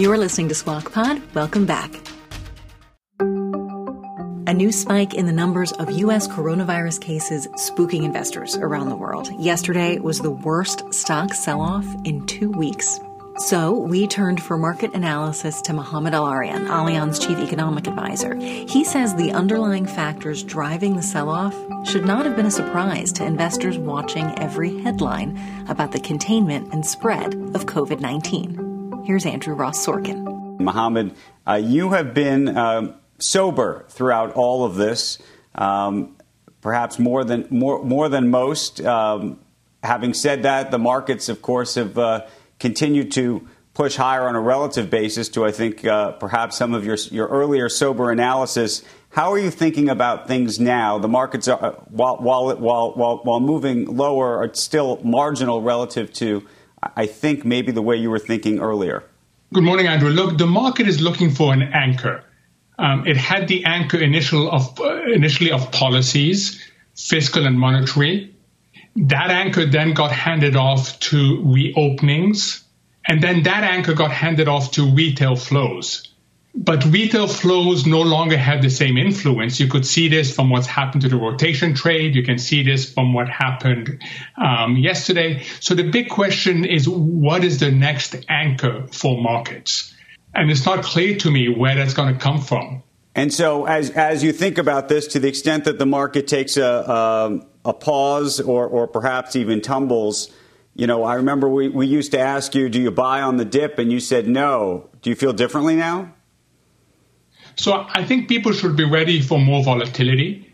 You 0.00 0.10
are 0.12 0.16
listening 0.16 0.48
to 0.48 0.54
Squawk 0.54 0.94
Pod. 0.94 1.20
Welcome 1.34 1.66
back. 1.66 1.94
A 4.46 4.54
new 4.54 4.72
spike 4.72 5.12
in 5.12 5.26
the 5.26 5.32
numbers 5.32 5.72
of 5.72 5.90
U.S. 5.90 6.26
coronavirus 6.26 7.02
cases 7.02 7.46
spooking 7.48 8.04
investors 8.04 8.56
around 8.56 8.88
the 8.88 8.96
world. 8.96 9.28
Yesterday 9.38 9.98
was 9.98 10.20
the 10.20 10.30
worst 10.30 10.94
stock 10.94 11.34
sell 11.34 11.60
off 11.60 11.84
in 12.06 12.24
two 12.24 12.50
weeks. 12.50 12.98
So 13.36 13.74
we 13.74 14.06
turned 14.06 14.42
for 14.42 14.56
market 14.56 14.94
analysis 14.94 15.60
to 15.62 15.74
Mohamed 15.74 16.14
El-Erian, 16.14 16.68
Allianz 16.68 17.20
chief 17.20 17.36
economic 17.36 17.86
advisor. 17.86 18.36
He 18.36 18.84
says 18.84 19.14
the 19.14 19.32
underlying 19.32 19.84
factors 19.84 20.42
driving 20.42 20.96
the 20.96 21.02
sell 21.02 21.28
off 21.28 21.54
should 21.86 22.06
not 22.06 22.24
have 22.24 22.36
been 22.36 22.46
a 22.46 22.50
surprise 22.50 23.12
to 23.12 23.26
investors 23.26 23.76
watching 23.76 24.32
every 24.38 24.80
headline 24.80 25.38
about 25.68 25.92
the 25.92 26.00
containment 26.00 26.72
and 26.72 26.86
spread 26.86 27.34
of 27.54 27.66
COVID 27.66 28.00
19. 28.00 28.69
Here's 29.04 29.24
Andrew 29.24 29.54
Ross 29.54 29.84
Sorkin. 29.84 30.60
Mohamed, 30.60 31.14
uh, 31.46 31.54
you 31.54 31.90
have 31.90 32.12
been 32.12 32.48
uh, 32.48 32.96
sober 33.18 33.86
throughout 33.88 34.34
all 34.34 34.64
of 34.64 34.74
this, 34.74 35.18
um, 35.54 36.16
perhaps 36.60 36.98
more 36.98 37.24
than 37.24 37.46
more 37.50 37.82
more 37.82 38.08
than 38.08 38.30
most. 38.30 38.80
Um, 38.80 39.40
having 39.82 40.12
said 40.12 40.42
that, 40.42 40.70
the 40.70 40.78
markets, 40.78 41.28
of 41.28 41.40
course, 41.40 41.76
have 41.76 41.96
uh, 41.96 42.26
continued 42.58 43.12
to 43.12 43.48
push 43.72 43.96
higher 43.96 44.28
on 44.28 44.34
a 44.34 44.40
relative 44.40 44.90
basis 44.90 45.30
to, 45.30 45.46
I 45.46 45.52
think, 45.52 45.84
uh, 45.84 46.12
perhaps 46.12 46.58
some 46.58 46.74
of 46.74 46.84
your 46.84 46.96
your 47.10 47.28
earlier 47.28 47.68
sober 47.70 48.10
analysis. 48.10 48.82
How 49.08 49.32
are 49.32 49.38
you 49.38 49.50
thinking 49.50 49.88
about 49.88 50.28
things 50.28 50.60
now? 50.60 50.98
The 50.98 51.08
markets 51.08 51.48
are 51.48 51.64
uh, 51.64 51.70
while 51.88 52.18
while 52.18 52.54
while 52.56 52.92
while, 52.92 53.16
while 53.22 53.40
moving 53.40 53.96
lower 53.96 54.42
are 54.42 54.54
still 54.54 55.00
marginal 55.02 55.62
relative 55.62 56.12
to 56.14 56.46
I 56.82 57.06
think 57.06 57.44
maybe 57.44 57.72
the 57.72 57.82
way 57.82 57.96
you 57.96 58.10
were 58.10 58.18
thinking 58.18 58.58
earlier. 58.58 59.04
Good 59.52 59.64
morning, 59.64 59.86
Andrew. 59.86 60.10
Look, 60.10 60.38
the 60.38 60.46
market 60.46 60.86
is 60.86 61.00
looking 61.00 61.30
for 61.30 61.52
an 61.52 61.62
anchor. 61.62 62.24
Um, 62.78 63.06
it 63.06 63.16
had 63.16 63.48
the 63.48 63.64
anchor 63.64 63.98
initial 63.98 64.50
of, 64.50 64.80
uh, 64.80 65.02
initially 65.12 65.52
of 65.52 65.70
policies, 65.72 66.64
fiscal 66.96 67.46
and 67.46 67.58
monetary. 67.58 68.34
That 68.96 69.30
anchor 69.30 69.66
then 69.66 69.92
got 69.92 70.12
handed 70.12 70.56
off 70.56 70.98
to 71.00 71.38
reopenings, 71.38 72.62
and 73.06 73.22
then 73.22 73.42
that 73.42 73.64
anchor 73.64 73.94
got 73.94 74.10
handed 74.10 74.48
off 74.48 74.70
to 74.72 74.90
retail 74.90 75.36
flows. 75.36 76.08
But 76.54 76.84
retail 76.84 77.28
flows 77.28 77.86
no 77.86 78.02
longer 78.02 78.36
have 78.36 78.60
the 78.60 78.70
same 78.70 78.98
influence. 78.98 79.60
You 79.60 79.68
could 79.68 79.86
see 79.86 80.08
this 80.08 80.34
from 80.34 80.50
what's 80.50 80.66
happened 80.66 81.02
to 81.02 81.08
the 81.08 81.16
rotation 81.16 81.74
trade. 81.74 82.16
You 82.16 82.24
can 82.24 82.38
see 82.38 82.64
this 82.64 82.92
from 82.92 83.14
what 83.14 83.28
happened 83.28 84.02
um, 84.36 84.76
yesterday. 84.76 85.44
So 85.60 85.74
the 85.74 85.88
big 85.88 86.08
question 86.08 86.64
is 86.64 86.88
what 86.88 87.44
is 87.44 87.60
the 87.60 87.70
next 87.70 88.16
anchor 88.28 88.86
for 88.90 89.20
markets? 89.22 89.94
And 90.34 90.50
it's 90.50 90.66
not 90.66 90.82
clear 90.82 91.16
to 91.18 91.30
me 91.30 91.48
where 91.48 91.76
that's 91.76 91.94
going 91.94 92.14
to 92.14 92.20
come 92.20 92.40
from. 92.40 92.82
And 93.14 93.32
so, 93.32 93.66
as 93.66 93.90
as 93.90 94.22
you 94.22 94.32
think 94.32 94.56
about 94.58 94.88
this, 94.88 95.08
to 95.08 95.18
the 95.18 95.26
extent 95.26 95.64
that 95.64 95.80
the 95.80 95.86
market 95.86 96.28
takes 96.28 96.56
a 96.56 96.64
a, 96.64 97.40
a 97.64 97.72
pause 97.72 98.40
or 98.40 98.66
or 98.68 98.86
perhaps 98.86 99.34
even 99.34 99.60
tumbles, 99.60 100.32
you 100.74 100.86
know, 100.86 101.02
I 101.02 101.14
remember 101.14 101.48
we, 101.48 101.68
we 101.68 101.86
used 101.86 102.12
to 102.12 102.20
ask 102.20 102.54
you, 102.54 102.68
do 102.68 102.80
you 102.80 102.92
buy 102.92 103.20
on 103.20 103.36
the 103.36 103.44
dip? 103.44 103.78
And 103.80 103.90
you 103.90 103.98
said 103.98 104.28
no. 104.28 104.88
Do 105.02 105.10
you 105.10 105.16
feel 105.16 105.32
differently 105.32 105.74
now? 105.74 106.12
So 107.56 107.86
I 107.88 108.04
think 108.04 108.28
people 108.28 108.52
should 108.52 108.76
be 108.76 108.84
ready 108.84 109.20
for 109.20 109.38
more 109.38 109.62
volatility. 109.62 110.46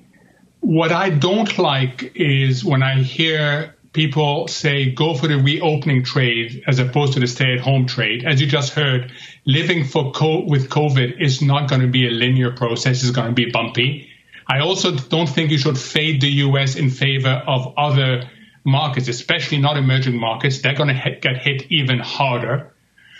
What 0.60 0.92
I 0.92 1.10
don't 1.10 1.58
like 1.58 2.12
is 2.14 2.64
when 2.64 2.82
I 2.82 3.02
hear 3.02 3.76
people 3.92 4.46
say 4.46 4.90
go 4.90 5.14
for 5.14 5.26
the 5.26 5.38
reopening 5.38 6.04
trade 6.04 6.62
as 6.66 6.78
opposed 6.78 7.14
to 7.14 7.20
the 7.20 7.26
stay 7.26 7.54
at 7.54 7.60
home 7.60 7.86
trade. 7.86 8.24
As 8.26 8.40
you 8.40 8.46
just 8.46 8.74
heard, 8.74 9.10
living 9.46 9.84
for 9.84 10.12
co- 10.12 10.44
with 10.44 10.68
COVID 10.68 11.20
is 11.20 11.40
not 11.40 11.68
going 11.68 11.80
to 11.80 11.88
be 11.88 12.06
a 12.06 12.10
linear 12.10 12.50
process. 12.50 13.02
It's 13.02 13.10
going 13.10 13.28
to 13.28 13.32
be 13.32 13.50
bumpy. 13.50 14.08
I 14.48 14.60
also 14.60 14.94
don't 14.94 15.28
think 15.28 15.50
you 15.50 15.58
should 15.58 15.78
fade 15.78 16.20
the 16.20 16.30
US 16.46 16.76
in 16.76 16.90
favor 16.90 17.42
of 17.46 17.72
other 17.78 18.28
markets, 18.64 19.08
especially 19.08 19.58
not 19.58 19.76
emerging 19.76 20.18
markets. 20.18 20.60
They're 20.60 20.74
going 20.74 20.94
to 20.94 21.18
get 21.22 21.38
hit 21.38 21.70
even 21.70 21.98
harder. 21.98 22.74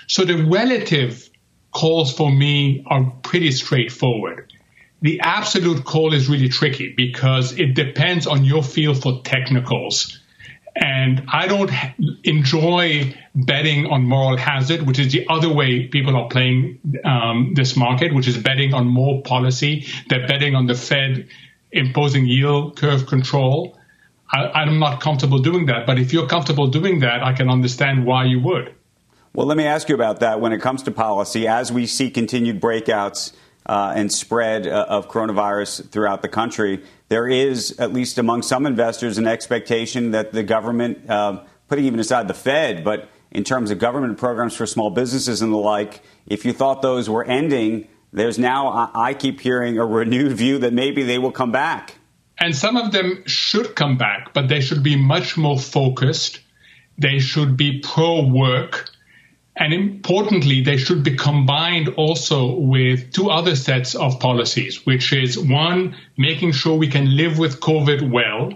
So 0.09 0.25
the 0.25 0.45
relative 0.45 1.29
calls 1.77 2.11
for 2.11 2.33
me 2.33 2.83
are 2.87 3.12
pretty 3.23 3.51
straightforward. 3.51 4.51
The 5.03 5.21
absolute 5.21 5.85
call 5.85 6.15
is 6.15 6.27
really 6.27 6.49
tricky 6.49 6.95
because 6.97 7.53
it 7.53 7.75
depends 7.75 8.27
on 8.27 8.47
your 8.47 8.62
feel 8.62 8.95
for 8.95 9.21
technicals. 9.23 10.19
And 10.75 11.25
I 11.29 11.47
don't 11.49 11.71
enjoy 12.25 13.15
betting 13.35 13.87
on 13.87 14.05
moral 14.05 14.39
hazard, 14.39 14.87
which 14.87 14.99
is 14.99 15.12
the 15.12 15.27
other 15.29 15.53
way 15.53 15.87
people 15.89 16.17
are 16.17 16.29
playing 16.29 16.79
um, 17.05 17.53
this 17.55 17.77
market, 17.77 18.15
which 18.15 18.27
is 18.27 18.39
betting 18.39 18.73
on 18.73 18.87
more 18.87 19.23
policy. 19.23 19.87
They're 20.09 20.27
betting 20.27 20.55
on 20.55 20.67
the 20.67 20.75
Fed 20.75 21.29
imposing 21.73 22.27
yield 22.27 22.77
curve 22.79 23.07
control. 23.07 23.79
I, 24.33 24.49
I'm 24.61 24.79
not 24.79 25.03
comfortable 25.03 25.41
doing 25.41 25.67
that. 25.67 25.87
But 25.87 25.99
if 25.99 26.15
you're 26.15 26.27
comfortable 26.27 26.69
doing 26.69 27.01
that, 27.01 27.23
I 27.23 27.35
can 27.35 27.51
understand 27.51 28.07
why 28.07 28.25
you 28.25 28.41
would. 28.41 28.76
Well, 29.37 29.47
let 29.47 29.59
me 29.59 29.66
ask 29.66 29.91
you 29.91 29.95
about 29.95 30.20
that 30.20 30.41
when 30.41 30.55
it 30.55 30.62
comes 30.62 30.84
to 30.84 30.91
policy. 30.91 31.47
As 31.47 31.70
we 31.70 31.84
see 31.84 32.11
continued 32.11 32.59
breakouts 32.59 33.34
uh, 33.66 33.93
and 33.95 34.11
spread 34.11 34.66
uh, 34.66 34.87
of 34.89 35.09
coronavirus 35.11 35.91
throughout 35.91 36.22
the 36.22 36.28
country, 36.30 36.82
there 37.11 37.28
is, 37.28 37.78
at 37.78 37.93
least 37.93 38.16
among 38.16 38.41
some 38.41 38.64
investors, 38.64 39.18
an 39.18 39.26
expectation 39.26 40.12
that 40.12 40.32
the 40.32 40.43
government, 40.43 41.11
uh, 41.11 41.43
putting 41.68 41.84
even 41.84 42.01
aside 42.01 42.28
the 42.28 42.34
Fed, 42.34 42.82
but 42.82 43.11
in 43.30 43.45
terms 43.45 43.70
of 43.70 43.78
government 43.78 44.16
programs 44.16 44.57
for 44.57 44.64
small 44.64 44.89
businesses 44.89 45.43
and 45.43 45.53
the 45.53 45.59
like, 45.59 46.01
if 46.26 46.47
you 46.47 46.55
thought 46.55 46.80
those 46.80 47.11
were 47.11 47.24
ending, 47.24 47.89
there's 48.14 48.39
now, 48.39 48.91
I 48.95 49.12
keep 49.12 49.41
hearing, 49.41 49.76
a 49.76 49.84
renewed 49.84 50.32
view 50.32 50.61
that 50.61 50.72
maybe 50.72 51.03
they 51.03 51.18
will 51.18 51.30
come 51.30 51.53
back. 51.53 51.97
And 52.39 52.57
some 52.57 52.78
of 52.78 52.91
them 52.91 53.22
should 53.26 53.76
come 53.76 53.99
back, 53.99 54.32
but 54.32 54.49
they 54.49 54.62
should 54.62 54.82
be 54.82 54.97
much 54.97 55.37
more 55.37 55.59
focused. 55.59 56.41
They 56.97 57.18
should 57.18 57.59
be 57.59 57.80
pro 57.80 58.26
work. 58.26 58.93
And 59.57 59.73
importantly, 59.73 60.61
they 60.61 60.77
should 60.77 61.03
be 61.03 61.17
combined 61.17 61.89
also 61.97 62.55
with 62.59 63.13
two 63.13 63.31
other 63.31 63.57
sets 63.57 63.95
of 63.95 64.21
policies, 64.21 64.85
which 64.85 65.13
is 65.15 65.39
one, 65.39 65.97
making 66.19 66.53
sure 66.53 66.77
we 66.77 66.89
can 66.89 67.17
live 67.17 67.39
with 67.39 67.61
COVID 67.61 68.11
well, 68.11 68.53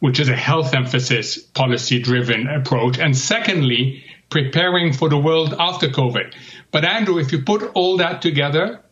which 0.00 0.18
is 0.18 0.28
a 0.28 0.36
health 0.36 0.74
emphasis 0.74 1.38
policy 1.38 2.00
driven 2.00 2.48
approach. 2.48 2.98
And 2.98 3.16
secondly, 3.16 4.04
preparing 4.28 4.92
for 4.92 5.08
the 5.08 5.18
world 5.18 5.54
after 5.58 5.88
COVID. 5.88 6.34
But 6.72 6.84
Andrew, 6.84 7.18
if 7.18 7.30
you 7.30 7.42
put 7.42 7.62
all 7.74 7.98
that 7.98 8.20
together, 8.20 8.82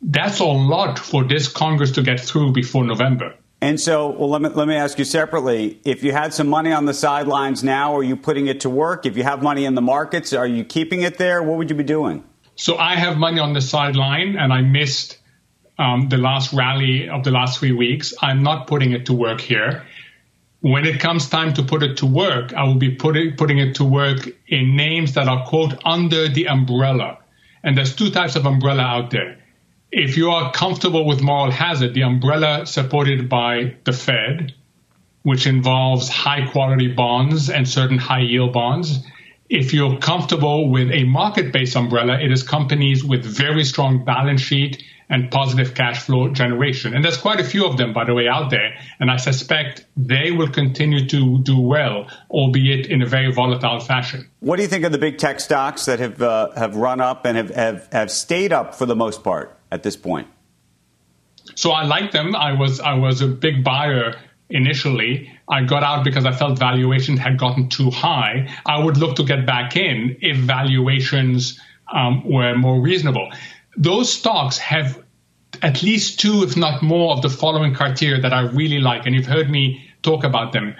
that's 0.00 0.38
a 0.38 0.44
lot 0.44 0.98
for 0.98 1.24
this 1.24 1.48
Congress 1.48 1.90
to 1.92 2.02
get 2.02 2.20
through 2.20 2.52
before 2.52 2.84
November. 2.84 3.34
And 3.64 3.80
so, 3.80 4.10
well, 4.10 4.28
let 4.28 4.42
me, 4.42 4.50
let 4.50 4.68
me 4.68 4.74
ask 4.74 4.98
you 4.98 5.06
separately. 5.06 5.80
If 5.86 6.04
you 6.04 6.12
had 6.12 6.34
some 6.34 6.48
money 6.48 6.70
on 6.70 6.84
the 6.84 6.92
sidelines 6.92 7.64
now, 7.64 7.96
are 7.96 8.02
you 8.02 8.14
putting 8.14 8.46
it 8.46 8.60
to 8.60 8.68
work? 8.68 9.06
If 9.06 9.16
you 9.16 9.22
have 9.22 9.42
money 9.42 9.64
in 9.64 9.74
the 9.74 9.80
markets, 9.80 10.34
are 10.34 10.46
you 10.46 10.64
keeping 10.66 11.00
it 11.00 11.16
there? 11.16 11.42
What 11.42 11.56
would 11.56 11.70
you 11.70 11.76
be 11.76 11.82
doing? 11.82 12.24
So 12.56 12.76
I 12.76 12.94
have 12.96 13.16
money 13.16 13.40
on 13.40 13.54
the 13.54 13.62
sideline, 13.62 14.36
and 14.36 14.52
I 14.52 14.60
missed 14.60 15.16
um, 15.78 16.10
the 16.10 16.18
last 16.18 16.52
rally 16.52 17.08
of 17.08 17.24
the 17.24 17.30
last 17.30 17.58
three 17.58 17.72
weeks. 17.72 18.12
I'm 18.20 18.42
not 18.42 18.66
putting 18.66 18.92
it 18.92 19.06
to 19.06 19.14
work 19.14 19.40
here. 19.40 19.86
When 20.60 20.84
it 20.84 21.00
comes 21.00 21.30
time 21.30 21.54
to 21.54 21.62
put 21.62 21.82
it 21.82 21.96
to 21.96 22.06
work, 22.06 22.52
I 22.52 22.64
will 22.64 22.74
be 22.74 22.94
putting, 22.94 23.34
putting 23.34 23.56
it 23.56 23.76
to 23.76 23.84
work 23.84 24.28
in 24.46 24.76
names 24.76 25.14
that 25.14 25.26
are, 25.26 25.46
quote, 25.46 25.72
under 25.86 26.28
the 26.28 26.48
umbrella. 26.48 27.16
And 27.62 27.78
there's 27.78 27.96
two 27.96 28.10
types 28.10 28.36
of 28.36 28.44
umbrella 28.44 28.82
out 28.82 29.10
there 29.10 29.38
if 29.96 30.16
you 30.16 30.30
are 30.30 30.50
comfortable 30.50 31.06
with 31.06 31.22
moral 31.22 31.52
hazard, 31.52 31.94
the 31.94 32.02
umbrella 32.02 32.66
supported 32.66 33.28
by 33.28 33.76
the 33.84 33.92
Fed, 33.92 34.52
which 35.22 35.46
involves 35.46 36.08
high 36.08 36.48
quality 36.48 36.88
bonds 36.88 37.48
and 37.48 37.68
certain 37.68 37.98
high 37.98 38.22
yield 38.22 38.52
bonds. 38.52 38.98
If 39.48 39.72
you're 39.72 39.98
comfortable 39.98 40.68
with 40.68 40.90
a 40.90 41.04
market 41.04 41.52
based 41.52 41.76
umbrella, 41.76 42.18
it 42.20 42.32
is 42.32 42.42
companies 42.42 43.04
with 43.04 43.24
very 43.24 43.62
strong 43.62 44.04
balance 44.04 44.40
sheet 44.40 44.82
and 45.08 45.30
positive 45.30 45.74
cash 45.74 46.02
flow 46.02 46.28
generation. 46.32 46.92
And 46.92 47.04
there's 47.04 47.18
quite 47.18 47.38
a 47.38 47.44
few 47.44 47.64
of 47.64 47.76
them, 47.76 47.92
by 47.92 48.04
the 48.04 48.14
way, 48.14 48.26
out 48.26 48.50
there. 48.50 48.74
And 48.98 49.12
I 49.12 49.16
suspect 49.16 49.84
they 49.96 50.32
will 50.32 50.48
continue 50.48 51.06
to 51.06 51.38
do 51.38 51.60
well, 51.60 52.08
albeit 52.30 52.86
in 52.86 53.00
a 53.00 53.06
very 53.06 53.30
volatile 53.32 53.78
fashion. 53.78 54.28
What 54.40 54.56
do 54.56 54.62
you 54.62 54.68
think 54.68 54.84
of 54.84 54.90
the 54.90 54.98
big 54.98 55.18
tech 55.18 55.38
stocks 55.38 55.84
that 55.84 56.00
have, 56.00 56.20
uh, 56.20 56.50
have 56.56 56.74
run 56.74 57.00
up 57.00 57.26
and 57.26 57.36
have, 57.36 57.50
have, 57.50 57.88
have 57.92 58.10
stayed 58.10 58.52
up 58.52 58.74
for 58.74 58.86
the 58.86 58.96
most 58.96 59.22
part? 59.22 59.56
At 59.74 59.82
this 59.82 59.96
point? 59.96 60.28
So 61.56 61.72
I 61.72 61.84
like 61.84 62.12
them. 62.12 62.34
I 62.34 62.52
was 62.52 62.80
I 62.80 62.94
was 62.94 63.20
a 63.20 63.26
big 63.26 63.62
buyer 63.62 64.14
initially. 64.48 65.30
I 65.48 65.62
got 65.64 65.82
out 65.82 66.04
because 66.04 66.24
I 66.24 66.32
felt 66.32 66.58
valuations 66.58 67.18
had 67.18 67.38
gotten 67.38 67.68
too 67.68 67.90
high. 67.90 68.48
I 68.64 68.82
would 68.82 68.96
look 68.96 69.16
to 69.16 69.24
get 69.24 69.44
back 69.44 69.76
in 69.76 70.16
if 70.22 70.36
valuations 70.38 71.60
um, 71.92 72.22
were 72.24 72.54
more 72.56 72.80
reasonable. 72.80 73.28
Those 73.76 74.10
stocks 74.10 74.56
have 74.58 75.02
at 75.62 75.82
least 75.82 76.20
two, 76.20 76.42
if 76.44 76.56
not 76.56 76.82
more, 76.82 77.14
of 77.14 77.22
the 77.22 77.28
following 77.28 77.74
criteria 77.74 78.20
that 78.22 78.32
I 78.32 78.42
really 78.42 78.78
like, 78.78 79.06
and 79.06 79.14
you've 79.14 79.32
heard 79.36 79.50
me 79.50 79.64
talk 80.02 80.24
about 80.24 80.52
them. 80.52 80.74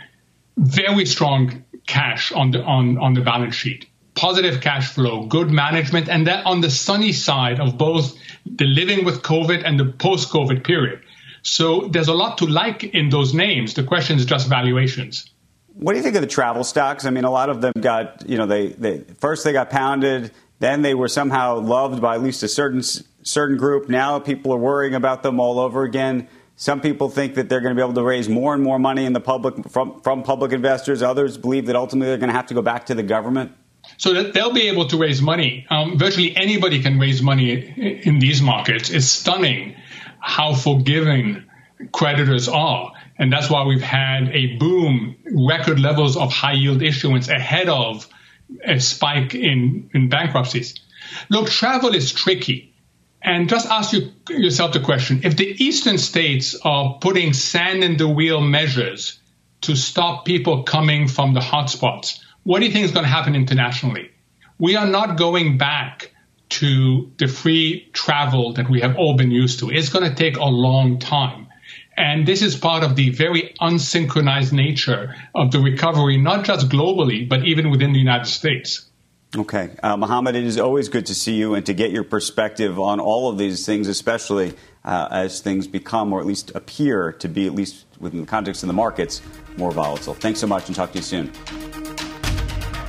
Very 0.57 1.05
strong 1.05 1.65
cash 1.87 2.33
on 2.33 2.53
the 2.53 2.63
on 2.63 2.97
on 2.99 3.15
the 3.15 3.21
balance 3.21 3.55
sheet 3.55 3.87
positive 4.25 4.63
cash 4.63 4.89
flow, 4.89 5.27
good 5.27 5.51
management, 5.51 6.09
and 6.09 6.27
that 6.27 6.47
on 6.47 6.63
the 6.63 6.71
sunny 6.71 7.13
side 7.13 7.61
of 7.61 7.77
both 7.77 8.17
the 8.47 8.65
living 8.65 9.05
with 9.05 9.21
COVID 9.21 9.63
and 9.67 9.79
the 9.79 9.85
post 9.85 10.31
COVID 10.31 10.65
period. 10.65 11.03
So 11.43 11.89
there's 11.89 12.09
a 12.09 12.15
lot 12.15 12.39
to 12.39 12.47
like 12.47 12.85
in 12.85 13.11
those 13.11 13.35
names. 13.35 13.75
The 13.75 13.85
question 13.85 14.17
is 14.17 14.25
just 14.25 14.49
valuations. 14.49 15.31
What 15.75 15.93
do 15.93 15.99
you 15.99 16.03
think 16.03 16.15
of 16.17 16.23
the 16.23 16.35
travel 16.39 16.65
stocks? 16.65 17.05
I 17.05 17.11
mean, 17.11 17.25
a 17.25 17.31
lot 17.31 17.51
of 17.51 17.61
them 17.61 17.75
got, 17.79 18.27
you 18.27 18.39
know, 18.39 18.47
they, 18.47 18.69
they 18.69 19.01
first 19.19 19.45
they 19.45 19.53
got 19.53 19.69
pounded, 19.69 20.31
then 20.59 20.81
they 20.81 20.95
were 20.95 21.09
somehow 21.09 21.59
loved 21.59 22.01
by 22.01 22.15
at 22.15 22.23
least 22.23 22.43
a 22.43 22.49
certain 22.49 22.83
certain 23.23 23.59
group. 23.59 23.91
Now 23.91 24.21
people 24.21 24.55
are 24.55 24.63
worrying 24.71 24.95
about 24.95 25.23
them 25.23 25.39
all 25.39 25.59
over 25.59 25.83
again. 25.83 26.29
Some 26.57 26.81
people 26.81 27.11
think 27.11 27.35
that 27.35 27.51
they're 27.51 27.61
going 27.61 27.77
to 27.77 27.79
be 27.79 27.85
able 27.85 28.01
to 28.01 28.03
raise 28.03 28.27
more 28.27 28.55
and 28.55 28.63
more 28.63 28.79
money 28.79 29.05
in 29.05 29.13
the 29.13 29.21
public 29.21 29.69
from, 29.69 30.01
from 30.01 30.23
public 30.23 30.53
investors. 30.53 31.03
Others 31.03 31.37
believe 31.37 31.67
that 31.67 31.77
ultimately 31.77 32.09
they're 32.09 32.25
going 32.25 32.33
to 32.33 32.37
have 32.37 32.47
to 32.47 32.55
go 32.55 32.63
back 32.63 32.87
to 32.87 32.95
the 32.95 33.03
government 33.03 33.53
so 33.97 34.15
that 34.15 34.33
they'll 34.33 34.53
be 34.53 34.69
able 34.69 34.89
to 34.89 34.97
raise 34.97 35.23
money. 35.23 35.67
Um, 35.71 35.99
virtually 35.99 36.37
anybody 36.37 36.83
can 36.83 36.99
raise 36.99 37.23
money 37.23 37.53
in 38.05 38.19
these 38.19 38.43
markets. 38.43 38.91
It's 38.91 39.07
stunning 39.07 39.77
how 40.21 40.55
forgiving 40.55 41.45
creditors 41.93 42.49
are. 42.49 42.93
And 43.19 43.33
that's 43.33 43.49
why 43.49 43.65
we've 43.65 43.83
had 43.83 44.29
a 44.31 44.57
boom, 44.57 45.17
record 45.33 45.79
levels 45.79 46.17
of 46.17 46.33
high 46.33 46.55
yield 46.55 46.83
issuance 46.83 47.29
ahead 47.29 47.69
of 47.69 48.09
a 48.65 48.81
spike 48.81 49.35
in, 49.35 49.91
in 49.95 50.09
bankruptcies. 50.09 50.75
Look, 51.29 51.49
travel 51.49 51.95
is 51.95 52.13
tricky. 52.13 52.75
And 53.23 53.49
just 53.49 53.69
ask 53.69 53.93
you, 53.93 54.13
yourself 54.29 54.73
the 54.73 54.81
question 54.81 55.23
if 55.25 55.37
the 55.37 55.47
eastern 55.65 55.97
states 55.97 56.55
are 56.63 56.99
putting 57.01 57.33
sand 57.33 57.83
in 57.83 57.97
the 57.97 58.09
wheel 58.09 58.41
measures 58.41 59.19
to 59.63 59.77
stop 59.77 60.27
people 60.27 60.65
coming 60.65 61.09
from 61.09 61.33
the 61.33 61.41
hotspots, 61.41 62.19
what 62.45 62.61
do 62.61 62.67
you 62.67 62.73
think 62.73 62.85
is 62.85 62.93
going 62.93 63.05
to 63.05 63.11
happen 63.11 63.35
internationally? 63.35 64.11
We 64.59 64.77
are 64.77 64.87
not 64.87 65.17
going 65.17 65.59
back 65.59 66.13
to 66.51 67.11
the 67.19 67.27
free 67.27 67.89
travel 67.93 68.53
that 68.53 68.71
we 68.71 68.81
have 68.81 68.97
all 68.97 69.17
been 69.17 69.31
used 69.31 69.59
to. 69.61 69.71
It's 69.71 69.89
going 69.89 70.09
to 70.09 70.15
take 70.15 70.37
a 70.37 70.45
long 70.45 70.99
time. 70.99 71.49
And 71.97 72.27
this 72.27 72.43
is 72.43 72.57
part 72.57 72.85
of 72.85 72.97
the 72.97 73.11
very 73.11 73.55
unsynchronized 73.61 74.53
nature 74.53 75.15
of 75.35 75.53
the 75.53 75.61
recovery, 75.61 76.17
not 76.19 76.45
just 76.45 76.69
globally, 76.69 77.29
but 77.29 77.45
even 77.45 77.71
within 77.71 77.93
the 77.93 77.99
United 77.99 78.27
States. 78.27 78.89
Okay. 79.37 79.71
Uh, 79.83 79.97
Mohamed, 79.97 80.37
it 80.37 80.45
is 80.45 80.59
always 80.59 80.89
good 80.89 81.07
to 81.07 81.15
see 81.15 81.35
you 81.35 81.55
and 81.55 81.67
to 81.67 81.75
get 81.75 81.91
your 81.91 82.05
perspective 82.05 82.79
on 82.79 83.01
all 83.01 83.29
of 83.29 83.39
these 83.39 83.67
things, 83.67 83.89
especially 83.89 84.55
uh, 84.85 85.09
as 85.11 85.41
things 85.41 85.67
become, 85.67 86.13
or 86.13 86.21
at 86.21 86.27
least 86.27 86.53
appear 86.55 87.13
to 87.13 87.29
be, 87.29 87.47
at 87.47 87.55
least 87.55 87.85
within 87.99 88.21
the 88.21 88.27
context 88.27 88.63
of 88.63 88.69
the 88.69 88.75
markets, 88.75 89.23
more 89.57 89.73
volatile. 89.73 90.15
Thanks 90.15 90.41
so 90.41 90.47
much 90.47 90.67
and 90.67 90.77
talk 90.77 90.93
to 90.93 90.99
you 90.99 91.05
soon. 91.05 91.33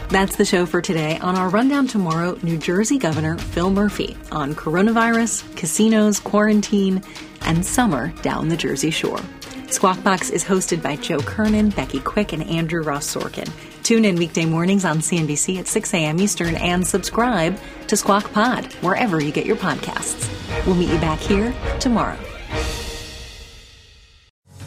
That's 0.10 0.36
the 0.36 0.45
show 0.45 0.66
for 0.66 0.82
today. 0.82 1.18
On 1.20 1.36
our 1.36 1.49
rundown 1.49 1.88
tomorrow, 1.88 2.38
New 2.43 2.58
Jersey 2.58 2.97
Governor 2.99 3.38
Phil 3.38 3.72
Murphy 3.72 4.16
on 4.32 4.53
coronavirus, 4.53 5.56
casinos, 5.56 6.20
quarantine, 6.20 7.01
and 7.41 7.66
summer 7.66 8.10
down 8.22 8.49
the 8.49 8.58
Jersey 8.58 8.91
Shore. 8.91 9.20
Squawk 9.68 10.01
Box 10.03 10.30
is 10.30 10.43
hosted 10.43 10.84
by 10.84 10.95
Joe 10.95 11.20
Kernan, 11.20 11.70
Becky 11.72 11.99
Quick, 11.99 12.34
and 12.34 12.43
Andrew 12.43 12.84
Ross 12.84 13.14
Sorkin. 13.14 13.49
Tune 13.84 14.06
in 14.06 14.16
weekday 14.16 14.45
mornings 14.45 14.86
on 14.86 14.99
CNBC 14.99 15.60
at 15.60 15.68
6 15.68 15.93
a.m. 15.95 16.20
Eastern 16.20 16.56
and 16.56 16.86
subscribe 16.86 17.58
to 17.88 17.97
Squawk 17.97 18.32
Pod 18.32 18.72
wherever 18.76 19.22
you 19.22 19.32
get 19.32 19.45
your 19.45 19.58
podcasts. 19.58 20.30
We'll 20.66 20.76
meet 20.76 20.89
you 20.89 20.99
back 20.99 21.20
here 21.20 21.53
tomorrow. 21.80 22.18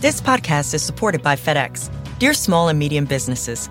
This 0.00 0.20
podcast 0.20 0.74
is 0.74 0.82
supported 0.82 1.22
by 1.22 1.36
FedEx. 1.36 1.90
Dear 2.18 2.34
small 2.34 2.68
and 2.68 2.78
medium 2.78 3.04
businesses, 3.04 3.70